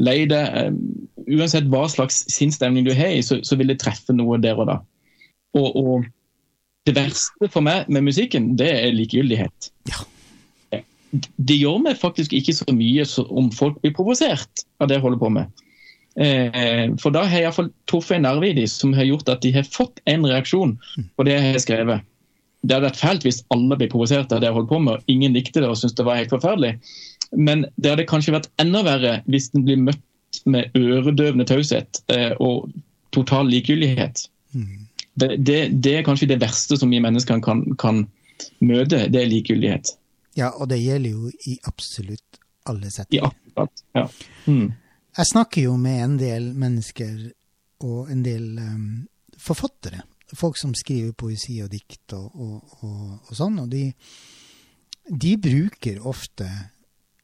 lei 0.00 0.22
deg. 0.30 0.56
Eh, 0.56 0.72
uansett 1.36 1.68
hva 1.72 1.84
slags 1.90 2.24
sinnsstemning 2.32 2.86
du 2.86 2.94
har 2.96 3.14
i, 3.14 3.22
så, 3.24 3.40
så, 3.46 3.58
vil 3.58 3.72
det 3.72 3.80
treffe 3.82 4.14
noe 4.16 4.40
der 4.42 4.58
og 4.58 4.68
da. 4.70 4.80
Og, 5.58 5.68
og, 5.76 6.10
det 6.88 6.96
verste 6.96 7.46
for 7.46 7.62
meg 7.62 7.86
med 7.92 8.08
musikken, 8.08 8.56
det 8.58 8.66
er 8.74 8.94
likegyldighet. 8.96 9.68
Ja. 9.92 10.00
Det 11.12 11.54
gjør 11.54 11.76
meg 11.84 12.00
faktisk 12.00 12.32
ikke 12.34 12.54
så 12.56 12.72
mye 12.74 13.04
om 13.30 13.52
folk 13.54 13.76
blir 13.84 13.92
provosert 13.94 14.64
av 14.80 14.88
det 14.88 14.96
jeg 14.96 15.04
holder 15.04 15.20
på 15.20 15.30
med. 15.36 15.62
Eh, 16.20 16.88
for 17.00 17.14
da 17.14 17.22
har 17.24 17.38
jeg 17.38 17.46
iallfall 17.46 17.70
truffet 17.88 18.18
en 18.18 18.26
nerve 18.26 18.50
i 18.50 18.56
dem 18.56 18.68
som 18.68 18.92
har 18.96 19.06
gjort 19.06 19.30
at 19.32 19.44
de 19.44 19.52
har 19.54 19.68
fått 19.68 20.02
en 20.10 20.26
reaksjon 20.28 20.74
på 21.16 21.28
det 21.28 21.36
jeg 21.36 21.54
har 21.54 21.62
skrevet. 21.64 22.08
Det 22.62 22.76
hadde 22.76 22.88
vært 22.90 23.00
fælt 23.00 23.24
hvis 23.26 23.40
alle 23.54 23.78
ble 23.78 23.88
provosert 23.90 24.32
av 24.34 24.42
det 24.42 24.50
jeg 24.50 24.56
holdt 24.56 24.70
på 24.70 24.80
med, 24.82 24.98
og 24.98 25.12
ingen 25.14 25.34
likte 25.34 25.62
det 25.62 25.70
og 25.70 25.78
syntes 25.78 25.96
det 25.98 26.06
var 26.06 26.20
helt 26.20 26.34
forferdelig. 26.34 26.74
Men 27.32 27.66
det 27.76 27.94
hadde 27.94 28.08
kanskje 28.08 28.34
vært 28.36 28.50
enda 28.62 28.82
verre 28.86 29.18
hvis 29.30 29.50
den 29.54 29.66
blir 29.66 29.80
møtt 29.80 30.42
med 30.48 30.74
øredøvende 30.76 31.46
taushet 31.48 32.02
eh, 32.12 32.32
og 32.40 32.70
total 33.12 33.50
likegyldighet. 33.52 34.26
Mm. 34.52 34.88
Det, 35.14 35.30
det, 35.46 35.58
det, 35.84 35.96
er 35.98 36.06
kanskje 36.06 36.30
det 36.30 36.40
verste 36.40 36.76
som 36.80 36.92
vi 36.92 37.00
mennesker 37.04 37.40
kan, 37.44 37.64
kan, 37.80 38.06
møte, 38.64 39.06
det 39.12 39.20
er 39.20 39.28
likegyldighet. 39.30 39.92
Ja, 40.38 40.48
og 40.56 40.70
det 40.72 40.80
gjelder 40.80 41.12
jo 41.12 41.28
i 41.46 41.58
absolutt 41.68 42.40
alle 42.68 42.90
settinger. 42.90 43.34
Ja. 43.56 43.66
Ja. 43.94 44.06
Mm. 44.46 44.72
Jeg 45.12 45.28
snakker 45.28 45.66
jo 45.66 45.76
med 45.76 46.00
en 46.00 46.16
del 46.20 46.48
mennesker 46.56 47.12
og 47.84 48.10
en 48.10 48.22
del 48.24 48.56
um, 48.56 48.86
forfattere. 49.36 50.00
Folk 50.32 50.56
som 50.56 50.72
skriver 50.76 51.12
poesi 51.18 51.58
og 51.60 51.68
dikt 51.72 52.14
og, 52.16 52.30
og, 52.32 52.78
og, 52.80 53.02
og 53.28 53.36
sånn. 53.36 53.58
Og 53.60 53.68
de, 53.68 53.90
de, 55.10 55.34
bruker 55.36 56.00
ofte 56.08 56.48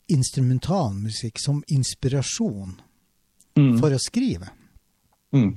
instrumentalmusikk 0.09 1.41
som 1.41 1.63
inspirasjon 1.69 2.77
mm. 3.59 3.79
for 3.81 3.95
å 3.95 4.01
skrive. 4.03 4.51
Mm. 5.37 5.53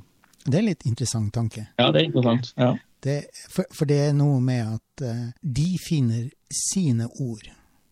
Det 0.45 0.55
er 0.55 0.61
en 0.61 0.69
litt 0.71 0.85
interessant 0.89 1.33
tanke. 1.33 1.67
Ja, 1.77 1.91
det 1.93 2.01
er 2.01 2.09
interessant. 2.09 2.53
Ja. 2.57 2.73
Det, 3.01 3.17
for, 3.49 3.65
for, 3.73 3.89
det 3.89 3.97
er 4.07 4.13
noe 4.13 4.37
med 4.43 4.75
at 4.75 5.03
uh, 5.05 5.27
de 5.41 5.67
finner 5.81 6.29
sine 6.53 7.07
ord. 7.23 7.47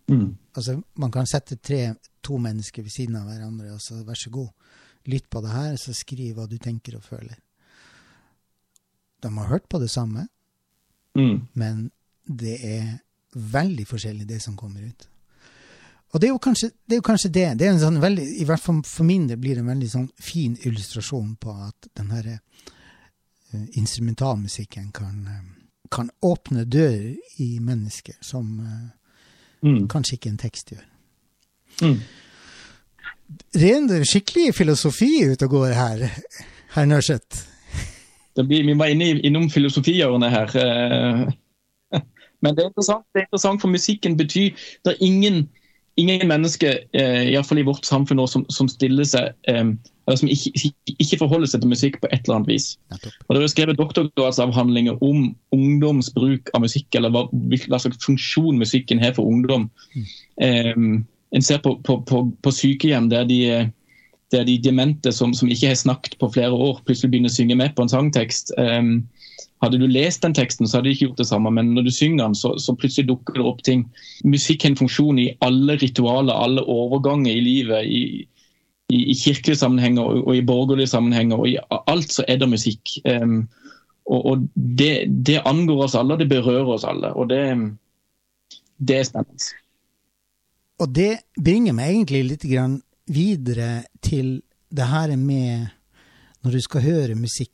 Mm. 0.09 0.33
Altså, 0.57 0.79
man 1.01 1.13
kan 1.13 1.29
sette 1.29 1.57
tre, 1.57 1.95
to 2.25 2.37
mennesker 2.41 2.85
ved 2.85 2.93
siden 2.93 3.17
av 3.17 3.29
hverandre 3.29 3.71
og 3.73 3.81
så 3.81 4.01
vær 4.05 4.17
så 4.19 4.31
god, 4.33 4.49
lytt 5.09 5.29
på 5.31 5.41
det 5.41 5.53
her, 5.53 5.77
så 5.81 5.95
skriv 5.97 6.37
hva 6.37 6.49
du 6.49 6.57
tenker 6.61 6.97
og 6.97 7.05
føler. 7.05 7.37
De 9.23 9.31
har 9.35 9.49
hørt 9.49 9.67
på 9.69 9.79
det 9.81 9.89
samme, 9.91 10.27
mm. 11.17 11.37
men 11.59 11.87
det 12.23 12.57
er 12.65 12.91
veldig 13.33 13.85
forskjellig, 13.87 14.27
det 14.29 14.41
som 14.43 14.57
kommer 14.57 14.85
ut. 14.85 15.07
Og 16.09 16.21
det 16.21 16.27
er 16.27 16.33
jo 16.33 16.41
kanskje 16.41 16.71
det. 16.85 16.97
Er 16.97 17.05
kanskje 17.05 17.29
det. 17.29 17.47
det 17.59 17.67
er 17.67 17.73
en 17.75 17.81
sånn 17.81 18.01
veldig, 18.01 18.25
I 18.41 18.45
hvert 18.49 18.63
fall 18.63 18.81
for 18.87 19.05
min 19.05 19.27
del 19.29 19.37
blir 19.37 19.57
det 19.57 19.63
en 19.63 19.73
veldig 19.73 19.89
sånn 19.91 20.07
fin 20.17 20.55
illustrasjon 20.63 21.35
på 21.41 21.53
at 21.67 21.89
den 21.99 22.09
her 22.15 22.29
uh, 22.33 23.65
instrumentalmusikken 23.77 24.89
kan, 24.95 25.19
uh, 25.27 25.43
kan 25.93 26.09
åpne 26.25 26.65
dører 26.65 27.13
i 27.43 27.51
mennesker 27.61 28.17
som 28.25 28.55
uh, 28.63 28.87
Mm. 29.63 29.87
Kanskje 29.91 30.15
ikke 30.15 30.31
en 30.31 30.39
tekst 30.39 30.71
gjør. 30.73 30.85
Mm. 31.83 31.99
Ren 33.61 33.89
skikkelig 34.07 34.53
filosofi 34.57 35.11
ute 35.29 35.45
og 35.45 35.53
går 35.57 35.75
her, 35.77 36.05
herr 36.75 36.87
Nørseth. 36.87 37.45
vi 38.47 38.73
var 38.77 38.87
inne, 38.87 39.19
innom 39.19 39.49
filosofihjørnet 39.49 40.31
her. 40.31 40.55
Eh, 40.55 41.99
men 42.41 42.55
det 42.55 42.63
er, 42.63 42.69
interessant, 42.71 43.05
det 43.13 43.21
er 43.21 43.27
interessant, 43.27 43.61
for 43.61 43.67
musikken 43.67 44.17
betyr 44.17 44.55
Det 44.85 44.93
er 44.93 44.97
ingen, 44.99 45.49
ingen 45.97 46.27
mennesker, 46.27 46.83
eh, 46.93 47.31
iallfall 47.33 47.61
i 47.61 47.67
vårt 47.67 47.87
samfunn 47.87 48.19
nå, 48.21 48.27
som, 48.27 48.45
som 48.53 48.69
stiller 48.71 49.07
seg 49.07 49.33
eh, 49.51 49.73
eller 50.09 50.17
som 50.17 50.29
ikke, 50.31 50.71
ikke, 50.97 51.19
forholder 51.21 51.49
seg 51.51 51.61
til 51.61 51.69
musikk 51.69 51.99
på 52.01 52.09
et 52.09 52.23
eller 52.23 52.39
annet 52.39 52.49
vis. 52.49 52.67
Og 53.27 53.35
Det 53.35 53.43
er 53.43 53.51
skrevet 53.51 53.77
doktorgradsavhandlinger 53.77 55.03
om 55.05 55.35
ungdoms 55.53 56.09
bruk 56.15 56.49
av 56.57 56.63
musikk, 56.65 56.87
eller 56.97 57.13
hva, 57.13 57.27
hva 57.29 57.77
slags 57.77 58.01
funksjon 58.01 58.57
musikken 58.57 59.01
har 59.03 59.13
for 59.17 59.29
ungdom. 59.29 59.67
Mm. 59.93 60.07
Um, 60.41 60.87
en 61.37 61.45
ser 61.45 61.61
på, 61.61 61.75
på, 61.85 61.99
på, 62.09 62.23
på 62.41 62.55
sykehjem 62.57 63.11
der 63.13 63.27
de, 63.29 63.39
der 64.33 64.47
de 64.49 64.57
demente 64.65 65.13
som, 65.13 65.35
som, 65.37 65.51
ikke 65.51 65.75
har 65.75 65.77
snakket 65.77 66.17
på 66.17 66.31
flere 66.33 66.57
år, 66.57 66.81
plutselig 66.87 67.13
begynner 67.13 67.29
å 67.29 67.37
synge 67.37 67.59
med 67.61 67.77
på 67.77 67.85
en 67.85 67.93
sangtekst. 67.93 68.55
Um, 68.57 69.03
hadde 69.63 69.79
du 69.81 69.87
lest 69.91 70.23
den 70.23 70.35
teksten, 70.37 70.67
så 70.67 70.77
hadde 70.77 70.89
de 70.89 70.95
ikke 70.95 71.09
gjort 71.09 71.21
det 71.21 71.29
samme, 71.29 71.51
men 71.51 71.73
når 71.75 71.87
du 71.87 71.91
synger 71.91 72.25
den, 72.25 72.35
så, 72.37 72.53
så 72.61 72.75
plutselig 72.77 73.09
dukker 73.09 73.39
det 73.39 73.47
opp 73.47 73.63
ting. 73.67 73.85
Musikk 74.23 74.63
har 74.63 74.73
en 74.73 74.79
funksjon 74.79 75.19
i 75.19 75.31
alle 75.45 75.75
ritualer, 75.81 76.33
alle 76.33 76.63
overganger 76.63 77.31
i 77.33 77.45
livet. 77.45 77.85
i 77.85 78.03
i, 78.89 79.11
i 79.11 79.15
kirkelige 79.15 79.57
sammenhenger 79.59 80.01
og, 80.01 80.27
og, 80.27 80.35
i 80.37 80.45
borgerlige 80.45 80.87
sammenhenger. 80.87 81.37
og 81.37 81.49
I 81.49 81.57
alt 81.87 82.13
så 82.13 82.25
er 82.27 82.39
det 82.41 82.49
musikk. 82.49 82.95
Um, 83.05 83.47
og, 84.05 84.25
og 84.25 84.47
det, 84.55 85.05
det, 85.25 85.41
angår 85.45 85.83
oss 85.85 85.95
alle, 85.95 86.17
det 86.17 86.29
berører 86.29 86.73
oss 86.73 86.85
alle. 86.87 87.13
Og 87.13 87.29
det, 87.29 87.43
det 88.77 88.97
er 88.97 89.07
spennende. 89.07 89.51
Og 90.79 90.95
det 90.95 91.11
bringer 91.35 91.75
meg 91.75 91.93
egentlig 91.93 92.23
litt 92.31 92.47
videre 93.09 93.71
til 94.01 94.39
det 94.69 94.87
her 94.87 95.15
med 95.17 95.67
når 96.45 96.55
du 96.55 96.61
skal 96.63 96.85
høre 96.85 97.19
musikk, 97.19 97.51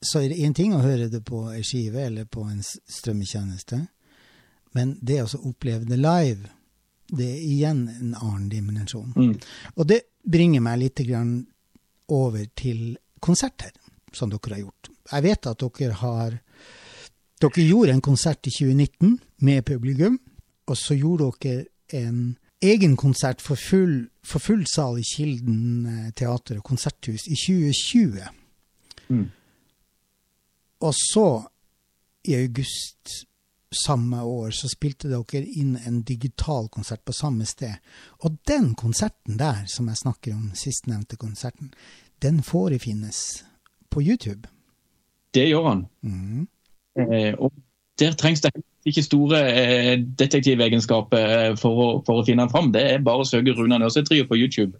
så 0.00 0.22
er 0.22 0.30
det 0.30 0.42
én 0.46 0.54
ting 0.54 0.74
å 0.74 0.82
høre 0.82 1.08
det 1.10 1.24
på 1.26 1.42
ei 1.52 1.64
skive 1.66 2.04
eller 2.06 2.28
på 2.30 2.44
en 2.46 2.60
strømmetjeneste, 2.62 3.80
men 4.76 4.94
det 5.02 5.22
å 5.24 5.42
oppleve 5.48 5.88
det 5.88 5.98
live, 5.98 6.50
det 7.08 7.26
er 7.26 7.44
igjen 7.48 7.86
en 7.88 8.14
annen 8.14 8.48
dimensjon. 8.52 9.14
Mm. 9.16 9.34
Og 9.76 9.88
det 9.88 10.02
bringer 10.22 10.62
meg 10.62 10.82
litt 10.82 11.00
over 12.08 12.44
til 12.54 12.98
konserter, 13.20 13.72
som 14.12 14.30
dere 14.30 14.54
har 14.54 14.64
gjort. 14.66 14.90
Jeg 15.12 15.24
vet 15.24 15.50
at 15.50 15.64
dere 15.64 16.02
har 16.02 16.38
Dere 17.38 17.62
gjorde 17.62 17.92
en 17.94 18.00
konsert 18.02 18.48
i 18.50 18.50
2019 18.50 19.12
med 19.46 19.62
publikum, 19.62 20.16
og 20.66 20.74
så 20.74 20.96
gjorde 20.98 21.28
dere 21.38 21.66
en 21.94 22.32
egen 22.60 22.96
konsert 22.98 23.38
for 23.38 23.54
full, 23.54 24.08
for 24.26 24.42
full 24.42 24.64
sal 24.66 24.98
i 24.98 25.04
Kilden 25.06 25.86
eh, 25.86 26.08
teater 26.18 26.58
og 26.58 26.64
konserthus 26.66 27.28
i 27.30 27.36
2020. 27.38 28.26
Mm. 29.08 29.28
Og 30.84 30.94
så, 30.94 31.28
i 32.28 32.36
august 32.38 33.24
samme 33.70 34.22
år 34.22 34.50
så 34.56 34.68
spilte 34.70 35.10
dere 35.10 35.44
inn 35.44 35.76
en 35.86 36.00
digital 36.06 36.68
konsert 36.72 37.04
på 37.04 37.12
samme 37.12 37.46
sted. 37.46 37.74
Og 38.24 38.38
den 38.48 38.72
konserten 38.78 39.38
der, 39.40 39.66
som 39.68 39.88
jeg 39.88 40.00
snakker 40.02 40.34
om, 40.34 40.50
sistnevnte 40.56 41.18
konserten, 41.20 41.72
den 42.22 42.42
forefinnes 42.42 43.44
på 43.90 44.02
YouTube. 44.02 44.48
Det 45.34 45.48
gjør 45.48 45.68
han. 45.68 45.86
Mm. 46.00 46.48
Eh, 46.98 47.34
og 47.38 47.52
der 48.00 48.16
trengs 48.18 48.40
det 48.40 48.52
ikke 48.88 49.04
store 49.04 49.40
eh, 49.52 49.94
detektivegenskaper 50.18 51.34
eh, 51.38 51.56
for, 51.60 52.00
for 52.06 52.20
å 52.20 52.26
finne 52.26 52.46
han 52.46 52.52
fram. 52.52 52.72
Det 52.72 52.84
er 52.94 53.04
bare 53.04 53.24
å 53.24 53.28
søke 53.28 53.54
Runa 53.56 53.78
Nørseth-trio 53.82 54.26
på 54.28 54.38
YouTube. 54.40 54.78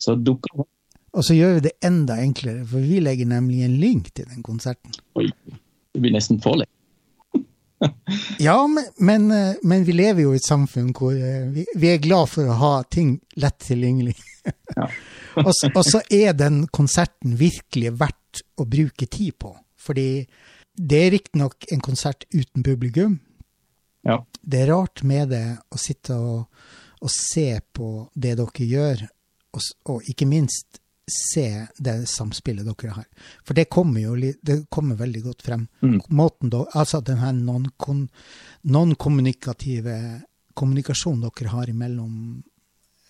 Så 0.00 0.16
dukker 0.16 0.64
Og 1.12 1.24
så 1.26 1.36
gjør 1.36 1.58
vi 1.58 1.66
det 1.68 1.74
enda 1.84 2.16
enklere, 2.22 2.64
for 2.68 2.84
vi 2.84 3.00
legger 3.04 3.28
nemlig 3.28 3.64
en 3.66 3.74
link 3.80 4.12
til 4.16 4.28
den 4.30 4.44
konserten. 4.44 4.94
Oi, 5.18 5.28
det 5.92 6.00
blir 6.00 6.14
nesten 6.14 6.40
for 6.42 6.62
ja, 8.38 8.66
men, 8.66 8.84
men, 8.96 9.30
eh, 9.30 9.56
men, 9.62 9.84
vi 9.84 9.92
lever 9.92 10.22
jo 10.22 10.32
i 10.32 10.38
et 10.38 10.46
samfunn 10.46 10.92
hvor 10.94 11.16
eh, 11.16 11.48
vi, 11.50 11.64
vi 11.74 11.88
er 11.90 12.02
glad 12.02 12.30
for 12.30 12.46
å 12.46 12.58
ha 12.60 12.72
ting 12.86 13.16
lett 13.42 13.58
tilgjengelig. 13.66 14.14
og, 15.42 15.50
og, 15.50 15.82
så 15.82 16.02
er 16.06 16.36
den 16.38 16.62
konserten 16.70 17.34
virkelig 17.40 17.90
verdt 17.98 18.44
å 18.54 18.66
bruke 18.70 19.08
tid 19.10 19.34
på. 19.42 19.50
Fordi 19.82 20.24
det 20.78 21.00
er 21.06 21.12
riktignok 21.16 21.66
en 21.74 21.82
konsert 21.82 22.24
uten 22.30 22.62
publikum. 22.62 23.18
Ja. 24.06 24.20
Det 24.40 24.62
er 24.62 24.72
rart 24.72 25.02
med 25.06 25.34
det 25.34 25.46
å 25.70 25.80
sitte 25.80 26.16
og, 26.18 26.46
og 27.02 27.12
se 27.12 27.48
på 27.74 27.90
det 28.14 28.36
dere 28.38 28.70
gjør, 28.70 29.04
og, 29.52 29.66
og 29.90 30.08
ikke 30.10 30.30
minst 30.30 30.81
se 31.10 31.66
det 31.78 32.08
samspillet 32.08 32.66
dere 32.66 32.90
har. 32.90 33.04
For 33.44 33.54
det 33.54 33.64
kommer 33.72 34.00
jo 34.00 34.16
det 34.16 34.66
kommer 34.70 34.96
veldig 34.96 35.22
godt 35.22 35.42
frem. 35.42 35.66
Mm. 35.82 36.00
Måten 36.08 36.50
da, 36.52 36.66
altså 36.72 37.00
den 37.00 37.18
her 37.18 37.32
non-kommunikative 37.32 39.98
non 39.98 40.22
kommunikasjonen 40.54 41.22
dere 41.24 41.48
har 41.48 41.70
imellom 41.70 42.42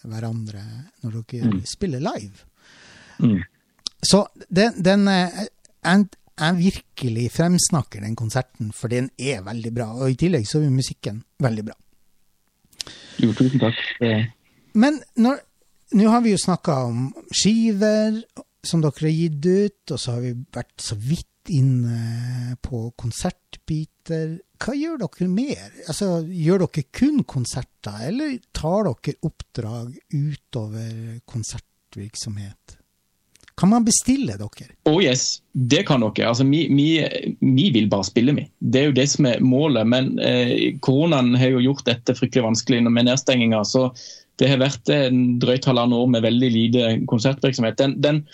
hverandre 0.06 0.62
når 1.02 1.10
dere 1.20 1.42
mm. 1.50 1.64
spiller 1.66 2.00
live. 2.02 2.38
Mm. 3.18 3.42
Så 4.02 4.26
den, 4.48 4.82
den 4.82 5.06
jeg, 5.06 5.48
jeg 5.82 6.54
virkelig 6.58 7.30
fremsnakker 7.36 8.00
den 8.02 8.16
konserten, 8.18 8.72
for 8.74 8.88
den 8.90 9.10
er 9.18 9.44
veldig 9.46 9.74
bra. 9.74 9.92
Og 9.98 10.10
i 10.10 10.18
tillegg 10.18 10.46
så 10.48 10.62
er 10.62 10.70
musikken 10.74 11.22
veldig 11.42 11.64
bra. 11.70 11.76
Jo, 13.22 13.30
tusen 13.36 13.60
takk. 13.62 13.78
Men 14.74 15.02
når, 15.20 15.42
nå 15.92 16.08
har 16.08 16.24
vi 16.24 16.32
jo 16.34 16.40
snakka 16.40 16.78
om 16.88 17.04
skiver 17.34 18.22
som 18.62 18.82
dere 18.82 19.08
har 19.08 19.14
gitt 19.14 19.46
ut, 19.46 19.92
og 19.94 20.00
så 20.00 20.16
har 20.16 20.24
vi 20.24 20.32
vært 20.54 20.82
så 20.82 20.96
vidt 20.98 21.28
inne 21.50 22.56
på 22.62 22.84
konsertbiter. 22.98 24.36
Hva 24.62 24.76
gjør 24.78 25.00
dere 25.02 25.30
mer? 25.30 25.64
Altså, 25.88 26.20
gjør 26.22 26.66
dere 26.66 26.84
kun 26.94 27.24
konserter, 27.26 28.06
eller 28.10 28.36
tar 28.54 28.86
dere 28.86 29.18
oppdrag 29.26 29.96
utover 30.14 31.18
konsertvirksomhet? 31.26 32.78
Kan 33.58 33.68
man 33.68 33.84
bestille 33.84 34.38
dere? 34.40 34.70
Oh 34.88 34.96
yes, 35.02 35.42
det 35.52 35.82
kan 35.90 36.00
dere. 36.00 36.30
Altså, 36.30 36.46
vi, 36.48 36.64
vi, 36.72 36.86
vi 37.40 37.66
vil 37.74 37.90
bare 37.92 38.06
spille, 38.08 38.34
vi. 38.38 38.46
Det 38.58 38.80
er 38.80 38.88
jo 38.88 38.96
det 38.96 39.08
som 39.12 39.28
er 39.28 39.42
målet. 39.44 39.86
Men 39.86 40.14
eh, 40.22 40.78
koronaen 40.82 41.34
har 41.38 41.52
jo 41.52 41.66
gjort 41.66 41.84
dette 41.90 42.16
fryktelig 42.16 42.46
vanskelig 42.46 42.80
med 42.88 43.10
nedstenginga. 43.10 43.60
Så 43.68 43.90
det 44.42 44.50
har 44.50 44.58
vært 44.58 44.90
en 44.90 45.20
drøyt 45.42 45.66
halvannet 45.68 46.02
år 46.02 46.08
med 46.10 46.24
veldig 46.24 46.50
lite 46.50 46.88
konsertvirksomhet. 47.10 47.78
Den, 47.78 47.94
den 48.02 48.24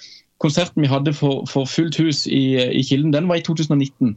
konserten 0.41 0.83
vi 0.83 0.91
hadde 0.91 1.13
for, 1.17 1.45
for 1.51 1.69
fullt 1.69 1.99
hus 2.01 2.25
i, 2.27 2.57
i, 2.57 2.83
Kilden, 2.87 3.13
den 3.13 3.29
var 3.29 3.41
i 3.41 3.45
2019, 3.45 4.15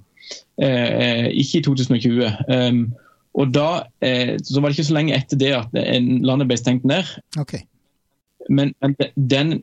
eh, 0.64 1.28
ikke 1.28 1.60
i 1.60 1.64
2020. 1.68 2.30
Um, 2.48 2.86
og 3.34 3.52
da 3.56 3.68
eh, 4.04 4.38
så 4.44 4.62
var 4.62 4.70
det 4.70 4.78
ikke 4.78 4.88
så 4.92 4.96
lenge 4.96 5.16
etter 5.16 5.39
det 5.39 5.52
at 5.56 5.76
landet 5.76 6.50
ble 6.50 6.58
stengt 6.60 6.88
ned. 6.88 7.08
Okay. 7.39 7.64
Men, 8.50 8.74
men 8.82 8.96
den, 9.16 9.62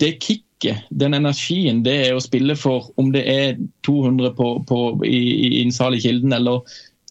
det 0.00 0.18
kicket, 0.24 0.84
den 0.90 1.16
energien, 1.16 1.82
det 1.84 1.94
er 2.06 2.16
å 2.16 2.24
spille 2.24 2.56
for 2.56 2.90
om 3.00 3.12
det 3.12 3.24
er 3.28 3.56
200 3.84 4.34
på, 4.38 4.50
på, 4.68 4.82
i, 5.04 5.22
i 5.48 5.62
en 5.62 5.72
sal 5.74 5.96
i 5.96 6.02
Kilden 6.04 6.32
eller 6.36 6.64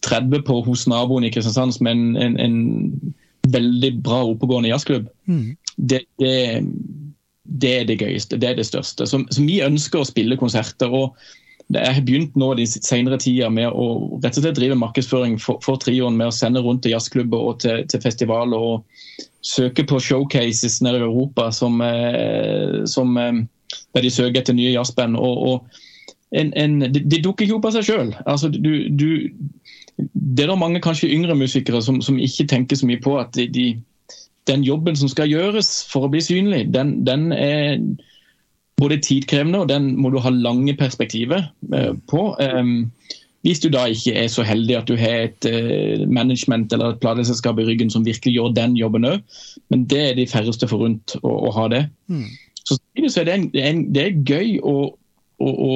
30 0.04 0.42
på 0.46 0.60
hos 0.66 0.88
naboen 0.90 1.24
i 1.26 1.32
Kristiansand 1.32 1.74
som 1.76 1.88
en, 1.88 2.02
en, 2.20 2.34
en 2.40 2.56
veldig 3.52 3.92
bra 4.04 4.22
oppegående 4.30 4.70
jazzklubb, 4.70 5.08
mm. 5.28 5.46
det, 5.76 6.02
det, 6.22 6.34
det, 7.44 7.72
er 7.80 7.88
det 7.88 8.00
gøyeste. 8.00 8.38
Det 8.40 8.50
er 8.50 8.60
det 8.60 8.68
største. 8.68 9.08
Så, 9.08 9.24
så 9.30 9.46
vi 9.46 9.62
ønsker 9.64 10.00
å 10.02 10.08
spille 10.08 10.38
konserter. 10.40 10.92
og 10.92 11.16
jeg 11.72 11.96
har 11.96 12.04
begynt 12.04 12.34
nå 12.36 12.50
de 12.58 12.66
senere 12.68 13.16
tida 13.20 13.48
med 13.52 13.72
å 13.72 14.18
rett 14.22 14.36
og 14.36 14.44
slett 14.44 14.58
drive 14.58 14.76
markedsføring 14.76 15.38
for, 15.40 15.60
for 15.64 15.80
trioen 15.80 16.16
med 16.18 16.28
å 16.28 16.34
sende 16.34 16.60
rundt 16.64 16.84
til 16.84 16.92
jazzklubber 16.92 17.40
og 17.40 17.62
til, 17.64 17.86
til, 17.88 18.02
festivaler 18.04 18.60
og 18.60 19.22
søke 19.44 19.86
på 19.88 20.00
showcases 20.00 20.80
nede 20.84 21.00
i 21.00 21.06
Europa 21.06 21.48
som, 21.52 21.80
eh, 21.84 22.84
som, 22.90 23.16
eh, 23.16 23.40
der 23.96 24.04
de 24.04 24.12
søker 24.12 24.42
etter 24.42 24.56
nye 24.56 24.74
jazzband. 24.74 25.16
Og, 25.16 25.48
og 25.48 25.80
en, 26.36 26.52
en, 26.58 26.80
de, 26.84 27.00
de, 27.00 27.22
dukker 27.22 27.46
ikke 27.46 27.56
opp 27.56 27.70
av 27.70 27.78
seg 27.78 27.88
sjøl. 27.88 28.12
Altså, 28.26 28.50
du, 28.52 28.88
du, 28.90 29.08
det 29.98 30.44
er 30.44 30.50
da 30.50 30.56
mange 30.58 30.82
kanskje 30.82 31.12
yngre 31.14 31.36
musikere 31.38 31.82
som, 31.82 32.00
som 32.02 32.18
ikke 32.18 32.48
tenker 32.50 32.78
så 32.78 32.86
mye 32.88 33.02
på 33.02 33.14
at 33.20 33.34
de, 33.36 33.46
de, 33.54 33.66
den 34.50 34.64
jobben 34.66 34.96
som 34.98 35.10
skal 35.10 35.30
gjøres 35.30 35.84
for 35.90 36.06
å 36.06 36.12
bli 36.12 36.22
synlig, 36.24 36.66
den, 36.74 36.96
den, 37.06 37.30
er 37.32 37.78
både 38.80 38.98
tidkrevende 39.04 39.62
og 39.62 39.68
den 39.70 39.92
må 40.00 40.10
du 40.10 40.18
ha 40.22 40.32
lange 40.34 40.74
perspektiver 40.76 41.46
eh, 41.72 41.92
på. 42.10 42.24
Um, 42.42 42.90
hvis 43.46 43.60
du 43.60 43.68
da 43.70 43.84
ikke 43.92 44.16
er 44.18 44.30
så 44.32 44.42
heldig 44.42 44.76
at 44.78 44.88
du 44.88 44.96
har 44.98 45.28
et 45.28 45.46
uh, 45.46 46.02
management 46.08 46.72
eller 46.72 46.94
et 46.94 47.02
plateselskap 47.02 47.60
i 47.60 47.66
ryggen 47.68 47.92
som 47.92 48.06
virkelig 48.06 48.34
gjør 48.34 48.54
den 48.56 48.74
jobben 48.80 49.06
òg, 49.06 49.20
men 49.70 49.84
det 49.92 50.00
er 50.00 50.16
de 50.18 50.26
færreste 50.26 50.68
forunt 50.68 51.14
å, 51.20 51.28
å 51.50 51.52
ha 51.54 51.68
det. 51.70 51.84
Mm. 52.08 52.26
Så, 52.64 52.78
så 52.80 53.20
er 53.20 53.28
det, 53.28 53.36
en, 53.60 53.84
det 53.94 54.02
er 54.02 54.22
gøy 54.24 54.56
å, 54.64 54.78
å, 55.44 55.52
å 55.52 55.74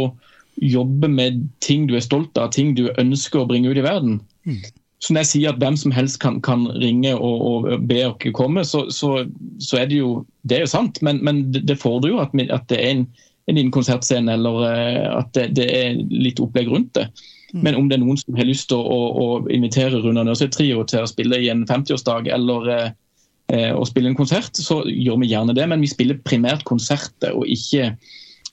jobbe 0.63 1.09
med 1.09 1.47
ting 1.65 1.87
du 1.89 1.97
er 1.97 2.05
stolt 2.05 2.39
av, 2.39 2.53
ting 2.55 2.75
du 2.79 2.89
ønsker 2.99 3.43
å 3.43 3.49
bringe 3.49 3.71
ut 3.71 3.79
i 3.79 3.87
verden. 3.87 4.21
Mm. 4.49 4.61
Så 4.99 5.15
når 5.15 5.23
jeg 5.23 5.31
sier 5.31 5.53
at 5.53 5.61
hvem 5.63 5.77
som 5.79 5.95
helst 5.95 6.19
kan, 6.23 6.41
kan 6.43 6.67
ringe 6.83 7.13
og, 7.15 7.43
og 7.47 7.87
be 7.87 8.01
dere 8.01 8.35
komme, 8.35 8.65
så, 8.67 8.89
så, 8.91 9.23
så, 9.63 9.79
er 9.79 9.91
det 9.91 10.01
jo 10.01 10.25
det 10.43 10.59
er 10.59 10.65
jo 10.67 10.73
sant. 10.75 10.99
Men, 11.07 11.21
men 11.25 11.45
det 11.55 11.79
fordrer 11.79 12.17
jo 12.17 12.23
at, 12.23 12.35
at, 12.51 12.67
det 12.71 12.81
er 12.83 12.95
en, 12.97 13.05
en 13.47 13.59
liten 13.61 13.75
konsertscene, 13.75 14.35
eller 14.35 14.63
uh, 14.67 15.19
at 15.21 15.31
det, 15.39 15.53
det, 15.61 15.69
er 15.71 16.01
litt 16.11 16.43
opplegg 16.43 16.71
rundt 16.73 16.97
det. 16.99 17.07
Mm. 17.55 17.63
Men 17.63 17.79
om 17.79 17.89
det 17.89 17.97
er 17.97 18.03
noen 18.03 18.19
som 18.21 18.37
har 18.37 18.49
lyst 18.49 18.69
til 18.73 18.83
å, 18.83 18.85
å, 18.85 19.19
å 19.23 19.29
invitere 19.55 20.03
Runa 20.03 20.27
Nørsøy-trio 20.27 20.83
til 20.91 21.07
å 21.07 21.11
spille 21.11 21.39
i 21.45 21.51
en 21.53 21.63
50-årsdag, 21.69 22.27
eller 22.35 22.73
eh, 22.75 23.71
å 23.71 23.87
spille 23.89 24.11
en 24.11 24.19
konsert, 24.19 24.59
så 24.59 24.83
gjør 24.83 25.23
vi 25.23 25.31
gjerne 25.31 25.55
det. 25.57 25.69
Men 25.71 25.87
vi 25.87 25.95
spiller 25.95 26.19
primært 26.27 26.67
konserter 26.69 27.39
og 27.39 27.47
ikke 27.47 27.93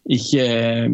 ikke 0.06 0.44
eh, 0.46 0.86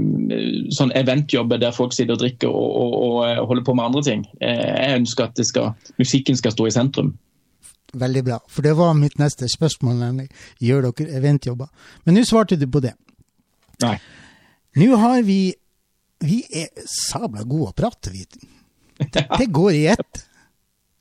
sånn 0.72 0.94
eventjobber 0.96 1.60
der 1.60 1.74
folk 1.76 1.92
sitter 1.96 2.16
og 2.16 2.22
drikker 2.22 2.48
og, 2.48 2.70
og, 2.80 2.94
og, 2.96 3.18
eh, 3.28 3.42
holder 3.44 3.66
på 3.68 3.76
med 3.76 3.90
andre 3.90 4.04
ting. 4.08 4.24
Eh, 4.40 4.62
jeg 4.70 5.02
ønsker 5.02 5.28
at 5.28 5.42
skal, 5.48 5.74
musikken 6.00 6.40
skal 6.40 6.56
stå 6.56 6.70
i 6.70 6.74
sentrum. 6.76 7.12
Veldig 7.92 8.24
bra, 8.24 8.38
for 8.48 8.64
det 8.64 8.72
var 8.80 8.96
mitt 8.96 9.18
neste 9.20 9.50
spørsmål, 9.52 9.98
nemlig 10.00 10.30
gjør 10.64 10.88
dere 10.88 11.20
eventjobber? 11.20 11.68
Men 12.06 12.16
nå 12.16 12.24
svarte 12.28 12.56
du 12.56 12.64
på 12.72 12.80
det. 12.86 12.94
Nei. 13.84 13.98
Nå 14.80 14.96
har 15.02 15.26
vi 15.28 15.42
Vi 16.22 16.44
er 16.54 16.68
sabla 16.86 17.42
gode 17.50 17.72
å 17.72 17.74
prate, 17.74 18.12
vi. 18.14 18.22
Det, 19.02 19.26
det 19.42 19.48
går 19.50 19.72
i 19.74 19.86
ett. 19.90 20.20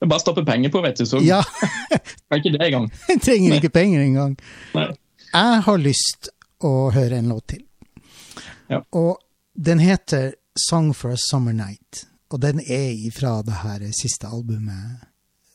Det 0.01 0.07
er 0.07 0.09
bare 0.09 0.23
å 0.23 0.25
stoppe 0.25 0.47
penger 0.49 0.73
på, 0.73 0.81
vet 0.81 0.97
du, 0.97 1.05
så 1.05 1.21
ja. 1.21 1.43
er 2.33 2.41
ikke 2.41 2.55
det 2.57 2.63
engang. 2.71 2.87
Jeg 3.07 3.21
trenger 3.27 3.59
ikke 3.59 3.75
penger 3.75 4.01
engang. 4.01 4.39
Jeg 4.73 5.65
har 5.67 5.83
lyst 5.85 6.33
å 6.65 6.89
høre 6.95 7.21
en 7.21 7.29
låt 7.37 7.53
til. 7.53 7.67
Ja. 8.71 8.85
Og 8.93 9.19
den 9.55 9.79
heter 9.79 10.33
'Song 10.57 10.95
for 10.95 11.11
a 11.11 11.17
Summer 11.17 11.53
Night', 11.53 12.07
og 12.31 12.43
den 12.43 12.61
er 12.61 12.95
ifra 13.07 13.43
det 13.43 13.55
her 13.63 13.91
siste 14.03 14.27
albumet 14.27 15.07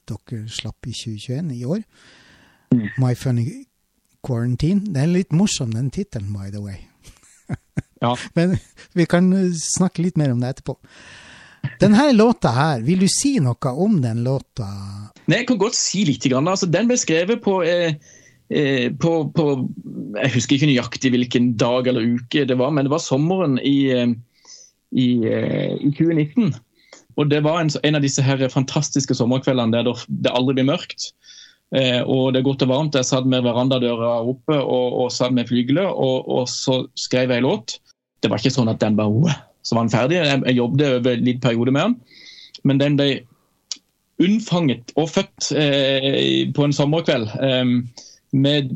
dere 0.08 0.48
slapp 0.50 0.88
i 0.88 0.92
2021, 0.92 1.56
i 1.56 1.66
år. 1.66 1.84
Mm. 2.74 2.90
'My 2.98 3.16
Funny 3.16 3.66
Quarantine'. 4.28 4.86
Den 4.86 4.96
er 4.96 5.06
litt 5.06 5.32
morsom, 5.32 5.72
den 5.72 5.92
tittelen, 5.92 6.34
by 6.34 6.52
the 6.52 6.62
way. 6.62 6.76
ja. 8.02 8.16
Men 8.36 8.58
vi 8.94 9.06
kan 9.06 9.54
snakke 9.54 10.02
litt 10.02 10.18
mer 10.18 10.32
om 10.32 10.42
det 10.42 10.50
etterpå. 10.50 10.78
Denne 11.80 12.12
låta 12.14 12.52
her, 12.52 12.82
vil 12.82 13.00
du 13.00 13.08
si 13.08 13.40
noe 13.40 13.72
om 13.72 14.02
den 14.02 14.24
låta? 14.24 14.68
Nei, 15.26 15.38
Jeg 15.38 15.48
kan 15.48 15.58
godt 15.58 15.76
si 15.76 16.06
litt. 16.06 16.26
Altså, 16.34 16.66
den 16.66 16.88
ble 16.88 16.98
skrevet 16.98 17.42
på 17.42 17.64
eh, 17.64 17.96
Eh, 17.96 17.96
på, 18.46 19.12
på, 19.34 19.46
Jeg 20.22 20.34
husker 20.36 20.56
ikke 20.56 20.70
nøyaktig 20.70 21.10
hvilken 21.16 21.48
dag 21.58 21.88
eller 21.90 22.06
uke 22.16 22.46
det 22.46 22.58
var, 22.60 22.70
men 22.70 22.86
det 22.86 22.94
var 22.94 23.02
sommeren 23.02 23.58
i, 23.58 23.90
eh, 23.90 24.12
i, 24.94 25.08
eh, 25.26 25.74
i 25.82 25.90
2019. 25.90 26.54
Og 27.16 27.30
Det 27.32 27.44
var 27.44 27.62
en, 27.62 27.72
en, 27.84 27.96
av 27.96 28.04
disse 28.04 28.24
her 28.24 28.44
fantastiske 28.52 29.16
sommerkveldene 29.16 29.74
der 29.74 30.06
det 30.08 30.34
aldri 30.36 30.58
blir 30.60 30.70
mørkt. 30.70 31.12
Eh, 31.76 32.02
og 32.04 32.34
Det 32.34 32.42
er 32.42 32.48
godt 32.48 32.66
og 32.68 32.72
varmt. 32.72 32.96
Jeg 32.96 33.08
satt 33.08 33.28
med 33.28 33.46
verandadøra 33.48 34.20
oppe 34.22 34.58
og, 34.60 35.00
og 35.02 35.12
satt 35.12 35.34
med 35.34 35.50
flygelet, 35.50 35.88
og, 35.88 36.28
og, 36.30 36.50
så 36.52 36.84
skrev 37.00 37.32
jeg 37.32 37.46
låt. 37.46 37.80
Det 38.22 38.32
var 38.32 38.42
ikke 38.42 38.56
sånn 38.56 38.72
at 38.72 38.82
den 38.84 38.98
bare 39.00 39.36
så 39.66 39.78
var 39.78 39.88
den 39.88 39.96
ferdig. 39.96 40.20
Jeg, 40.20 40.42
jeg 40.46 40.60
jobbet 40.60 40.90
over 41.00 41.16
en 41.16 41.26
litt 41.26 41.42
periode 41.42 41.72
med 41.74 41.88
den. 41.88 41.96
Men 42.66 42.82
den 42.82 43.00
ble 43.00 43.10
unnfanget 44.22 44.94
og 44.96 45.10
født 45.12 45.50
eh, 45.58 46.52
på 46.56 46.68
en 46.68 46.76
sommerkveld. 46.76 47.32
Eh, 47.42 47.72
med 48.36 48.72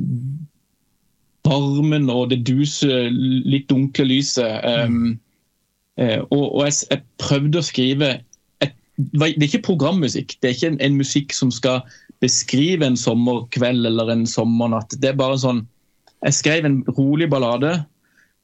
varmen 1.48 2.10
og 2.12 2.30
det 2.34 2.44
duse, 2.48 3.10
litt 3.12 3.70
dunkle 3.72 4.08
lyset. 4.10 4.64
Um, 4.66 5.18
uh, 6.02 6.22
og, 6.30 6.46
og 6.46 6.66
jeg, 6.68 6.78
jeg, 6.92 7.06
prøvde 7.22 7.62
å 7.62 7.66
skrive 7.66 8.12
et, 8.64 8.76
Det 8.98 9.32
er 9.32 9.48
ikke 9.48 9.68
programmusikk. 9.72 10.38
Det 10.40 10.50
er 10.50 10.58
ikke 10.58 10.72
en, 10.74 10.82
en, 10.86 11.00
musikk 11.00 11.36
som 11.36 11.54
skal 11.56 11.84
beskrive 12.24 12.86
en 12.86 13.00
sommerkveld 13.00 13.88
eller 13.88 14.12
en 14.14 14.26
sommernatt. 14.28 14.98
Det 15.00 15.14
er 15.14 15.20
bare 15.20 15.40
sånn 15.40 15.64
Jeg 16.26 16.36
skrev 16.36 16.68
en 16.68 16.82
rolig 16.98 17.30
ballade. 17.32 17.78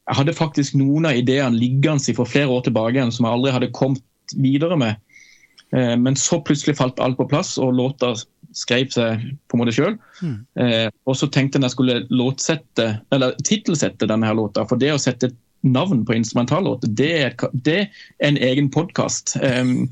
Jeg 0.08 0.20
hadde 0.22 0.38
faktisk 0.38 0.78
noen 0.80 1.10
av 1.10 1.18
ideene 1.20 1.58
liggende 1.60 2.14
for 2.16 2.30
flere 2.30 2.54
år 2.54 2.68
tilbake 2.68 2.96
igjen 2.96 3.12
som 3.12 3.28
jeg 3.28 3.36
aldri 3.36 3.56
hadde 3.56 3.74
kommet 3.76 4.38
videre 4.40 4.78
med. 4.80 5.02
Uh, 5.76 5.96
men 6.00 6.16
så 6.20 6.40
plutselig 6.40 6.78
falt 6.80 7.02
alt 7.04 7.20
på 7.20 7.28
plass, 7.28 7.58
og 7.60 7.76
låta 7.76 8.16
skrev 8.56 8.92
seg 8.94 9.24
på 9.50 9.58
en 9.58 9.64
måte 9.64 9.74
sjøl. 9.76 9.98
Mm. 10.22 10.38
Eh, 10.62 10.90
og 11.06 11.18
så 11.20 11.30
tenkte 11.32 11.60
jeg 11.60 11.68
jeg 11.68 11.76
skulle 11.76 11.98
låtsette, 12.10 12.92
eller 13.16 13.36
tittelsette 13.44 14.10
denne 14.10 14.30
her 14.30 14.38
låta. 14.38 14.66
For 14.70 14.82
det 14.82 14.94
å 14.96 15.02
sette 15.02 15.32
navn 15.66 16.04
på 16.06 16.14
instrumentallåt, 16.14 16.86
det, 16.88 17.36
det, 17.66 17.80
er 18.20 18.28
en 18.28 18.38
egen 18.38 18.70
podkast. 18.72 19.36
Um, 19.42 19.90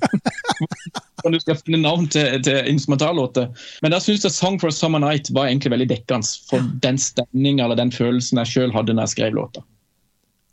du 1.34 1.40
skal 1.42 1.58
finne 1.58 1.82
navn 1.82 2.08
til, 2.14 2.38
til 2.46 2.70
instrumentallåter. 2.70 3.50
Men 3.82 3.96
da 3.96 4.02
syns 4.04 4.26
jeg 4.28 4.36
'Song 4.36 4.60
for 4.62 4.70
a 4.70 4.76
Summer 4.76 5.02
Night' 5.02 5.34
var 5.34 5.50
egentlig 5.50 5.74
veldig 5.74 5.90
dekkende 5.90 6.50
for 6.50 6.74
den 6.86 7.02
stemninga 7.02 7.66
eller 7.66 7.80
den 7.80 7.92
følelsen 7.92 8.44
jeg 8.44 8.54
sjøl 8.54 8.76
hadde 8.76 8.94
når 8.94 9.10
jeg 9.10 9.16
skrev 9.18 9.40
låta. 9.42 9.66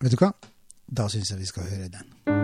Vet 0.00 0.16
du 0.16 0.22
hva? 0.24 0.32
Da 0.88 1.10
syns 1.12 1.30
jeg 1.30 1.42
vi 1.44 1.50
skal 1.52 1.68
høre 1.68 1.92
den. 1.92 2.39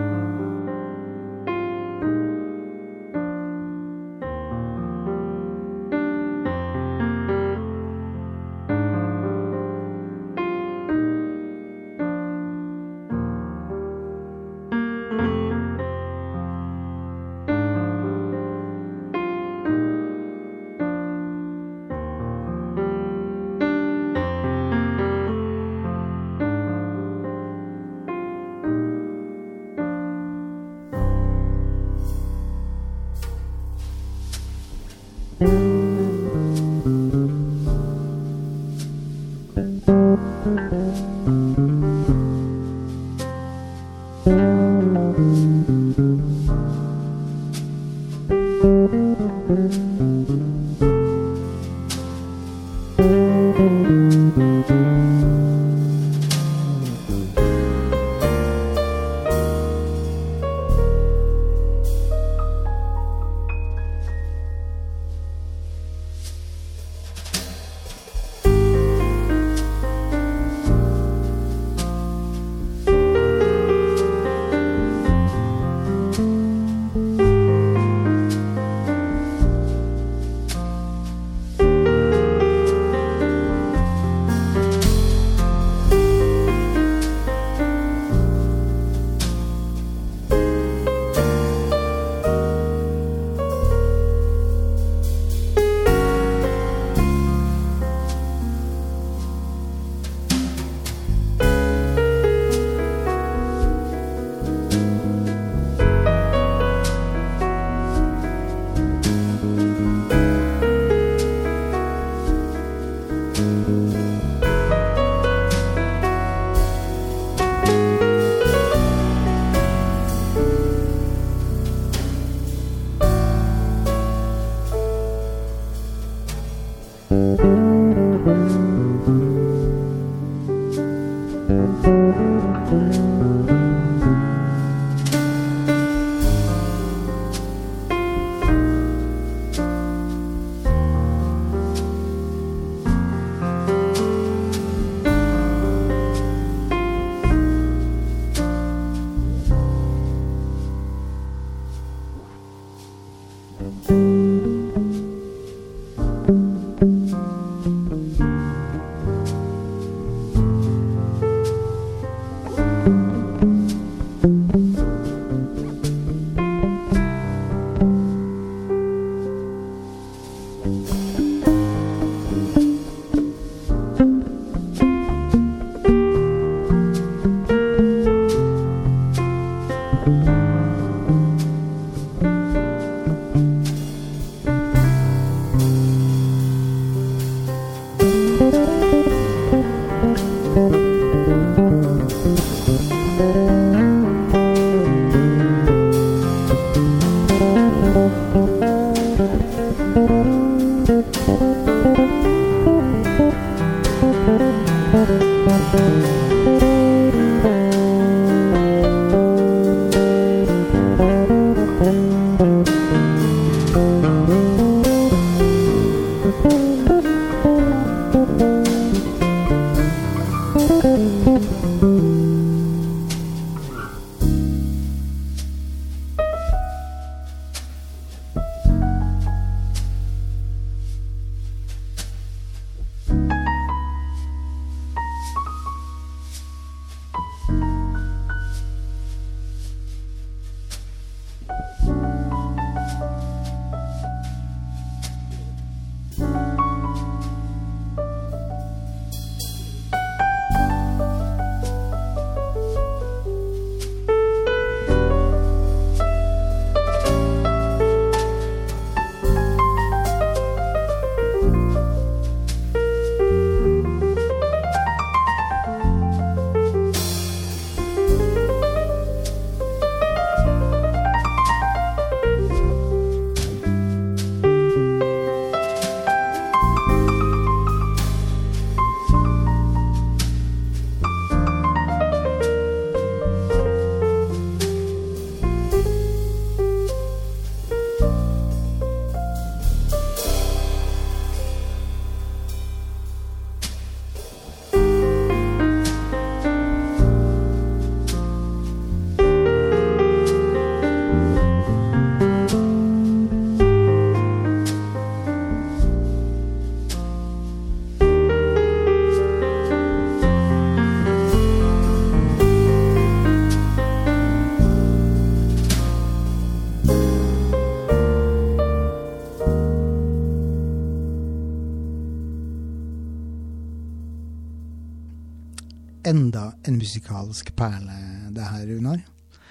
enda 326.07 326.51
en 326.67 326.79
musikalsk 326.79 327.53
perle, 327.57 327.97
det 328.35 328.47
her, 328.47 328.65
Runar. 328.69 329.03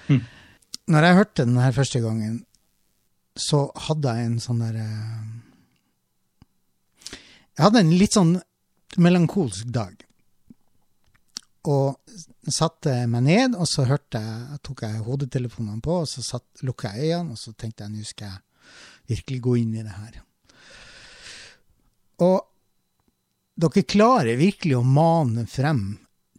Mm. 0.09 0.23
Når 0.93 1.07
jeg 1.07 1.19
hørte 1.19 1.47
den 1.49 1.59
her 1.61 1.75
første 1.75 2.01
gangen, 2.01 2.41
så 3.37 3.67
hadde 3.89 4.15
jeg 4.17 4.27
en 4.27 4.39
sånn 4.41 4.63
derre 4.65 4.87
eh, 4.87 5.25
Jeg 7.57 7.65
hadde 7.65 7.83
en 7.83 7.95
litt 7.97 8.17
sånn 8.17 8.35
melankolsk 9.01 9.69
dag. 9.73 10.03
Og 11.67 12.53
satte 12.53 12.95
meg 13.11 13.25
ned, 13.27 13.57
og 13.57 13.69
så 13.69 13.87
hørte 13.89 14.21
jeg, 14.21 14.61
tok 14.65 14.85
jeg 14.85 15.05
hodetelefonene 15.07 15.83
på, 15.85 16.03
og 16.05 16.11
så 16.11 16.25
satt, 16.25 16.47
lukka 16.63 16.93
jeg 16.95 17.17
øynene, 17.17 17.35
og 17.35 17.41
så 17.41 17.55
tenkte 17.57 17.87
jeg 17.87 17.95
nå 17.95 18.05
skal 18.07 18.35
jeg 18.35 19.17
virkelig 19.17 19.41
gå 19.47 19.57
inn 19.63 19.73
i 19.75 19.87
det 19.87 19.97
her. 19.97 20.21
Og 22.27 22.39
dere 23.57 23.87
klarer 23.89 24.39
virkelig 24.39 24.77
å 24.77 24.85
mane 24.85 25.47
frem 25.49 25.83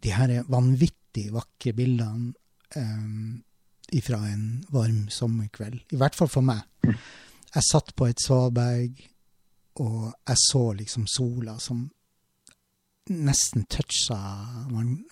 de 0.02 0.14
her 0.14 0.32
vanvittig 0.50 1.28
vakre 1.34 1.74
bildene 1.76 2.32
um, 2.76 3.38
fra 4.04 4.18
en 4.28 4.64
varm 4.70 5.06
sommerkveld. 5.12 5.80
I 5.92 6.00
hvert 6.00 6.16
fall 6.18 6.30
for 6.30 6.44
meg. 6.44 6.64
Jeg 7.54 7.64
satt 7.64 7.94
på 7.96 8.08
et 8.08 8.20
svaberg, 8.20 8.98
og 9.80 10.10
jeg 10.28 10.42
så 10.42 10.64
liksom 10.76 11.06
sola 11.08 11.56
som 11.62 11.86
nesten 13.08 13.64
toucha 13.72 14.18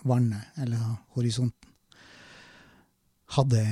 vannet, 0.05 0.53
eller 0.61 0.99
horisonten. 1.17 1.73
Hadde 3.33 3.63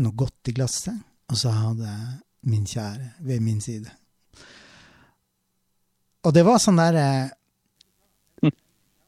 noe 0.00 0.16
godt 0.18 0.50
i 0.50 0.54
glasset, 0.56 0.96
og 1.30 1.38
så 1.38 1.52
hadde 1.54 1.90
jeg 1.90 2.14
min 2.50 2.64
kjære 2.68 3.12
ved 3.28 3.44
min 3.44 3.60
side. 3.62 3.92
Og 6.24 6.32
det 6.32 6.44
var 6.46 6.60
sånn 6.62 6.80
derre 6.80 7.06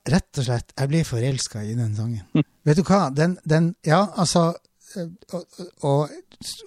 Rett 0.07 0.39
og 0.39 0.47
slett, 0.47 0.71
jeg 0.77 0.91
blir 0.93 1.07
forelska 1.07 1.65
i 1.67 1.75
den 1.75 1.97
sangen. 1.97 2.23
Mm. 2.35 2.45
Vet 2.69 2.79
du 2.79 2.85
hva, 2.87 3.09
den, 3.11 3.39
den 3.45 3.75
Ja, 3.87 4.05
altså 4.15 4.53
og, 4.97 5.43
og, 5.85 6.13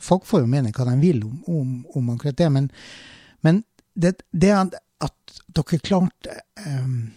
folk 0.03 0.25
får 0.27 0.43
jo 0.43 0.49
mene 0.49 0.73
hva 0.75 0.85
de 0.89 0.97
vil 1.01 1.23
om, 1.25 1.37
om, 1.47 1.71
om 1.95 2.11
akkurat 2.13 2.37
det, 2.37 2.49
men, 2.53 2.67
men 3.45 3.63
det, 3.93 4.19
det, 4.31 4.51
at 4.51 5.39
dere 5.47 5.79
klarte 5.79 6.35
um, 6.67 7.09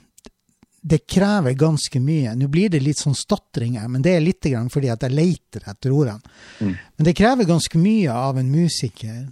Det 0.83 1.03
krever 1.07 1.55
ganske 1.55 2.01
mye. 2.03 2.33
Nå 2.35 2.49
blir 2.51 2.73
det 2.73 2.81
litt 2.83 2.99
sånn 2.99 3.15
stotring 3.15 3.77
her, 3.79 3.87
men 3.89 4.03
det 4.03 4.17
er 4.17 4.25
litt 4.25 4.49
fordi 4.73 4.89
at 4.91 5.05
jeg 5.07 5.15
leter 5.15 5.69
etter 5.71 5.95
ordene. 5.95 6.33
Mm. 6.59 6.73
Men 6.97 7.07
det 7.07 7.15
krever 7.15 7.47
ganske 7.47 7.79
mye 7.79 8.11
av 8.11 8.39
en 8.39 8.51
musiker 8.51 9.29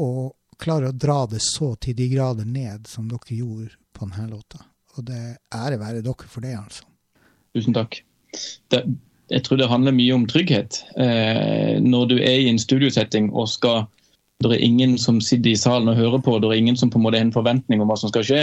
å 0.00 0.32
klare 0.56 0.88
å 0.88 0.96
dra 0.96 1.26
det 1.26 1.42
så 1.44 1.74
til 1.76 1.96
de 1.98 2.08
grader 2.08 2.48
ned 2.48 2.88
som 2.88 3.08
dere 3.10 3.36
gjorde 3.36 3.74
på 3.92 4.08
denne 4.08 4.30
låta. 4.30 4.62
Og 4.94 5.06
det 5.08 5.22
ære 5.54 5.80
være 5.80 6.04
dere 6.04 6.28
for 6.30 6.44
det, 6.44 6.54
altså. 6.58 6.84
Tusen 7.54 7.74
takk. 7.74 8.00
Det, 8.70 8.84
jeg 9.30 9.44
tror 9.46 9.58
det 9.58 9.70
handler 9.70 9.96
mye 9.96 10.14
om 10.14 10.26
trygghet. 10.30 10.82
Eh, 11.00 11.80
når 11.82 12.08
du 12.12 12.16
er 12.18 12.44
i 12.44 12.48
en 12.50 12.60
studiosetting 12.60 13.32
og 13.32 13.48
skal 13.52 13.84
det 14.42 14.58
er 14.58 14.64
ingen 14.66 14.98
som 14.98 15.20
sitter 15.24 15.54
i 15.54 15.56
salen 15.56 15.88
og 15.88 15.96
hører 15.96 16.20
på, 16.20 16.34
det 16.42 16.48
er 16.50 16.58
ingen 16.58 16.76
som 16.76 16.90
på 16.92 16.98
en 16.98 17.04
måte 17.06 17.16
har 17.16 17.24
en 17.24 17.32
forventning 17.32 17.80
om 17.80 17.88
hva 17.88 17.94
som 17.96 18.10
skal 18.10 18.26
skje, 18.26 18.40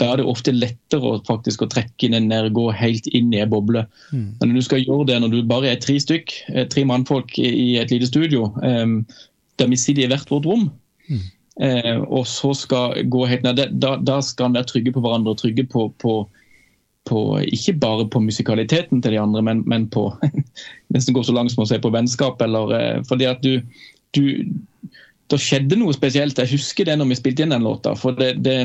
da 0.00 0.08
er 0.08 0.18
det 0.18 0.24
ofte 0.26 0.54
lettere 0.54 1.04
å 1.04 1.20
faktisk 1.28 1.62
å 1.62 1.68
trekke 1.70 2.08
inn 2.08 2.16
ned, 2.30 2.48
gå 2.56 2.64
helt 2.74 3.06
inn 3.14 3.28
i 3.36 3.42
en 3.44 3.52
boble. 3.52 3.84
Mm. 4.10 4.24
Men 4.40 4.50
når 4.50 4.56
du 4.56 4.66
skal 4.66 4.82
gjøre 4.82 5.06
det 5.12 5.20
når 5.22 5.34
du 5.36 5.38
bare 5.46 5.70
er 5.70 5.82
tre 5.84 5.98
stykk, 6.02 6.34
eh, 6.54 6.66
tre 6.72 6.82
mannfolk 6.88 7.36
i 7.38 7.76
et 7.78 7.92
lite 7.94 8.08
studio, 8.08 8.48
um, 8.64 9.02
der 9.60 9.70
vi 9.70 9.78
sitter 9.78 10.08
i 10.08 10.10
hvert 10.10 10.32
vårt 10.32 10.48
rom, 10.48 10.70
mm 11.06 11.26
eh, 11.62 11.96
og 12.00 12.26
så 12.30 12.52
skal 12.56 12.98
gå 13.10 13.24
helt 13.30 13.46
ned. 13.46 13.62
Da, 13.82 13.96
da 13.96 14.18
skal 14.24 14.50
en 14.50 14.58
være 14.58 14.70
trygge 14.72 14.94
på 14.94 15.02
hverandre, 15.04 15.34
og 15.34 15.42
trygge 15.42 15.66
på, 15.70 15.88
på, 16.02 16.16
på, 17.08 17.22
ikke 17.44 17.76
bare 17.82 18.08
på 18.12 18.22
musikaliteten 18.24 19.02
til 19.02 19.16
de 19.16 19.20
andre, 19.22 19.44
men, 19.44 19.62
men 19.66 19.88
på 19.92 20.10
nesten 20.94 21.16
gå 21.16 21.24
så 21.26 21.36
langt 21.36 21.54
som 21.54 21.64
å 21.64 21.70
se 21.70 21.80
på 21.82 21.92
vennskap. 21.94 22.42
Eller, 22.44 22.74
eh, 22.78 22.98
fordi 23.08 23.30
at 23.30 23.44
du, 23.44 23.60
du 24.16 24.24
Det 25.28 25.36
skjedde 25.44 25.76
noe 25.76 25.92
spesielt. 25.92 26.38
Jeg 26.40 26.56
husker 26.56 26.86
det 26.88 26.94
når 26.96 27.10
vi 27.10 27.16
spilte 27.18 27.44
inn 27.44 27.52
den 27.52 27.66
låta. 27.66 27.92
for 27.98 28.16
det, 28.16 28.38
det 28.40 28.62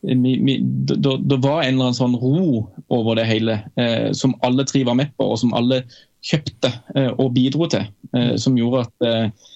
det 0.00 1.36
var 1.42 1.62
en 1.62 1.74
eller 1.74 1.90
annen 1.90 1.96
sånn 1.96 2.16
ro 2.16 2.70
over 2.88 3.18
det 3.18 3.26
hele, 3.28 3.58
eh, 3.76 4.12
som 4.16 4.32
alle 4.46 4.64
tre 4.64 4.80
var 4.84 4.96
med 4.96 5.12
på, 5.16 5.26
og 5.28 5.38
som 5.42 5.52
alle 5.52 5.82
kjøpte 6.24 6.70
eh, 6.96 7.10
og 7.10 7.34
bidro 7.36 7.68
til. 7.68 7.84
Eh, 8.16 8.36
som 8.40 8.56
gjorde 8.56 8.86
at, 8.86 9.06
eh, 9.06 9.50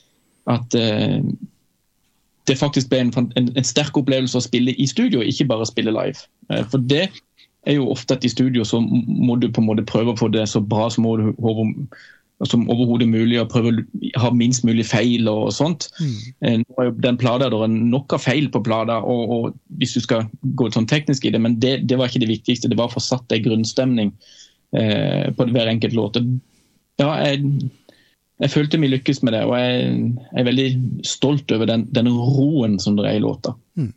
at 0.53 0.77
eh, 0.77 1.21
det 2.49 2.59
faktisk 2.61 2.91
ble 2.93 3.05
en, 3.07 3.13
en, 3.21 3.53
en, 3.57 3.67
sterk 3.67 3.97
opplevelse 3.97 4.39
å 4.39 4.45
spille 4.45 4.75
i 4.77 4.87
studio, 4.89 5.23
ikke 5.25 5.49
bare 5.49 5.69
spille 5.69 5.95
live. 5.95 6.27
Eh, 6.53 6.65
for 6.71 6.83
det 6.93 7.07
er 7.65 7.79
jo 7.79 7.89
ofte 7.93 8.19
at 8.19 8.25
i 8.25 8.33
studio 8.33 8.65
så 8.69 8.83
må 8.85 9.39
du 9.41 9.49
på 9.49 9.63
en 9.63 9.71
måte 9.71 9.87
prøve 9.89 10.13
å 10.13 10.19
få 10.21 10.29
det 10.33 10.45
så 10.51 10.61
bra 10.61 10.91
som, 10.93 11.07
som 12.45 12.67
overhodet 12.73 13.09
mulig, 13.09 13.39
og 13.41 13.49
prøve 13.53 13.73
å 13.73 14.11
ha 14.21 14.33
minst 14.37 14.67
mulig 14.69 14.85
feil 14.91 15.31
og 15.31 15.55
sånt. 15.57 15.89
Mm. 15.97 16.17
Eh, 16.45 16.59
nå 16.61 16.81
er 16.83 16.91
jo 16.91 16.97
den 17.07 17.21
plata, 17.21 17.49
der 17.49 17.65
er 17.65 17.73
nok 17.73 18.17
av 18.17 18.25
feil 18.27 18.51
på 18.53 18.63
plata, 18.67 19.01
og, 19.01 19.37
og, 19.37 19.61
hvis 19.81 19.97
du 19.97 20.03
skal 20.05 20.29
gå 20.59 20.69
sånn 20.75 20.91
teknisk 20.91 21.25
i 21.25 21.33
det, 21.33 21.41
men 21.41 21.57
det, 21.63 21.79
det 21.89 22.01
var 22.01 22.13
ikke 22.13 22.27
det 22.27 22.35
viktigste. 22.35 22.69
Det 22.69 22.81
var 22.81 22.93
å 22.93 22.97
få 22.99 23.05
satt 23.05 23.33
en 23.33 23.47
grunnstemning 23.47 24.13
eh, 24.77 25.33
på 25.33 25.49
hver 25.55 25.73
enkelt 25.73 25.97
låt. 25.97 26.21
Ja, 27.01 27.17
jeg 27.25 27.71
jeg 28.43 28.51
følte 28.51 28.81
vi 28.83 28.91
lykkes 28.91 29.23
med 29.23 29.37
det, 29.37 29.43
og 29.47 29.55
jeg 29.59 29.91
er 30.35 30.47
veldig 30.49 30.67
stolt 31.07 31.53
over 31.55 31.69
den, 31.71 31.87
den 31.95 32.09
roen 32.11 32.81
som 32.83 32.97
det 32.99 33.07
er 33.07 33.19
i 33.19 33.23
låta. 33.23 33.55
Mm. 33.79 33.93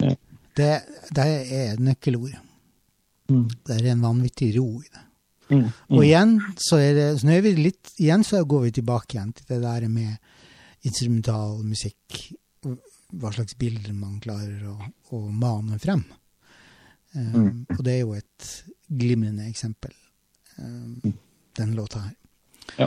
Ja. 0.00 0.14
Det, 0.58 0.72
det, 1.14 1.26
er 1.54 1.78
nøkkelord. 1.78 2.34
Mm. 3.30 3.46
Det 3.66 3.76
er 3.76 3.92
en 3.92 4.02
vanvittig 4.02 4.50
ro 4.58 4.66
i 4.82 4.88
det. 4.88 5.04
Mm. 5.50 5.62
mm. 5.62 5.70
Og 5.98 6.04
igjen 6.04 6.36
så, 6.58 6.80
er 6.82 6.98
det, 6.98 7.08
så 7.22 7.38
vi 7.46 7.54
litt, 7.58 7.94
igjen 7.98 8.26
så 8.26 8.42
går 8.44 8.66
vi 8.66 8.74
tilbake 8.80 9.16
igjen 9.16 9.32
til 9.38 9.52
det 9.54 9.60
der 9.62 9.86
med 9.90 10.88
instrumental 10.88 11.60
musikk. 11.62 12.24
Hva 13.10 13.30
slags 13.34 13.54
bilder 13.58 13.94
man 13.94 14.18
klarer 14.22 14.66
å, 14.70 14.76
å 15.14 15.22
mane 15.30 15.78
frem. 15.82 16.02
Um, 17.14 17.64
og 17.74 17.80
det 17.86 17.96
er 17.96 18.04
jo 18.04 18.12
et 18.14 18.50
glimrende 18.86 19.48
eksempel, 19.50 19.90
um, 20.62 21.14
den 21.58 21.72
låta 21.74 22.04
her. 22.04 22.12
Ja. 22.76 22.86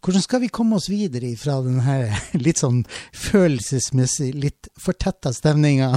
Hvordan 0.00 0.24
skal 0.24 0.40
vi 0.40 0.48
komme 0.48 0.78
oss 0.78 0.88
videre 0.88 1.34
fra 1.36 1.58
denne 1.64 1.96
litt 2.44 2.62
sånn 2.62 2.82
følelsesmessig 3.12 4.32
litt 4.38 4.70
fortetta 4.80 5.32
stemninga? 5.36 5.92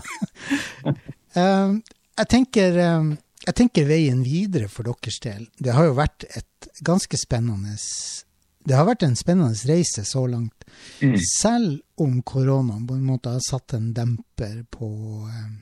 Um, 0.84 1.80
jeg, 2.20 2.28
tenker, 2.30 2.80
um, 2.98 3.14
jeg 3.46 3.58
tenker 3.62 3.88
veien 3.88 4.26
videre 4.26 4.68
for 4.72 4.90
deres 4.90 5.22
del. 5.24 5.48
Det 5.56 5.76
har 5.76 5.88
jo 5.88 5.98
vært 6.02 6.28
et 6.36 6.72
ganske 6.84 7.20
spennende 7.20 7.78
det 8.64 8.78
har 8.78 8.88
vært 8.88 9.04
en 9.04 9.18
spennende 9.20 9.68
reise 9.68 10.06
så 10.08 10.24
langt. 10.28 10.64
Mm. 11.04 11.18
Selv 11.20 11.82
om 12.00 12.22
koronaen 12.24 12.86
på 12.88 12.96
en 12.96 13.06
måte 13.08 13.34
har 13.34 13.44
satt 13.44 13.76
en 13.76 13.92
demper 13.96 14.64
på 14.72 14.90
um, 15.28 15.62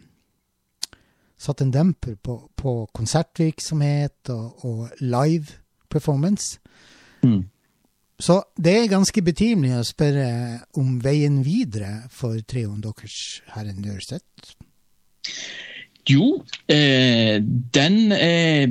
Satt 1.41 1.63
en 1.63 1.71
demper 1.73 2.19
på, 2.21 2.35
på 2.53 2.71
konsertvirksomhet 2.93 4.29
og, 4.29 4.61
og 4.61 4.99
live 5.01 5.55
performance. 5.89 6.59
Mm. 7.25 7.47
Så 8.21 8.37
det 8.61 8.73
er 8.77 8.91
ganske 8.91 9.23
betimelig 9.25 9.73
å 9.79 9.85
spørre 9.87 10.27
om 10.77 10.99
veien 11.01 11.41
videre 11.45 12.03
for 12.13 12.37
trioen 12.45 12.81
deres 12.83 13.41
her 13.55 13.69
i 13.69 13.73
Nørseth? 13.73 14.51
Jo, 16.09 16.41
eh, 16.71 17.37
den 17.73 18.11
eh, 18.11 18.65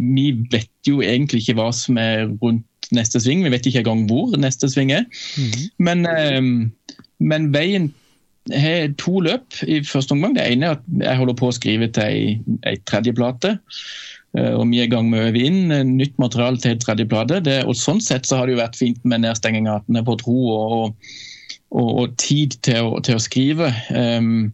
Vi 0.00 0.26
vet 0.52 0.88
jo 0.88 1.02
egentlig 1.04 1.42
ikke 1.44 1.58
hva 1.60 1.70
som 1.76 1.98
er 2.00 2.26
rundt 2.42 2.90
neste 2.96 3.20
sving. 3.20 3.44
Vi 3.44 3.52
vet 3.52 3.66
ikke 3.68 3.82
engang 3.84 4.06
hvor 4.10 4.36
neste 4.40 4.68
sving 4.68 4.92
er. 4.92 5.04
Mm 5.36 5.50
-hmm. 5.50 5.70
men, 5.78 6.06
eh, 6.06 6.42
men, 7.20 7.52
veien 7.54 7.94
har 8.52 8.94
to 8.98 9.20
løp 9.20 9.62
i 9.62 9.84
første 9.84 10.12
omgang. 10.12 10.34
Det 10.36 10.52
ene 10.52 10.66
er 10.66 10.70
at 10.70 10.82
jeg 11.00 11.16
holder 11.16 11.34
på 11.34 11.48
å 11.48 11.52
skrive 11.52 11.88
til 11.92 12.02
ei, 12.02 12.40
ei 12.66 12.76
tredje 12.86 13.12
plate. 13.12 13.58
Eh, 14.38 14.52
og 14.54 14.68
vi 14.70 14.78
er 14.78 14.86
i 14.86 14.92
gang 14.92 15.08
med 15.10 15.22
å 15.22 15.30
øve 15.30 15.42
inn 15.42 15.74
eh, 15.74 15.86
nytt 15.86 16.14
materiale 16.22 16.60
til 16.62 16.78
tredje 16.82 17.08
plate. 17.10 17.42
Og 17.66 17.74
Sånn 17.78 18.02
sett 18.04 18.28
så 18.28 18.38
har 18.38 18.46
det 18.46 18.56
jo 18.56 18.62
vært 18.62 18.78
fint 18.78 19.02
med 19.02 19.24
nedstenging 19.24 19.68
av 19.70 19.84
den 19.88 20.06
på 20.06 20.16
tro 20.22 20.38
og, 20.54 20.78
og, 20.78 21.12
og, 21.74 21.90
og, 21.90 22.16
tid 22.22 22.56
til 22.66 22.92
å, 22.92 23.02
til 23.06 23.18
å 23.18 23.22
skrive. 23.22 23.72
Um, 23.90 24.50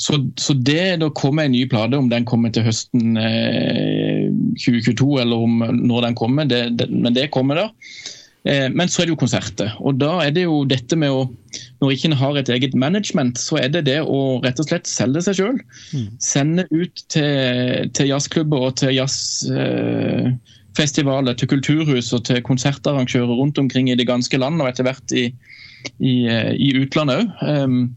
så, 0.00 0.16
så, 0.40 0.54
det 0.56 1.00
da 1.02 1.10
kommer 1.12 1.44
en 1.44 1.52
ny 1.52 1.66
plate, 1.68 1.98
om 1.98 2.08
den 2.08 2.24
kommer 2.28 2.52
til 2.52 2.64
høsten 2.64 3.18
eh, 3.20 4.30
2022 4.56 5.10
eller 5.20 5.44
om 5.44 5.60
når 5.76 6.06
den 6.08 6.16
kommer, 6.16 6.48
det, 6.48 6.62
det, 6.80 6.88
men 6.88 7.16
det 7.16 7.28
kommer 7.34 7.60
da. 7.60 7.66
Eh, 8.48 8.70
men 8.72 8.88
så 8.88 9.02
er 9.02 9.06
det 9.06 9.12
jo 9.14 9.20
konserter. 9.20 9.74
Og 9.84 9.98
da 10.00 10.24
er 10.24 10.30
det 10.32 10.42
jo 10.46 10.64
dette 10.68 10.96
med 10.98 11.10
å 11.12 11.30
Når 11.82 11.90
ikke 11.92 12.08
en 12.10 12.20
har 12.20 12.34
et 12.38 12.48
eget 12.52 12.74
management, 12.78 13.38
så 13.40 13.56
er 13.58 13.68
det 13.72 13.86
det 13.88 14.00
å 14.06 14.40
rett 14.44 14.60
og 14.62 14.66
slett 14.68 14.86
selge 14.86 15.22
seg 15.26 15.34
sjøl. 15.40 15.58
Mm. 15.96 16.08
Sende 16.22 16.62
ut 16.70 16.96
til, 17.10 17.90
til 17.96 18.10
jazzklubber 18.12 18.60
og 18.68 18.72
til 18.78 18.90
jazzfestivaler, 18.94 21.34
til 21.34 21.50
kulturhus 21.50 22.08
og 22.14 22.20
til 22.28 22.38
konsertarrangører 22.46 23.34
rundt 23.40 23.58
omkring 23.58 23.86
i 23.90 23.98
det 23.98 24.06
ganske 24.06 24.38
land, 24.38 24.62
og 24.62 24.68
etter 24.70 24.86
hvert 24.86 25.08
i, 25.10 25.34
i, 25.98 26.30
eh, 26.30 26.54
i 26.54 26.70
utlandet 26.84 27.18
òg. 27.24 27.28
Um, 27.42 27.90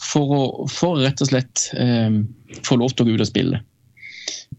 for, 0.00 0.26
å, 0.32 0.66
for 0.70 0.96
rett 1.02 1.20
og 1.20 1.28
slett 1.30 1.72
um, 1.76 2.26
få 2.64 2.76
lov 2.80 2.90
til 2.94 3.04
å 3.04 3.08
gå 3.10 3.14
ut 3.18 3.26
og 3.26 3.28
spille. 3.28 3.60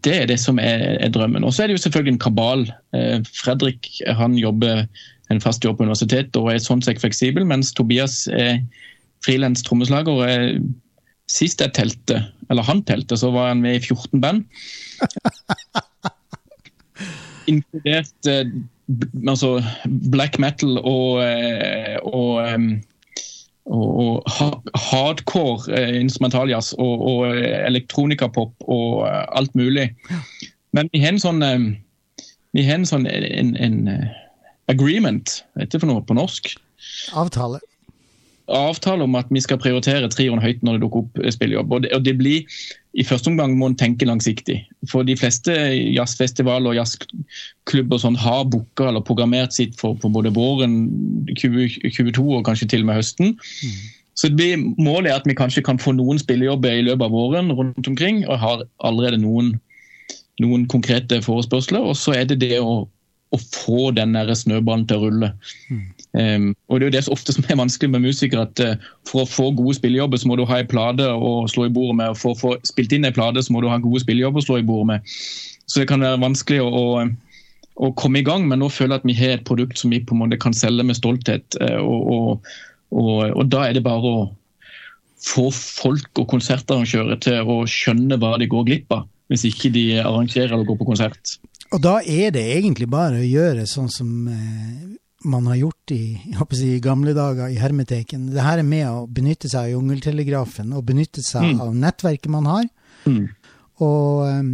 Det 0.06 0.14
er 0.14 0.28
det 0.30 0.38
som 0.42 0.60
er, 0.62 0.98
er 1.02 1.12
drømmen. 1.14 1.46
Og 1.46 1.54
så 1.54 1.64
er 1.64 1.70
det 1.70 1.78
jo 1.78 1.84
selvfølgelig 1.86 2.16
en 2.16 2.22
kabal. 2.22 2.66
Eh, 2.96 3.20
Fredrik 3.34 3.90
han 4.20 4.38
jobber 4.38 4.86
en 5.34 5.42
fast 5.44 5.66
jobb 5.66 5.78
på 5.80 5.86
universitetet 5.88 6.38
og 6.40 6.52
er 6.52 6.60
sånn 6.64 6.84
sett 6.86 7.02
fleksibel, 7.02 7.44
mens 7.48 7.74
Tobias 7.76 8.28
er 8.32 8.62
frilans 9.26 9.64
trommeslager 9.66 10.14
og 10.14 10.24
er 10.30 10.44
sist 11.32 11.62
jeg 11.62 11.72
telte, 11.76 12.22
eller 12.52 12.64
han 12.68 12.84
telte, 12.88 13.18
så 13.20 13.32
var 13.34 13.48
han 13.52 13.62
med 13.64 13.74
i 13.80 13.84
14 13.84 14.22
band. 14.24 14.40
Inkludert 17.52 18.30
eh, 18.32 18.48
altså 19.28 19.50
black 20.12 20.40
metal 20.40 20.78
og, 20.80 21.24
eh, 21.24 21.98
og, 22.04 22.32
og, 23.66 23.88
og 24.00 24.24
hardcore 24.88 25.76
eh, 25.76 26.00
instrumentaljazz 26.02 26.74
og, 26.80 26.96
og 27.12 27.20
elektronikapop 27.40 28.54
og 28.68 29.08
alt 29.08 29.56
mulig. 29.56 29.96
Men 30.76 30.90
vi 30.94 31.00
har 31.04 31.12
en 31.16 31.24
sånn 31.24 31.42
vi 32.56 32.62
har 32.64 32.76
en 32.80 32.88
sånn 32.88 33.08
en, 33.08 33.56
en 33.60 33.78
agreement, 34.72 35.42
vet 35.60 35.72
du 35.72 35.80
for 35.80 35.90
noe 35.90 36.06
på 36.06 36.18
norsk? 36.18 36.54
Avtale 37.18 37.62
avtale 38.48 39.04
om 39.04 39.16
at 39.20 39.28
vi 39.34 39.42
skal 39.44 39.60
prioritere 39.60 40.08
trioen 40.12 40.42
høyt 40.42 40.62
når 40.64 40.78
det 40.78 40.86
dukker 40.86 41.04
opp 41.04 41.20
spillejobb. 41.36 41.74
Og 41.74 41.84
det, 41.84 41.92
og 41.96 42.06
det 42.06 42.16
blir 42.20 42.46
i 42.98 43.06
første 43.06 43.30
omgang 43.30 43.54
må 43.58 43.70
en 43.70 43.78
tenke 43.78 44.08
langsiktig. 44.08 44.62
For 44.90 45.06
de 45.06 45.18
fleste 45.20 45.54
jazzfestivaler 45.94 46.72
og 46.72 46.80
jazzklubber 46.80 48.02
sånn 48.02 48.18
har 48.18 48.48
booka 48.50 48.88
eller 48.90 49.06
programmert 49.06 49.54
sitt 49.54 49.76
for, 49.80 50.00
for, 50.02 50.14
både 50.14 50.34
våren 50.34 50.80
2022 51.36 52.26
og 52.40 52.48
kanskje 52.48 52.72
til 52.72 52.86
og 52.86 52.90
med 52.90 53.00
høsten. 53.02 53.36
Mm. 53.36 53.78
Så 54.18 54.32
det 54.32 54.40
blir, 54.40 54.66
Målet 54.82 55.12
er 55.12 55.20
at 55.20 55.30
vi 55.30 55.38
kanskje 55.38 55.66
kan 55.66 55.78
få 55.82 55.94
noen 55.94 56.18
spillejobber 56.18 56.80
i 56.80 56.88
løpet 56.88 57.06
av 57.06 57.14
våren 57.14 57.54
rundt 57.54 57.92
omkring. 57.92 58.24
Og 58.26 58.40
har 58.42 58.66
allerede 58.88 59.20
noen, 59.22 59.58
noen 60.42 60.66
konkrete 60.72 61.20
forespørsler. 61.22 61.84
Og 61.84 62.00
så 62.00 62.16
er 62.18 62.26
det 62.32 62.40
det 62.42 62.56
å 62.64 62.88
å 63.36 63.40
få 63.42 63.92
den 63.96 64.16
snøballen 64.16 64.86
til 64.88 64.98
å 64.98 65.08
rulle. 65.08 65.32
Mm. 65.68 65.86
Um, 66.18 66.46
og 66.68 66.80
Det 66.80 66.86
er 66.86 66.88
jo 66.88 66.96
det 66.96 67.04
som 67.06 67.14
ofte 67.14 67.34
som 67.36 67.46
er 67.50 67.60
vanskelig 67.60 67.92
med 67.92 68.06
musikere. 68.08 68.48
at 68.48 68.60
uh, 68.64 68.88
For 69.10 69.24
å 69.24 69.30
få 69.30 69.50
gode 69.52 69.76
spillejobber 69.76 70.18
så 70.18 70.30
må 70.30 70.38
du 70.40 70.46
ha 70.48 70.62
en 70.62 70.70
plate 70.72 71.06
å 71.12 71.46
slå 71.52 71.68
i 71.68 71.74
bordet 71.74 71.98
med. 72.00 72.14
og 72.14 72.18
For 72.22 72.34
å 72.34 72.40
få 72.40 72.56
spilt 72.68 72.96
inn 72.96 73.06
en 73.06 73.16
plate 73.16 73.44
så 73.44 73.54
må 73.54 73.62
du 73.62 73.70
ha 73.70 73.78
gode 73.84 74.02
spillejobber 74.06 74.42
å 74.42 74.48
slå 74.48 74.62
i 74.62 74.68
bordet 74.68 74.94
med. 74.94 75.18
Så 75.68 75.82
det 75.82 75.90
kan 75.92 76.06
være 76.06 76.24
vanskelig 76.24 76.62
å, 76.64 76.70
å, 76.72 76.88
å, 77.76 77.92
komme 78.00 78.22
i 78.22 78.28
gang, 78.28 78.48
men 78.48 78.64
nå 78.64 78.72
føler 78.72 78.96
jeg 78.96 79.04
at 79.04 79.10
vi 79.12 79.18
har 79.20 79.36
et 79.36 79.48
produkt 79.48 79.78
som 79.82 79.92
vi 79.92 80.00
på 80.00 80.16
en 80.16 80.24
måte 80.24 80.40
kan 80.40 80.56
selge 80.56 80.88
med 80.88 80.98
stolthet. 80.98 81.60
Uh, 81.60 81.84
og, 81.84 82.52
og, 82.96 83.14
og 83.36 83.44
da 83.52 83.68
er 83.68 83.76
det 83.76 83.84
bare 83.86 84.14
å 84.14 84.28
få 85.28 85.50
folk 85.52 86.22
og 86.22 86.30
konsertarrangører 86.32 87.20
til 87.26 87.52
å 87.52 87.62
skjønne 87.68 88.20
hva 88.22 88.38
de 88.40 88.48
går 88.50 88.68
glipp 88.70 88.94
av, 88.96 89.08
hvis 89.28 89.48
ikke 89.50 89.74
de 89.76 89.86
arrangerer 90.00 90.54
eller 90.54 90.68
går 90.70 90.80
på 90.80 90.88
konsert. 90.94 91.38
Og 91.76 91.82
da 91.84 91.98
er 92.02 92.32
det 92.36 92.46
egentlig 92.56 92.88
bare 92.92 93.20
å 93.20 93.28
gjøre 93.28 93.66
sånn 93.68 93.90
som 93.92 94.12
eh, 94.32 94.98
man 95.28 95.48
har 95.50 95.60
gjort 95.60 95.94
i, 95.96 96.02
si, 96.56 96.70
gamle 96.84 97.14
dager 97.18 97.52
i 97.52 97.60
hermeteken. 97.60 98.30
Det 98.34 98.44
her 98.44 98.62
er 98.62 98.68
med 98.68 98.88
å 98.90 99.06
benytte 99.10 99.50
seg 99.52 99.68
av 99.68 99.74
jungeltelegrafen 99.76 100.76
og 100.78 100.86
benytte 100.88 101.24
seg 101.26 101.56
mm. 101.56 101.64
av 101.66 101.74
nettverket 101.76 102.32
man 102.32 102.50
har. 102.50 102.68
Mm. 103.08 103.24
Og 103.84 104.24
um, 104.28 104.54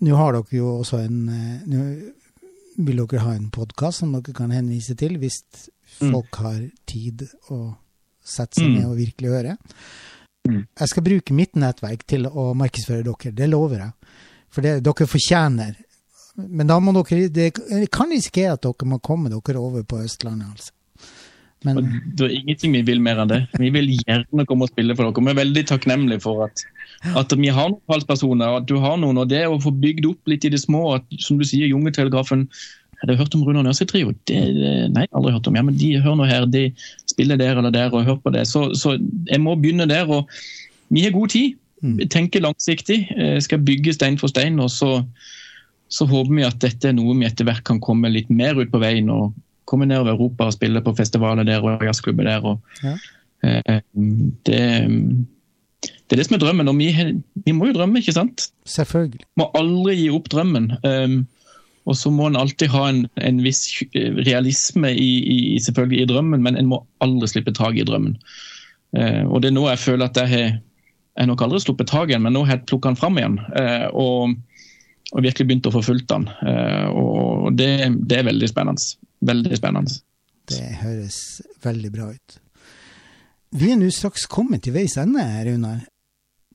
nå 0.00 0.16
har 0.18 0.36
dere 0.36 0.58
jo 0.58 0.72
også 0.82 1.00
en 1.02 1.20
uh, 1.32 1.62
Nå 1.70 1.84
vil 2.80 3.00
dere 3.02 3.22
ha 3.24 3.32
en 3.34 3.48
podkast 3.52 4.02
som 4.02 4.12
dere 4.14 4.34
kan 4.36 4.52
henvise 4.54 4.94
til 4.96 5.18
hvis 5.20 5.40
mm. 6.00 6.12
folk 6.12 6.38
har 6.40 6.60
tid 6.88 7.26
å 7.52 7.74
sette 8.24 8.60
seg 8.60 8.70
mm. 8.70 8.76
ned 8.78 8.88
og 8.88 8.98
virkelig 9.00 9.32
høre. 9.34 9.56
Mm. 10.48 10.62
Jeg 10.64 10.92
skal 10.92 11.04
bruke 11.04 11.36
mitt 11.36 11.58
nettverk 11.60 12.06
til 12.08 12.28
å 12.30 12.50
markedsføre 12.56 13.04
dere, 13.04 13.34
det 13.36 13.48
lover 13.50 13.84
jeg. 13.84 14.16
For 14.50 14.64
det, 14.64 14.78
dere 14.86 15.06
fortjener 15.10 15.76
men 16.36 16.68
da 16.68 16.78
må 16.82 16.92
dere 16.94 17.28
Det 17.32 17.50
kan 17.92 18.12
risikere 18.12 18.54
at 18.54 18.62
dere 18.66 18.88
må 18.88 19.00
komme 19.02 19.32
dere 19.32 19.58
over 19.60 19.82
på 19.86 20.02
Østlandet, 20.04 20.50
altså. 20.50 20.74
Men, 21.64 21.80
det 22.16 22.24
er 22.24 22.34
ingenting 22.38 22.72
vi 22.72 22.80
vil 22.88 23.02
mer 23.04 23.18
enn 23.20 23.28
det. 23.28 23.40
Vi 23.60 23.68
vil 23.74 23.90
gjerne 23.92 24.46
komme 24.48 24.64
og 24.64 24.70
spille 24.72 24.94
for 24.96 25.04
dere. 25.10 25.24
Vi 25.26 25.32
er 25.34 25.40
veldig 25.42 25.64
takknemlige 25.68 26.22
for 26.24 26.46
at, 26.46 26.62
at 27.20 27.34
vi 27.36 27.50
har 27.52 27.68
noen 27.68 27.82
talspersoner, 27.90 28.60
at 28.62 28.68
du 28.70 28.78
har 28.80 28.96
noen. 29.00 29.20
Og 29.20 29.28
det 29.28 29.42
å 29.44 29.58
få 29.60 29.72
bygd 29.82 30.08
opp 30.08 30.30
litt 30.32 30.46
i 30.48 30.52
det 30.54 30.62
små, 30.62 30.86
at 30.96 31.20
som 31.20 31.40
du 31.40 31.44
sier, 31.44 31.68
Jungeltelegrafen 31.68 32.48
Har 33.00 33.08
du 33.08 33.16
hørt 33.16 33.34
om 33.36 33.44
Runar 33.44 33.64
Nøse-trio? 33.64 34.10
Nei, 34.28 35.06
aldri 35.16 35.30
hørt 35.32 35.46
om. 35.48 35.56
Ja, 35.56 35.62
men 35.64 35.76
de 35.80 35.94
hører 36.00 36.18
nå 36.20 36.26
her, 36.28 36.44
de 36.44 36.66
spiller 37.08 37.38
der 37.40 37.56
eller 37.56 37.72
der 37.72 37.94
og 37.94 38.04
hører 38.04 38.18
på 38.20 38.32
det. 38.34 38.42
Så, 38.48 38.74
så 38.76 38.98
jeg 39.28 39.40
må 39.40 39.54
begynne 39.56 39.88
der. 39.88 40.08
og 40.08 40.28
Vi 40.88 41.04
har 41.06 41.14
god 41.16 41.32
tid. 41.32 41.56
Mm. 41.80 41.96
Tenker 42.12 42.44
langsiktig. 42.44 43.06
Jeg 43.16 43.42
skal 43.42 43.64
bygge 43.64 43.96
stein 43.96 44.18
for 44.20 44.28
stein. 44.28 44.60
og 44.60 44.68
så 44.70 44.98
så 45.90 46.06
håper 46.06 46.34
vi 46.36 46.46
at 46.46 46.60
dette 46.62 46.90
er 46.90 46.94
noe 46.96 47.16
vi 47.18 47.26
etter 47.26 47.48
hvert 47.48 47.64
kan 47.66 47.80
komme 47.82 48.10
litt 48.12 48.30
mer 48.30 48.58
ut 48.58 48.70
på 48.70 48.80
veien 48.82 49.10
og 49.10 49.34
komme 49.70 49.88
nedover 49.88 50.14
Europa 50.14 50.48
og 50.48 50.54
spille 50.56 50.82
på 50.82 50.94
festivaler 50.98 51.46
der 51.46 51.64
og 51.66 51.82
jazzklubber 51.86 52.26
der. 52.26 52.46
Og, 52.46 52.80
ja. 52.82 52.94
eh, 53.46 53.82
det, 54.46 54.60
det, 55.82 56.14
er 56.14 56.20
det 56.20 56.26
som 56.26 56.38
er 56.38 56.42
drømmen. 56.42 56.70
Og 56.70 56.78
vi, 56.78 56.90
vi, 57.44 57.54
må 57.54 57.70
jo 57.70 57.76
drømme, 57.78 58.02
ikke 58.02 58.14
sant? 58.16 58.48
Selvfølgelig. 58.70 59.26
Må 59.38 59.50
aldri 59.58 59.98
gi 59.98 60.08
opp 60.14 60.30
drømmen. 60.32 60.72
Um, 60.86 61.20
og 61.90 61.96
så 61.98 62.10
må 62.14 62.28
en 62.28 62.38
alltid 62.38 62.70
ha 62.70 62.86
en, 62.90 63.04
en 63.18 63.42
viss 63.42 63.64
realisme 63.94 64.92
i, 64.94 65.10
i, 65.26 65.38
selvfølgelig 65.62 66.02
i 66.04 66.08
drømmen, 66.12 66.42
men 66.46 66.58
en 66.58 66.70
må 66.70 66.82
aldri 67.02 67.30
slippe 67.30 67.54
tak 67.56 67.78
i 67.78 67.86
drømmen. 67.86 68.18
Uh, 68.94 69.26
og 69.26 69.42
det 69.42 69.50
er 69.50 69.58
nå 69.58 69.66
jeg 69.70 69.82
føler 69.86 70.10
at 70.10 70.18
jeg 70.22 70.34
har 70.34 70.50
jeg 71.18 71.28
nok 71.28 71.42
aldri 71.44 71.58
sluppet 71.60 71.90
tak 71.90 72.10
i 72.10 72.14
den, 72.14 72.22
men 72.24 72.32
nå 72.36 72.44
har 72.46 72.56
jeg 72.56 72.68
plukket 72.70 72.92
den 72.92 73.00
fram 73.00 73.18
igjen. 73.18 73.40
Uh, 73.52 73.88
og 73.98 74.36
og 75.10 75.24
virkelig 75.24 75.46
begynt 75.48 75.68
å 75.68 75.74
få 75.74 75.82
fulgt 75.84 76.08
den. 76.12 76.28
Eh, 76.46 76.86
og 76.90 77.50
det, 77.58 77.70
det, 78.06 78.20
er 78.20 78.28
veldig 78.28 78.50
spennende. 78.50 78.90
Veldig 79.26 79.58
spennende. 79.58 79.96
Det 80.50 80.66
høres 80.80 81.18
veldig 81.62 81.92
bra 81.94 82.10
ut. 82.14 82.36
Vi 83.60 83.72
er 83.72 83.78
nå 83.80 83.88
straks 83.94 84.28
kommet 84.30 84.62
til 84.64 84.76
veis 84.76 84.94
ende, 85.00 85.24
Runar. 85.46 85.80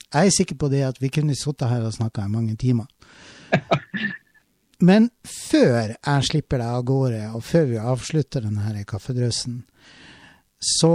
Jeg 0.05 0.29
er 0.29 0.35
sikker 0.35 0.59
på 0.59 0.69
det 0.71 0.85
at 0.87 1.01
vi 1.03 1.11
kunne 1.11 1.35
sittet 1.35 1.67
her 1.67 1.83
og 1.83 1.95
snakka 1.95 2.23
i 2.23 2.31
mange 2.31 2.55
timer. 2.59 2.87
Men 4.89 5.09
før 5.27 5.95
jeg 5.95 6.27
slipper 6.27 6.61
deg 6.61 6.77
av 6.77 6.85
gårde, 6.87 7.21
og 7.35 7.43
før 7.43 7.67
vi 7.69 7.81
avslutter 7.81 8.43
denne 8.43 8.83
kaffedrøssen, 8.87 9.61
så 10.59 10.93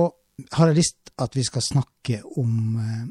har 0.56 0.70
jeg 0.70 0.80
lyst 0.80 1.12
at 1.20 1.36
vi 1.36 1.44
skal 1.44 1.64
snakke 1.64 2.22
om 2.40 2.80
eh, 2.80 3.04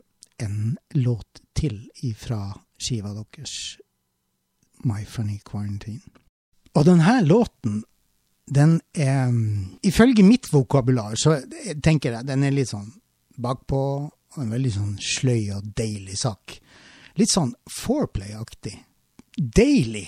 en 0.45 0.78
låt 0.97 1.43
til 1.58 1.78
ifra 2.06 2.41
skiva 2.80 3.14
deres. 3.14 3.54
My 4.88 5.06
Funny 5.06 5.40
Quarantine. 5.46 6.02
Og 6.76 6.86
denne 6.86 7.20
låten, 7.26 7.82
den 8.50 8.80
er 8.94 9.30
Ifølge 9.86 10.24
mitt 10.26 10.48
vokabular 10.54 11.16
så 11.20 11.38
tenker 11.84 12.16
jeg 12.16 12.28
den 12.28 12.44
er 12.44 12.56
litt 12.56 12.72
sånn 12.72 12.90
bakpå, 13.40 13.82
og 14.10 14.42
en 14.44 14.52
veldig 14.52 14.72
sånn 14.74 14.96
sløy 15.02 15.52
og 15.56 15.70
deilig 15.78 16.18
sak. 16.20 16.58
Litt 17.20 17.32
sånn 17.32 17.54
foreplay-aktig. 17.72 18.76
Deilig 19.38 20.08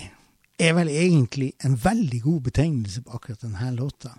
er 0.62 0.76
vel 0.76 0.90
egentlig 0.92 1.52
en 1.64 1.74
veldig 1.80 2.20
god 2.22 2.42
betegnelse 2.50 3.02
på 3.02 3.16
akkurat 3.16 3.46
denne 3.46 3.70
låta. 3.74 4.12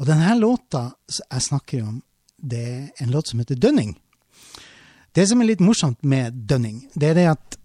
Og 0.00 0.08
denne 0.08 0.32
låta 0.40 0.88
jeg 1.08 1.44
snakker 1.46 1.84
om, 1.84 2.00
det 2.36 2.64
er 2.64 3.04
en 3.04 3.12
låt 3.14 3.30
som 3.30 3.40
heter 3.40 3.60
Dønning. 3.60 3.94
Det 5.16 5.24
som 5.28 5.40
er 5.40 5.52
litt 5.52 5.64
morsomt 5.64 6.02
med 6.04 6.42
Dønning, 6.48 6.82
det 6.94 7.12
er 7.12 7.20
det 7.20 7.28
at 7.30 7.58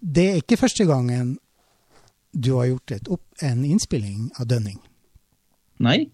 det 0.00 0.26
er 0.30 0.40
ikke 0.42 0.60
første 0.60 0.86
gangen 0.88 1.36
du 2.36 2.54
har 2.58 2.68
gjort 2.70 3.08
opp, 3.08 3.24
en 3.42 3.64
innspilling 3.64 4.28
av 4.38 4.48
Dønning. 4.50 4.78
Nei. 5.82 6.08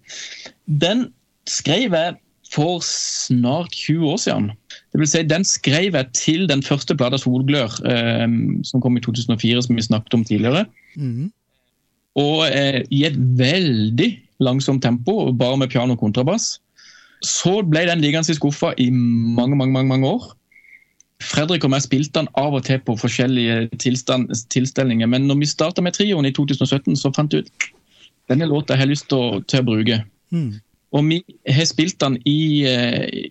Den 0.64 1.08
skrev 1.48 1.96
jeg 1.96 2.16
for 2.54 2.82
snart 2.86 3.72
20 3.74 4.10
år 4.12 4.20
siden. 4.22 4.50
Det 4.92 5.00
vil 5.00 5.08
si, 5.10 5.22
Den 5.22 5.44
skrev 5.44 5.96
jeg 5.96 6.12
til 6.14 6.48
den 6.48 6.62
første 6.62 6.94
plata 6.96 7.16
'Solglør', 7.16 7.80
eh, 7.90 8.28
som 8.64 8.80
kom 8.80 8.96
i 8.96 9.00
2004, 9.00 9.62
som 9.62 9.76
vi 9.76 9.82
snakket 9.82 10.14
om 10.14 10.24
tidligere. 10.24 10.66
Mm. 10.96 11.32
Og 12.14 12.46
eh, 12.46 12.84
i 12.90 13.04
et 13.04 13.16
veldig 13.18 14.20
langsomt 14.40 14.82
tempo, 14.82 15.32
bare 15.32 15.56
med 15.56 15.68
piano 15.68 15.92
og 15.92 15.98
kontrabass. 15.98 16.60
Så 17.22 17.62
ble 17.62 17.86
den 17.88 18.00
liggende 18.00 18.30
i 18.30 18.34
skuffa 18.36 18.74
i 18.78 18.90
mange, 18.90 19.56
mange, 19.56 19.72
mange, 19.72 19.88
mange 19.88 20.08
år. 20.08 20.36
Fredrik 21.24 21.64
og 21.66 21.72
meg 21.72 21.84
spilte 21.84 22.20
den 22.20 22.30
av 22.40 22.56
og 22.56 22.64
til 22.66 22.80
på 22.84 22.96
forskjellige 23.00 23.68
tilstelninger. 23.80 25.08
Men 25.10 25.28
når 25.28 25.40
vi 25.42 25.50
starta 25.50 25.84
med 25.84 25.96
trioen 25.96 26.28
i 26.28 26.34
2017, 26.34 26.96
så 27.00 27.12
fant 27.16 27.34
jeg 27.34 27.46
ut 27.46 27.70
denne 28.32 28.48
låta 28.48 28.74
jeg 28.74 28.84
har 28.84 28.90
lyst 28.92 29.08
til 29.10 29.20
å, 29.20 29.40
til 29.48 29.62
å 29.62 29.68
bruke. 29.68 30.00
Mm. 30.34 30.50
Og 30.94 31.08
vi 31.10 31.20
har 31.50 31.66
spilt 31.68 31.98
den 32.00 32.16
i 32.28 32.64
eh, 32.68 33.28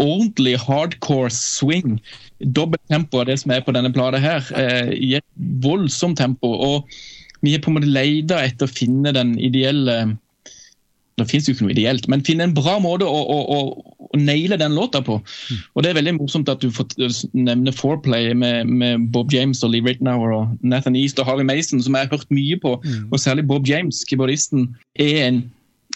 ordentlig 0.00 0.56
hardcore 0.62 1.32
swing. 1.34 1.98
Dobbelt 2.40 2.82
tempo 2.90 3.20
av 3.20 3.28
det 3.30 3.38
som 3.42 3.54
er 3.54 3.64
på 3.66 3.74
denne 3.74 3.92
plata 3.94 4.20
her. 4.22 4.46
Eh, 4.56 4.92
I 4.94 5.14
et 5.18 5.26
voldsomt 5.64 6.18
tempo. 6.20 6.50
Og 6.54 6.90
vi 7.44 7.54
har 7.54 7.62
på 7.64 7.72
en 7.72 7.78
måte 7.78 7.90
leita 7.90 8.40
etter 8.44 8.68
å 8.68 8.74
finne 8.74 9.12
den 9.14 9.34
ideelle 9.42 10.14
det 11.18 11.26
fins 11.30 11.46
jo 11.46 11.54
ikke 11.54 11.66
noe 11.66 11.74
ideelt, 11.74 12.08
men 12.10 12.24
finne 12.26 12.48
en 12.48 12.54
bra 12.56 12.78
måte 12.82 13.06
å, 13.06 13.18
å, 13.34 13.36
å, 13.54 13.58
å 14.08 14.18
naile 14.18 14.58
den 14.58 14.74
låta 14.74 15.02
på. 15.04 15.20
Mm. 15.22 15.60
Og 15.74 15.84
Det 15.84 15.90
er 15.90 15.98
veldig 16.00 16.14
morsomt 16.16 16.50
at 16.50 16.62
du 16.64 16.72
får 16.74 16.96
nevne 17.32 17.74
Foreplay 17.74 18.32
med, 18.34 18.70
med 18.70 19.08
Bob 19.14 19.32
James 19.34 19.62
og 19.62 19.74
Lee 19.74 19.84
Rittenauer 19.84 20.34
og 20.34 20.56
Nathan 20.66 20.98
East 20.98 21.20
og 21.22 21.28
Harvey 21.28 21.46
Mason, 21.46 21.82
som 21.82 21.94
jeg 21.94 22.08
har 22.08 22.16
hørt 22.16 22.34
mye 22.34 22.58
på. 22.62 22.74
Mm. 22.82 23.12
Og 23.12 23.22
særlig 23.22 23.46
Bob 23.50 23.68
James, 23.68 24.02
keyboardisten, 24.08 24.72
er 24.98 25.20
en, 25.28 25.44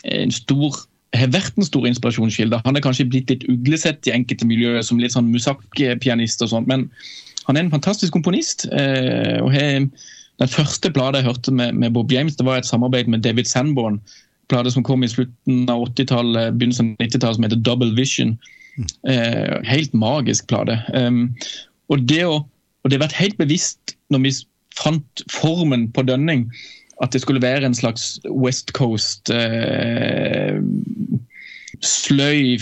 en 0.05 0.35
stor 0.35 0.85
har 1.17 1.31
vært 1.33 1.57
en 1.57 1.67
stor 1.67 1.87
inspirasjonskilde. 1.89 2.61
Han 2.67 2.77
er 2.77 2.85
kanskje 2.85 3.09
blitt 3.09 3.31
litt 3.33 3.47
uglesett 3.49 4.07
i 4.07 4.13
enkelte 4.13 4.47
miljøer 4.47 4.85
som 4.85 5.01
litt 5.01 5.15
sånn 5.15 5.31
musak-pianist 5.33 6.45
og 6.45 6.53
sånt, 6.53 6.69
men 6.69 6.87
han 7.49 7.57
er 7.57 7.65
en 7.65 7.73
fantastisk 7.73 8.13
komponist. 8.13 8.67
Eh, 8.69 9.39
og 9.41 9.51
har 9.55 9.87
den 10.39 10.53
første 10.53 10.93
bladet 10.93 11.23
jeg 11.23 11.31
hørte 11.31 11.55
med, 11.55 11.73
med, 11.81 11.95
Bob 11.97 12.13
James, 12.13 12.37
det 12.37 12.47
var 12.47 12.61
et 12.61 12.69
samarbeid 12.69 13.09
med 13.09 13.25
David 13.25 13.49
Sanborn. 13.49 14.03
Plate 14.49 14.73
som 14.73 14.85
kom 14.87 15.05
i 15.05 15.11
slutten 15.11 15.69
av 15.71 15.85
80-tallet, 15.91 16.57
begynnelsen 16.57 16.95
av 16.95 17.05
90-tallet, 17.05 17.39
som 17.39 17.47
heter 17.47 17.63
Double 17.67 17.93
Vision. 17.97 18.37
Eh, 19.11 19.59
helt 19.67 19.93
magisk 19.93 20.49
plate. 20.51 20.79
Um, 20.95 21.35
og, 21.93 22.05
det 22.09 22.23
å, 22.25 22.41
og 22.45 22.91
det 22.91 22.99
har 22.99 23.07
vært 23.09 23.19
helt 23.19 23.39
bevisst 23.41 23.97
når 24.13 24.25
vi 24.25 24.35
fant 24.79 25.25
formen 25.33 25.89
på 25.93 26.05
Dønning, 26.07 26.47
at 27.03 27.15
det 27.15 27.23
skulle 27.23 27.43
være 27.43 27.67
en 27.67 27.77
slags 27.77 28.17
West 28.31 28.73
Coast 28.75 29.31
eh, 29.31 30.59
sløy, 31.85 32.59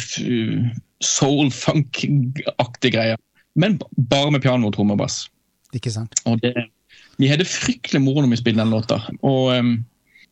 soul 1.05 1.53
funk-aktig 1.55 2.93
greie. 2.97 3.17
Men 3.57 3.79
bare 4.11 4.35
med 4.35 4.45
piano, 4.45 4.73
tromme 4.73 4.97
og 4.97 5.05
bass. 5.05 5.23
Ikke 5.77 5.93
sant. 5.93 6.19
Og 6.29 6.41
det, 6.43 6.53
vi 7.21 7.31
hadde 7.31 7.49
fryktelig 7.49 8.03
moro 8.05 8.25
når 8.25 8.35
vi 8.35 8.41
spilte 8.43 8.61
den 8.61 8.75
låta. 8.75 9.01
Og 9.25 9.55
um, 9.57 9.77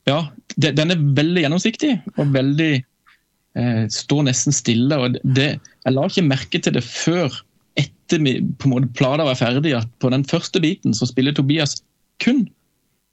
ja, 0.09 0.19
det, 0.57 0.75
den 0.79 0.93
er 0.93 1.07
veldig 1.17 1.45
gjennomsiktig 1.47 1.95
og 2.19 2.35
veldig 2.35 2.73
eh, 2.77 3.85
Står 3.93 4.27
nesten 4.29 4.55
stille. 4.55 4.99
og 4.99 5.19
det, 5.37 5.55
Jeg 5.85 5.95
la 5.95 6.07
ikke 6.09 6.27
merke 6.27 6.61
til 6.61 6.77
det 6.77 6.85
før 6.85 7.33
etter 7.81 8.21
på 8.61 8.81
plata 8.95 9.25
var 9.27 9.39
ferdig, 9.39 9.73
at 9.75 9.89
på 9.99 10.11
den 10.13 10.27
første 10.29 10.61
biten 10.63 10.95
så 10.95 11.09
spiller 11.11 11.35
Tobias 11.35 11.81
kun 12.23 12.45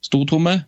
stortromme 0.04 0.60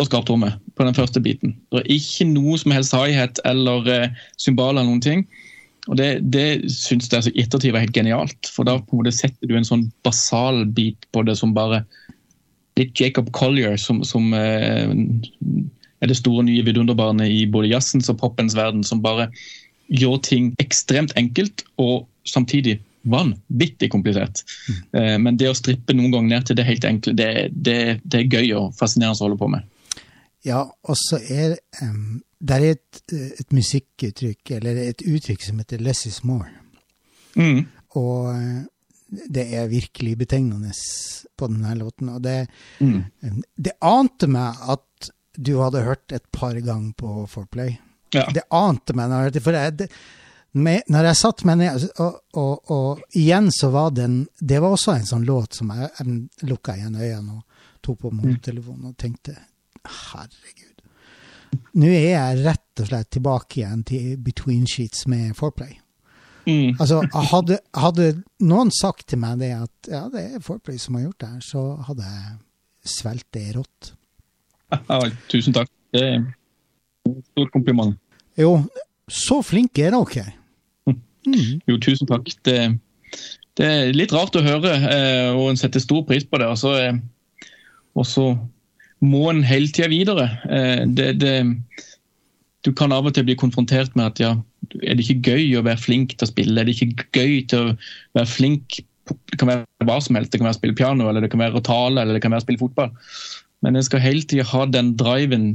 og 0.00 0.08
skarptromme 0.08 0.54
på 0.78 0.86
den 0.86 0.96
første 0.96 1.20
biten. 1.20 1.54
Det 1.70 1.82
er 1.82 1.92
ikke 1.92 2.26
noe 2.30 2.56
som 2.58 2.72
helst 2.74 2.96
high-hat 2.96 3.40
eller 3.44 3.86
eh, 3.90 4.18
cymbaler 4.40 4.80
eller 4.80 4.88
noen 4.88 5.04
ting. 5.04 5.26
Og 5.88 5.96
Det, 5.96 6.08
det 6.32 6.70
syns 6.72 7.08
jeg 7.10 7.18
altså, 7.18 7.32
ettertid 7.34 7.74
var 7.74 7.84
helt 7.84 7.96
genialt. 7.96 8.50
For 8.52 8.68
da 8.68 8.78
på 8.78 8.94
en 8.94 9.02
måte 9.02 9.14
setter 9.16 9.48
du 9.48 9.56
en 9.58 9.66
sånn 9.66 9.88
basal 10.06 10.64
bit 10.76 11.06
på 11.12 11.24
det 11.26 11.36
som 11.40 11.54
bare 11.56 11.82
Litt 12.80 13.00
Jacob 13.00 13.30
Collier, 13.36 13.76
som, 13.80 14.02
som 14.06 14.32
uh, 14.32 14.90
er 16.00 16.10
det 16.10 16.18
store 16.18 16.44
nye 16.48 16.64
vidunderbarnet 16.66 17.30
i 17.30 17.42
både 17.50 17.72
jazzens 17.74 18.10
og 18.12 18.20
popens 18.22 18.56
verden, 18.58 18.84
som 18.86 19.02
bare 19.04 19.28
gjør 19.90 20.20
ting 20.26 20.52
ekstremt 20.62 21.12
enkelt 21.18 21.64
og 21.82 22.06
samtidig 22.28 22.78
vanvittig 23.10 23.90
komplisert. 23.92 24.42
Mm. 24.68 24.80
Uh, 24.96 25.16
men 25.26 25.38
det 25.40 25.50
å 25.50 25.58
strippe 25.58 25.96
noen 25.96 26.14
ganger 26.14 26.34
ned 26.34 26.48
til 26.48 26.58
det 26.60 26.68
helt 26.68 26.88
enkle, 26.88 27.16
det, 27.18 27.30
det, 27.52 27.78
det 28.04 28.24
er 28.24 28.40
gøy 28.40 28.56
og 28.58 28.74
fascinerende 28.78 29.20
å 29.20 29.28
holde 29.28 29.40
på 29.40 29.50
med. 29.52 29.68
Ja, 30.46 30.64
og 30.64 30.96
så 30.96 31.18
er 31.20 31.58
um, 31.84 32.20
det 32.40 32.56
er 32.56 32.66
et, 32.72 33.00
et, 33.12 33.50
musikkuttrykk, 33.52 34.54
eller 34.56 34.78
et 34.86 35.02
uttrykk 35.04 35.42
som 35.44 35.58
heter 35.60 35.78
'less 35.78 36.06
is 36.06 36.22
more'. 36.24 36.48
Mm. 37.36 37.66
Og 38.00 38.34
eh, 38.34 38.62
det 39.10 39.46
er 39.56 39.70
virkelig 39.70 40.16
betegnende 40.18 40.72
på 41.36 41.48
denne 41.50 41.74
låten. 41.78 42.12
Og 42.14 42.22
det, 42.22 42.46
mm. 42.78 43.42
det 43.56 43.76
ante 43.84 44.28
meg 44.30 44.60
at 44.70 45.10
du 45.36 45.56
hadde 45.60 45.84
hørt 45.86 46.12
et 46.12 46.26
par 46.32 46.54
ganger 46.54 46.92
på 46.98 47.26
Forplay. 47.30 47.76
Ja. 48.14 48.26
Det 48.34 48.46
ante 48.54 48.94
meg 48.98 49.10
når 49.10 49.28
jeg, 49.28 49.42
for 49.44 49.56
jeg, 49.56 49.76
det, 49.78 49.88
med, 50.58 50.86
når 50.90 51.10
jeg 51.10 51.20
satt 51.20 51.44
meg 51.46 51.60
ned 51.60 51.84
og, 52.02 52.16
og, 52.34 52.72
og, 52.74 53.04
igjen 53.14 53.52
så 53.54 53.70
var 53.70 53.92
den 53.94 54.24
Det 54.34 54.58
var 54.58 54.74
også 54.74 54.96
en 54.96 55.06
sånn 55.06 55.26
låt 55.28 55.60
som 55.60 55.70
jeg, 55.70 55.90
jeg 56.00 56.48
lukka 56.50 56.74
igjen 56.74 56.98
øynene 56.98 57.36
og 57.38 57.68
tok 57.86 58.00
på 58.02 58.10
mobiltelefonen 58.12 58.90
og 58.90 58.96
tenkte 58.98 59.36
Herregud. 59.86 60.82
Nå 61.80 61.86
er 61.88 62.10
jeg 62.10 62.42
rett 62.44 62.82
og 62.82 62.90
slett 62.90 63.12
tilbake 63.14 63.62
igjen 63.62 63.86
til 63.86 64.18
Between 64.20 64.66
Sheets 64.68 65.06
med 65.08 65.32
Foreplay. 65.38 65.78
Mm. 66.46 66.76
Altså, 66.80 67.00
hadde, 67.30 67.58
hadde, 67.76 68.10
noen 68.46 68.70
sagt 68.74 69.08
til 69.12 69.20
meg 69.22 69.40
det 69.42 69.50
at 69.56 69.90
ja, 69.90 70.04
det 70.12 70.22
er 70.22 70.44
Forplay 70.44 70.78
som 70.80 70.96
har 70.96 71.08
gjort 71.08 71.22
det 71.22 71.30
her, 71.34 71.42
så 71.44 71.64
hadde 71.88 72.06
jeg 72.06 72.92
svelget 72.96 73.28
det 73.36 73.46
rått. 73.58 73.90
Ja, 74.72 75.00
tusen 75.30 75.56
takk. 75.56 75.70
Det 75.90 76.04
er 76.06 76.14
en 76.20 76.28
stort 77.32 77.50
kompliment. 77.52 77.98
Jo, 78.38 78.54
så 79.10 79.40
flinke 79.44 79.88
er 79.88 79.96
dere. 79.96 80.30
Mm. 80.88 81.00
Jo, 81.68 81.76
tusen 81.82 82.08
takk. 82.08 82.30
Det, 82.46 82.56
det, 83.58 83.66
er 83.66 83.90
litt 83.92 84.14
rart 84.14 84.36
å 84.38 84.44
høre, 84.44 84.72
eh, 84.88 85.28
og 85.34 85.50
en 85.50 85.60
setter 85.60 85.82
stor 85.82 86.04
pris 86.08 86.24
på 86.24 86.40
det. 86.40 86.48
Og 86.48 86.56
så, 86.56 86.72
så 88.08 88.30
må 89.04 89.26
en 89.28 89.42
hele 89.44 89.68
tida 89.68 89.90
videre. 89.92 90.30
Eh, 90.48 90.86
det, 90.88 91.10
det, 91.20 91.34
du 92.64 92.72
kan 92.76 92.94
av 92.96 93.10
og 93.10 93.16
til 93.16 93.26
bli 93.28 93.36
konfrontert 93.40 93.92
med 93.98 94.12
at 94.12 94.22
ja, 94.22 94.32
er 94.78 94.96
det 94.96 95.06
ikke 95.06 95.32
gøy 95.32 95.58
å 95.58 95.64
være 95.66 95.82
flink 95.82 96.14
til 96.16 96.26
å 96.26 96.30
spille? 96.30 96.56
Er 96.60 96.68
det 96.68 96.76
ikke 96.76 97.06
gøy 97.16 97.34
til 97.50 97.58
å 97.58 97.74
være 98.18 98.30
flink 98.30 98.80
Det 99.10 99.40
kan 99.40 99.48
være 99.50 99.86
hva 99.88 99.96
som 99.98 100.14
helst. 100.14 100.30
Det 100.30 100.38
kan 100.38 100.46
være 100.46 100.54
å 100.54 100.60
spille 100.60 100.78
piano, 100.78 101.08
eller 101.10 101.24
det 101.24 101.32
kan 101.32 101.40
være 101.42 101.58
å 101.58 101.64
tale, 101.66 101.98
eller 101.98 102.14
det 102.14 102.22
kan 102.22 102.30
være 102.30 102.44
å 102.44 102.46
spille 102.46 102.60
fotball. 102.60 102.92
Men 103.66 103.74
en 103.74 103.82
skal 103.82 104.02
hele 104.04 104.22
tida 104.22 104.44
ha 104.46 104.66
den 104.70 104.92
driven 105.00 105.48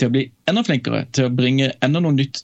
til 0.00 0.08
å 0.08 0.14
bli 0.14 0.22
enda 0.48 0.62
flinkere, 0.64 1.02
til 1.12 1.28
å 1.28 1.34
bringe 1.36 1.68
enda 1.84 2.00
noe 2.00 2.16
nytt 2.16 2.40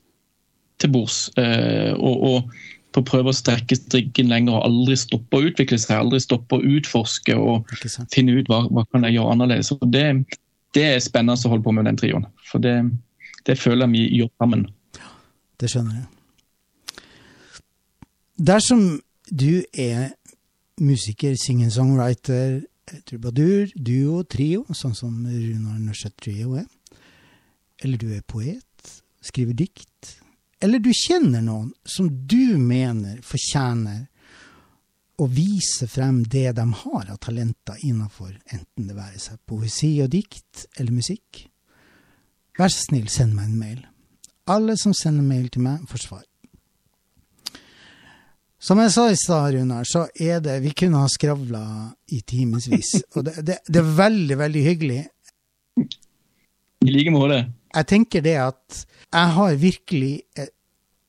til 0.83 0.93
bords. 0.93 1.31
Eh, 1.41 1.95
og, 1.97 2.27
og 2.29 2.59
på 2.93 3.03
å 3.03 3.09
prøve 3.09 3.33
å 3.33 3.37
strekke 3.37 3.77
strikken 3.77 4.31
lenger 4.33 4.57
og 4.57 4.65
aldri 4.69 4.97
stoppe 4.99 5.39
å 5.39 5.49
utvikle 5.51 5.79
seg, 5.81 5.97
aldri 5.99 6.21
stoppe 6.25 6.59
å 6.59 6.65
utforske 6.77 7.37
og 7.37 7.69
finne 8.15 8.39
ut 8.39 8.49
hva, 8.51 8.63
hva 8.73 8.85
kan 8.93 9.05
jeg 9.07 9.19
gjøre 9.19 9.35
annerledes. 9.35 9.73
Og 9.77 9.85
det, 9.93 10.07
det, 10.77 10.87
er 10.95 11.05
spennende 11.05 11.37
å 11.37 11.53
holde 11.53 11.67
på 11.67 11.75
med 11.77 11.89
den 11.89 12.01
trioen. 12.01 12.27
For 12.49 12.63
det, 12.65 12.79
det 13.49 13.59
føler 13.61 13.87
jeg 13.87 13.95
vi 13.95 14.05
gjør 14.23 14.33
sammen. 14.41 14.67
Det 15.59 15.71
skjønner 15.71 15.99
jeg. 15.99 16.09
Dersom 18.39 18.83
du 19.29 19.65
er 19.75 20.13
musiker, 20.79 21.35
singer-songwriter, 21.35 22.61
trubadur, 23.09 23.73
duo, 23.75 24.23
trio, 24.25 24.63
sånn 24.73 24.95
som 24.97 25.17
Runar 25.27 25.81
Nørseth 25.83 26.17
Trio 26.23 26.55
er, 26.61 26.69
eller 27.83 27.99
du 28.01 28.13
er 28.15 28.23
poet, 28.27 28.95
skriver 29.21 29.59
dikt, 29.59 30.15
eller 30.63 30.83
du 30.83 30.91
kjenner 30.95 31.43
noen 31.45 31.73
som 31.87 32.09
du 32.09 32.57
mener 32.59 33.21
fortjener 33.27 34.07
å 35.19 35.27
vise 35.27 35.89
frem 35.91 36.23
det 36.31 36.53
de 36.55 36.65
har 36.85 37.11
av 37.11 37.19
talenter 37.23 37.79
innenfor, 37.87 38.33
enten 38.55 38.87
det 38.87 38.97
være 38.97 39.19
seg 39.23 39.43
poesi 39.47 39.97
og 40.03 40.13
dikt 40.15 40.69
eller 40.79 40.95
musikk, 40.95 41.45
vær 42.59 42.71
så 42.71 42.87
snill, 42.87 43.11
send 43.11 43.35
meg 43.35 43.51
en 43.51 43.59
mail. 43.59 43.87
Alle 44.49 44.77
som 44.81 44.95
sender 44.97 45.25
mail 45.27 45.49
til 45.53 45.65
meg, 45.65 45.85
får 45.91 46.05
svar. 46.07 46.25
Som 48.59 48.81
jeg 48.83 48.91
sa 48.91 49.05
i 49.07 49.19
stad, 49.19 49.53
Runar, 49.55 49.87
så 49.87 50.09
er 50.19 50.41
det 50.43 50.57
Vi 50.65 50.73
kunne 50.75 50.99
ha 50.99 51.09
skravla 51.11 51.63
i 52.11 52.21
timevis. 52.27 52.97
Og 53.17 53.29
det, 53.29 53.37
det, 53.47 53.61
det, 53.69 53.83
er 53.83 53.97
veldig, 54.01 54.39
veldig 54.41 54.65
hyggelig. 54.65 55.03
I 55.79 56.95
like 56.95 57.13
måte. 57.15 57.45
Jeg 57.75 57.87
tenker 57.87 58.25
det 58.25 58.35
at 58.43 58.81
jeg 59.13 59.35
har 59.37 59.61
virkelig 59.61 60.15
eh, 60.37 60.51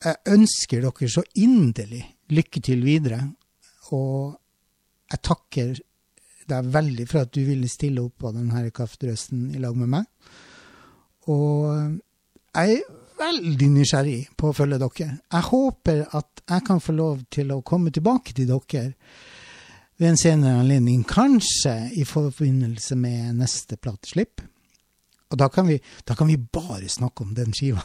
Jeg 0.06 0.36
ønsker 0.36 0.84
dere 0.86 1.10
så 1.11 1.24
inderlig 1.36 2.03
lykke 2.30 2.61
til 2.64 2.86
videre. 2.86 3.24
Og 3.95 4.38
jeg 5.10 5.24
takker 5.26 5.74
deg 6.49 6.70
veldig 6.74 7.07
for 7.10 7.26
at 7.26 7.34
du 7.34 7.41
ville 7.45 7.70
stille 7.70 8.03
opp 8.03 8.22
på 8.22 8.32
denne 8.36 8.70
kaffedrøsten 8.74 9.49
i 9.56 9.61
lag 9.61 9.76
med 9.78 9.90
meg. 9.98 10.06
Og 11.30 11.98
jeg 12.53 12.80
veldig 13.20 13.70
nysgjerrig 13.74 14.20
på 14.38 14.50
å 14.50 14.56
følge 14.56 14.80
dere. 14.82 15.10
Jeg 15.20 15.48
håper 15.50 16.06
at 16.18 16.44
jeg 16.50 16.66
kan 16.68 16.82
få 16.84 16.96
lov 16.98 17.24
til 17.34 17.52
å 17.54 17.62
komme 17.66 17.91
tilbake 17.94 18.36
til 18.36 18.50
dere 18.50 18.94
ved 20.00 20.14
en 20.14 20.20
senere 20.20 20.62
anledning, 20.62 21.04
kanskje 21.04 21.76
i 22.00 22.06
forbindelse 22.08 22.96
med 22.96 23.36
neste 23.41 23.76
plateslipp. 23.78 24.41
Og 25.30 25.38
da 25.38 25.50
kan, 25.52 25.68
vi, 25.68 25.78
da 26.08 26.16
kan 26.18 26.30
vi 26.32 26.40
bare 26.40 26.90
snakke 26.90 27.26
om 27.26 27.36
den 27.38 27.52
skiva. 27.54 27.84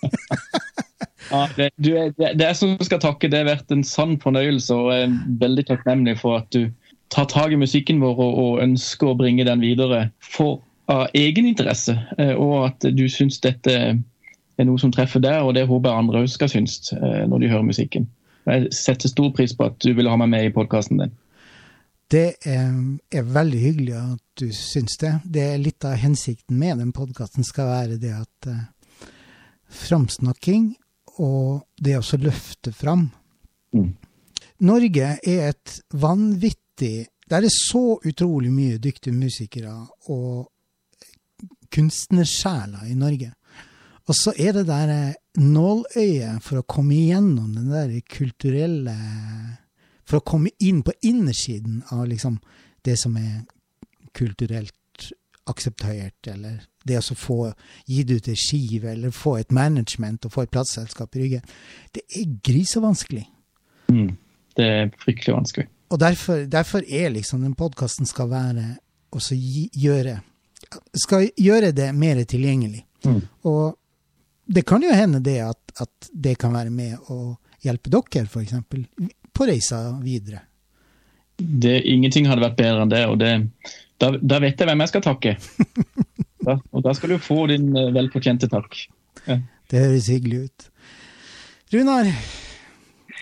ja, 1.30 1.44
det, 1.56 1.68
du, 1.76 1.92
det, 2.16 2.32
det 2.40 2.46
er 2.48 2.56
som 2.58 2.72
skal 2.82 3.02
takke. 3.04 3.28
Det 3.30 3.42
har 3.42 3.50
vært 3.52 3.70
en 3.74 3.84
sann 3.86 4.16
fornøyelse, 4.22 4.74
og 4.74 4.90
jeg 4.94 5.04
er 5.06 5.20
veldig 5.44 5.66
takknemlig 5.68 6.16
for 6.22 6.40
at 6.40 6.48
du 6.56 6.72
tar 7.12 7.28
tak 7.30 7.52
i 7.52 7.60
musikken 7.60 8.00
vår 8.02 8.16
og, 8.16 8.40
og 8.40 8.64
ønsker 8.64 9.12
å 9.12 9.18
bringe 9.18 9.46
den 9.46 9.62
videre 9.62 10.08
for 10.24 10.62
av 10.90 11.06
egen 11.14 11.46
interesse, 11.46 11.94
eh, 12.18 12.32
og 12.34 12.70
at 12.72 12.88
du 12.96 13.04
syns 13.10 13.38
dette 13.44 13.74
er 14.60 14.68
noe 14.68 14.80
som 14.80 14.92
treffer 14.94 15.22
deg, 15.24 15.40
og 15.44 15.54
det 15.56 15.66
håper 15.68 15.90
jeg 15.90 16.04
andre 16.04 16.22
òg 16.22 16.30
skal 16.32 16.52
synes 16.52 16.92
eh, 16.96 17.24
når 17.28 17.42
de 17.42 17.50
hører 17.52 17.66
musikken. 17.66 18.06
Jeg 18.48 18.70
setter 18.74 19.10
stor 19.10 19.32
pris 19.36 19.54
på 19.56 19.68
at 19.68 19.78
du 19.82 19.92
ville 19.94 20.10
ha 20.10 20.18
meg 20.20 20.30
med 20.32 20.48
i 20.48 20.54
podkasten 20.54 21.00
din. 21.00 21.12
Det 22.10 22.40
er, 22.42 22.70
er, 23.12 23.22
veldig 23.22 23.58
hyggelig 23.62 23.94
at 23.94 24.42
du 24.42 24.48
syns 24.56 24.96
det. 24.98 25.12
Det 25.24 25.44
er 25.52 25.62
Litt 25.62 25.86
av 25.86 25.94
hensikten 26.00 26.58
med 26.58 26.80
den 26.82 26.90
podkasten 26.96 27.46
skal 27.46 27.70
være 27.70 27.98
det 28.02 28.14
at 28.16 28.50
eh, 28.50 28.64
framsnakking 29.70 30.72
og 31.22 31.66
det 31.78 31.98
å 31.98 32.18
løfte 32.18 32.72
fram 32.74 33.08
mm. 33.76 33.90
Norge 34.66 35.12
er 35.26 35.50
et 35.50 35.74
vanvittig 35.92 37.06
Der 37.30 37.44
er 37.44 37.52
så 37.52 38.00
utrolig 38.06 38.50
mye 38.50 38.80
dyktige 38.82 39.14
musikere 39.14 39.74
og 40.10 40.48
kunstnersjeler 41.70 42.88
i 42.90 42.96
Norge. 42.98 43.30
Og 44.08 44.16
så 44.16 44.32
er 44.38 44.54
det 44.56 44.66
der 44.68 44.92
eh, 44.94 45.18
nåløyet 45.40 46.42
for 46.44 46.60
å 46.60 46.66
komme 46.68 46.96
igjennom 46.96 47.52
den 47.54 47.70
der 47.72 47.92
kulturelle 48.10 48.96
For 50.08 50.18
å 50.18 50.26
komme 50.26 50.50
inn 50.58 50.80
på 50.82 50.90
innersiden 51.06 51.84
av 51.94 52.08
liksom 52.10 52.40
det 52.82 52.96
som 52.98 53.14
er 53.16 53.44
kulturelt 54.16 54.74
akseptert, 55.46 56.26
eller 56.26 56.64
det 56.82 56.98
å 56.98 57.14
få 57.14 57.52
gitt 57.86 58.10
ut 58.10 58.28
ei 58.30 58.38
skive, 58.38 58.90
eller 58.90 59.14
få 59.14 59.36
et 59.38 59.52
management 59.54 60.26
og 60.26 60.34
få 60.34 60.44
et 60.46 60.52
plateselskap 60.54 61.16
i 61.16 61.22
ryggen. 61.22 61.52
Det 61.94 62.02
er 62.08 62.32
grisevanskelig. 62.42 63.26
Mm. 63.92 64.16
Det 64.56 64.66
er 64.66 64.90
fryktelig 64.98 65.36
vanskelig. 65.36 65.68
Og 65.90 66.00
derfor, 66.00 66.44
derfor 66.50 66.86
er 66.86 67.10
liksom 67.14 67.42
den 67.42 67.56
podkasten 67.58 68.06
skal 68.06 68.30
være 68.30 68.66
også 69.10 69.34
gjøre 69.34 70.20
Skal 70.94 71.30
gjøre 71.38 71.72
det 71.74 71.88
mer 71.94 72.20
tilgjengelig. 72.24 72.84
Mm. 73.04 73.22
Og 73.48 73.78
det 74.50 74.62
kan 74.66 74.82
jo 74.82 74.90
hende 74.90 75.20
det 75.22 75.38
at, 75.46 75.72
at 75.78 76.10
det 76.10 76.34
kan 76.40 76.54
være 76.54 76.72
med 76.74 77.10
å 77.12 77.36
hjelpe 77.62 77.92
dere, 77.92 78.26
f.eks., 78.26 78.56
på 79.30 79.46
reisa 79.46 79.78
videre. 80.02 80.42
Det, 81.36 81.76
ingenting 81.88 82.26
hadde 82.28 82.42
vært 82.42 82.58
bedre 82.58 82.82
enn 82.84 82.90
det, 82.90 83.04
og 83.06 83.20
det, 83.20 83.30
da, 84.02 84.10
da, 84.18 84.40
vet 84.42 84.58
jeg 84.58 84.68
hvem 84.68 84.82
jeg 84.84 84.92
skal 84.94 85.06
takke. 85.06 85.36
Da, 86.40 86.54
og 86.72 86.80
da 86.80 86.94
skal 86.96 87.10
du 87.12 87.18
få 87.20 87.42
din 87.50 87.66
uh, 87.76 87.90
velfortjente 87.92 88.48
takk. 88.48 88.72
Ja. 89.26 89.34
Det 89.68 89.82
høres 89.82 90.06
hyggelig 90.08 90.38
ut. 90.46 90.62
Runar, 91.74 92.08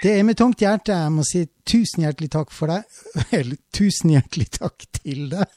det 0.04 0.12
er 0.14 0.22
med 0.22 0.38
tungt 0.38 0.62
hjerte 0.62 0.94
jeg 0.94 1.14
må 1.16 1.24
si 1.26 1.42
tusen 1.66 2.06
hjertelig 2.06 2.30
takk 2.36 2.54
for 2.54 2.70
deg. 2.70 3.00
Eller 3.40 3.58
tusen 3.74 4.14
hjertelig 4.14 4.46
takk 4.54 4.86
til 5.00 5.26
deg. 5.34 5.50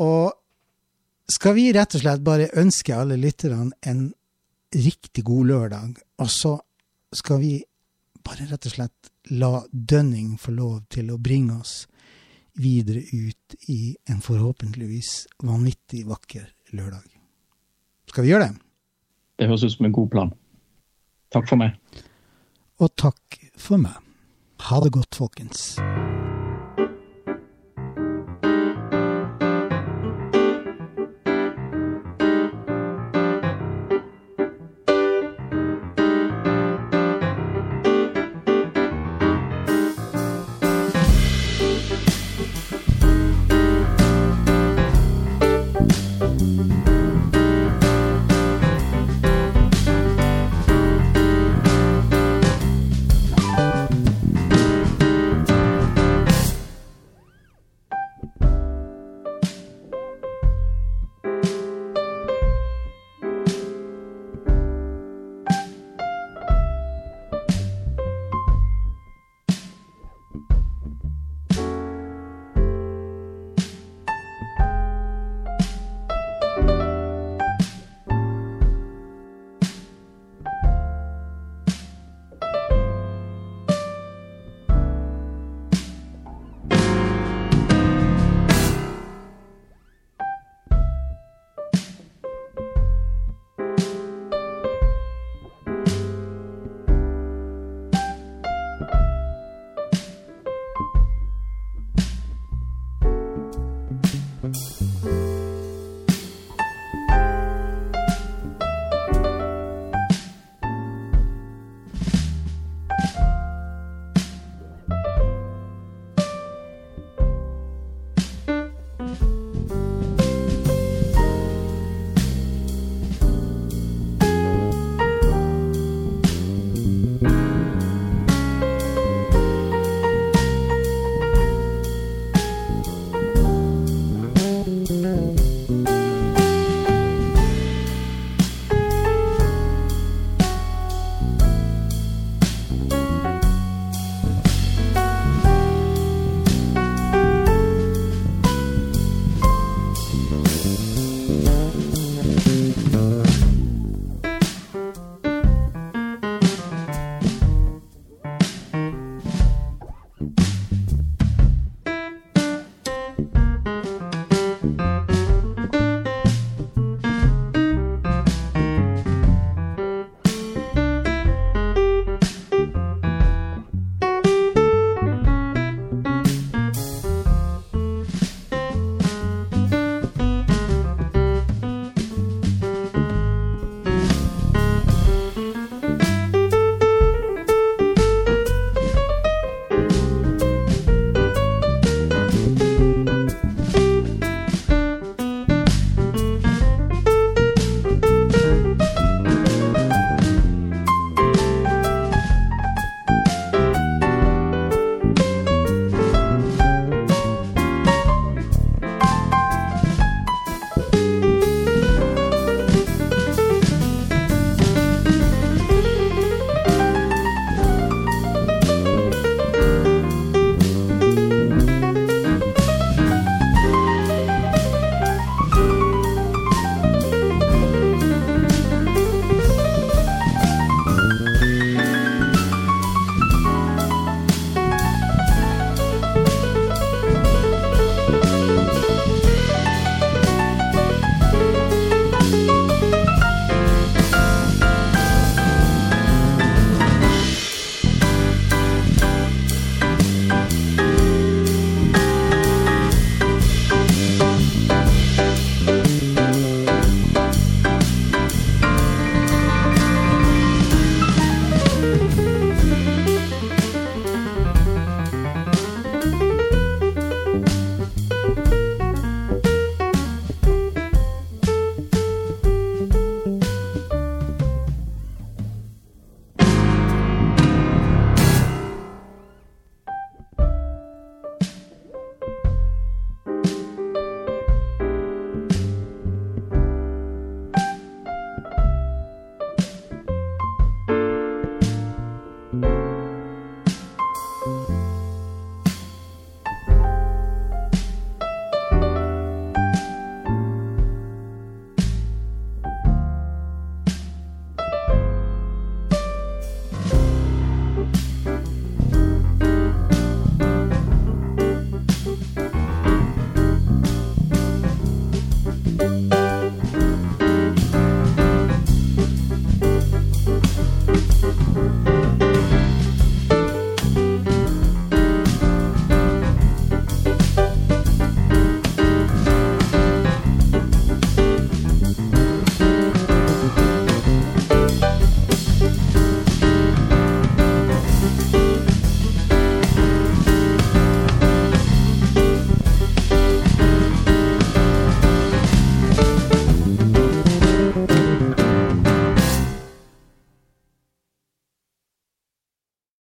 og 0.00 0.32
skal 1.32 1.54
vi 1.54 1.72
rett 1.72 1.94
og 1.94 2.02
slett 2.02 2.24
bare 2.24 2.48
ønske 2.56 2.96
alle 2.96 3.18
lytterne 3.20 3.70
en 3.86 4.08
riktig 4.74 5.24
god 5.24 5.46
lørdag, 5.46 5.98
og 6.20 6.30
så 6.32 6.54
skal 7.14 7.40
vi 7.42 7.52
bare 8.24 8.48
rett 8.50 8.68
og 8.68 8.74
slett 8.74 9.12
la 9.32 9.52
Dønning 9.72 10.36
få 10.40 10.52
lov 10.56 10.82
til 10.92 11.12
å 11.12 11.20
bringe 11.20 11.58
oss 11.60 11.86
videre 12.58 13.04
ut 13.12 13.56
i 13.70 13.94
en 14.10 14.20
forhåpentligvis 14.24 15.28
vanvittig 15.44 16.04
vakker 16.08 16.48
lørdag. 16.74 17.06
Skal 18.08 18.24
vi 18.24 18.32
gjøre 18.32 18.48
det? 18.48 18.60
Det 19.38 19.48
høres 19.48 19.64
ut 19.64 19.76
som 19.76 19.86
en 19.86 19.94
god 19.94 20.10
plan. 20.10 20.34
Takk 21.32 21.48
for 21.48 21.60
meg. 21.60 21.76
Og 22.80 22.90
takk 22.96 23.40
for 23.58 23.80
meg. 23.80 24.00
Ha 24.68 24.80
det 24.82 24.94
godt, 24.96 25.14
folkens. 25.14 25.76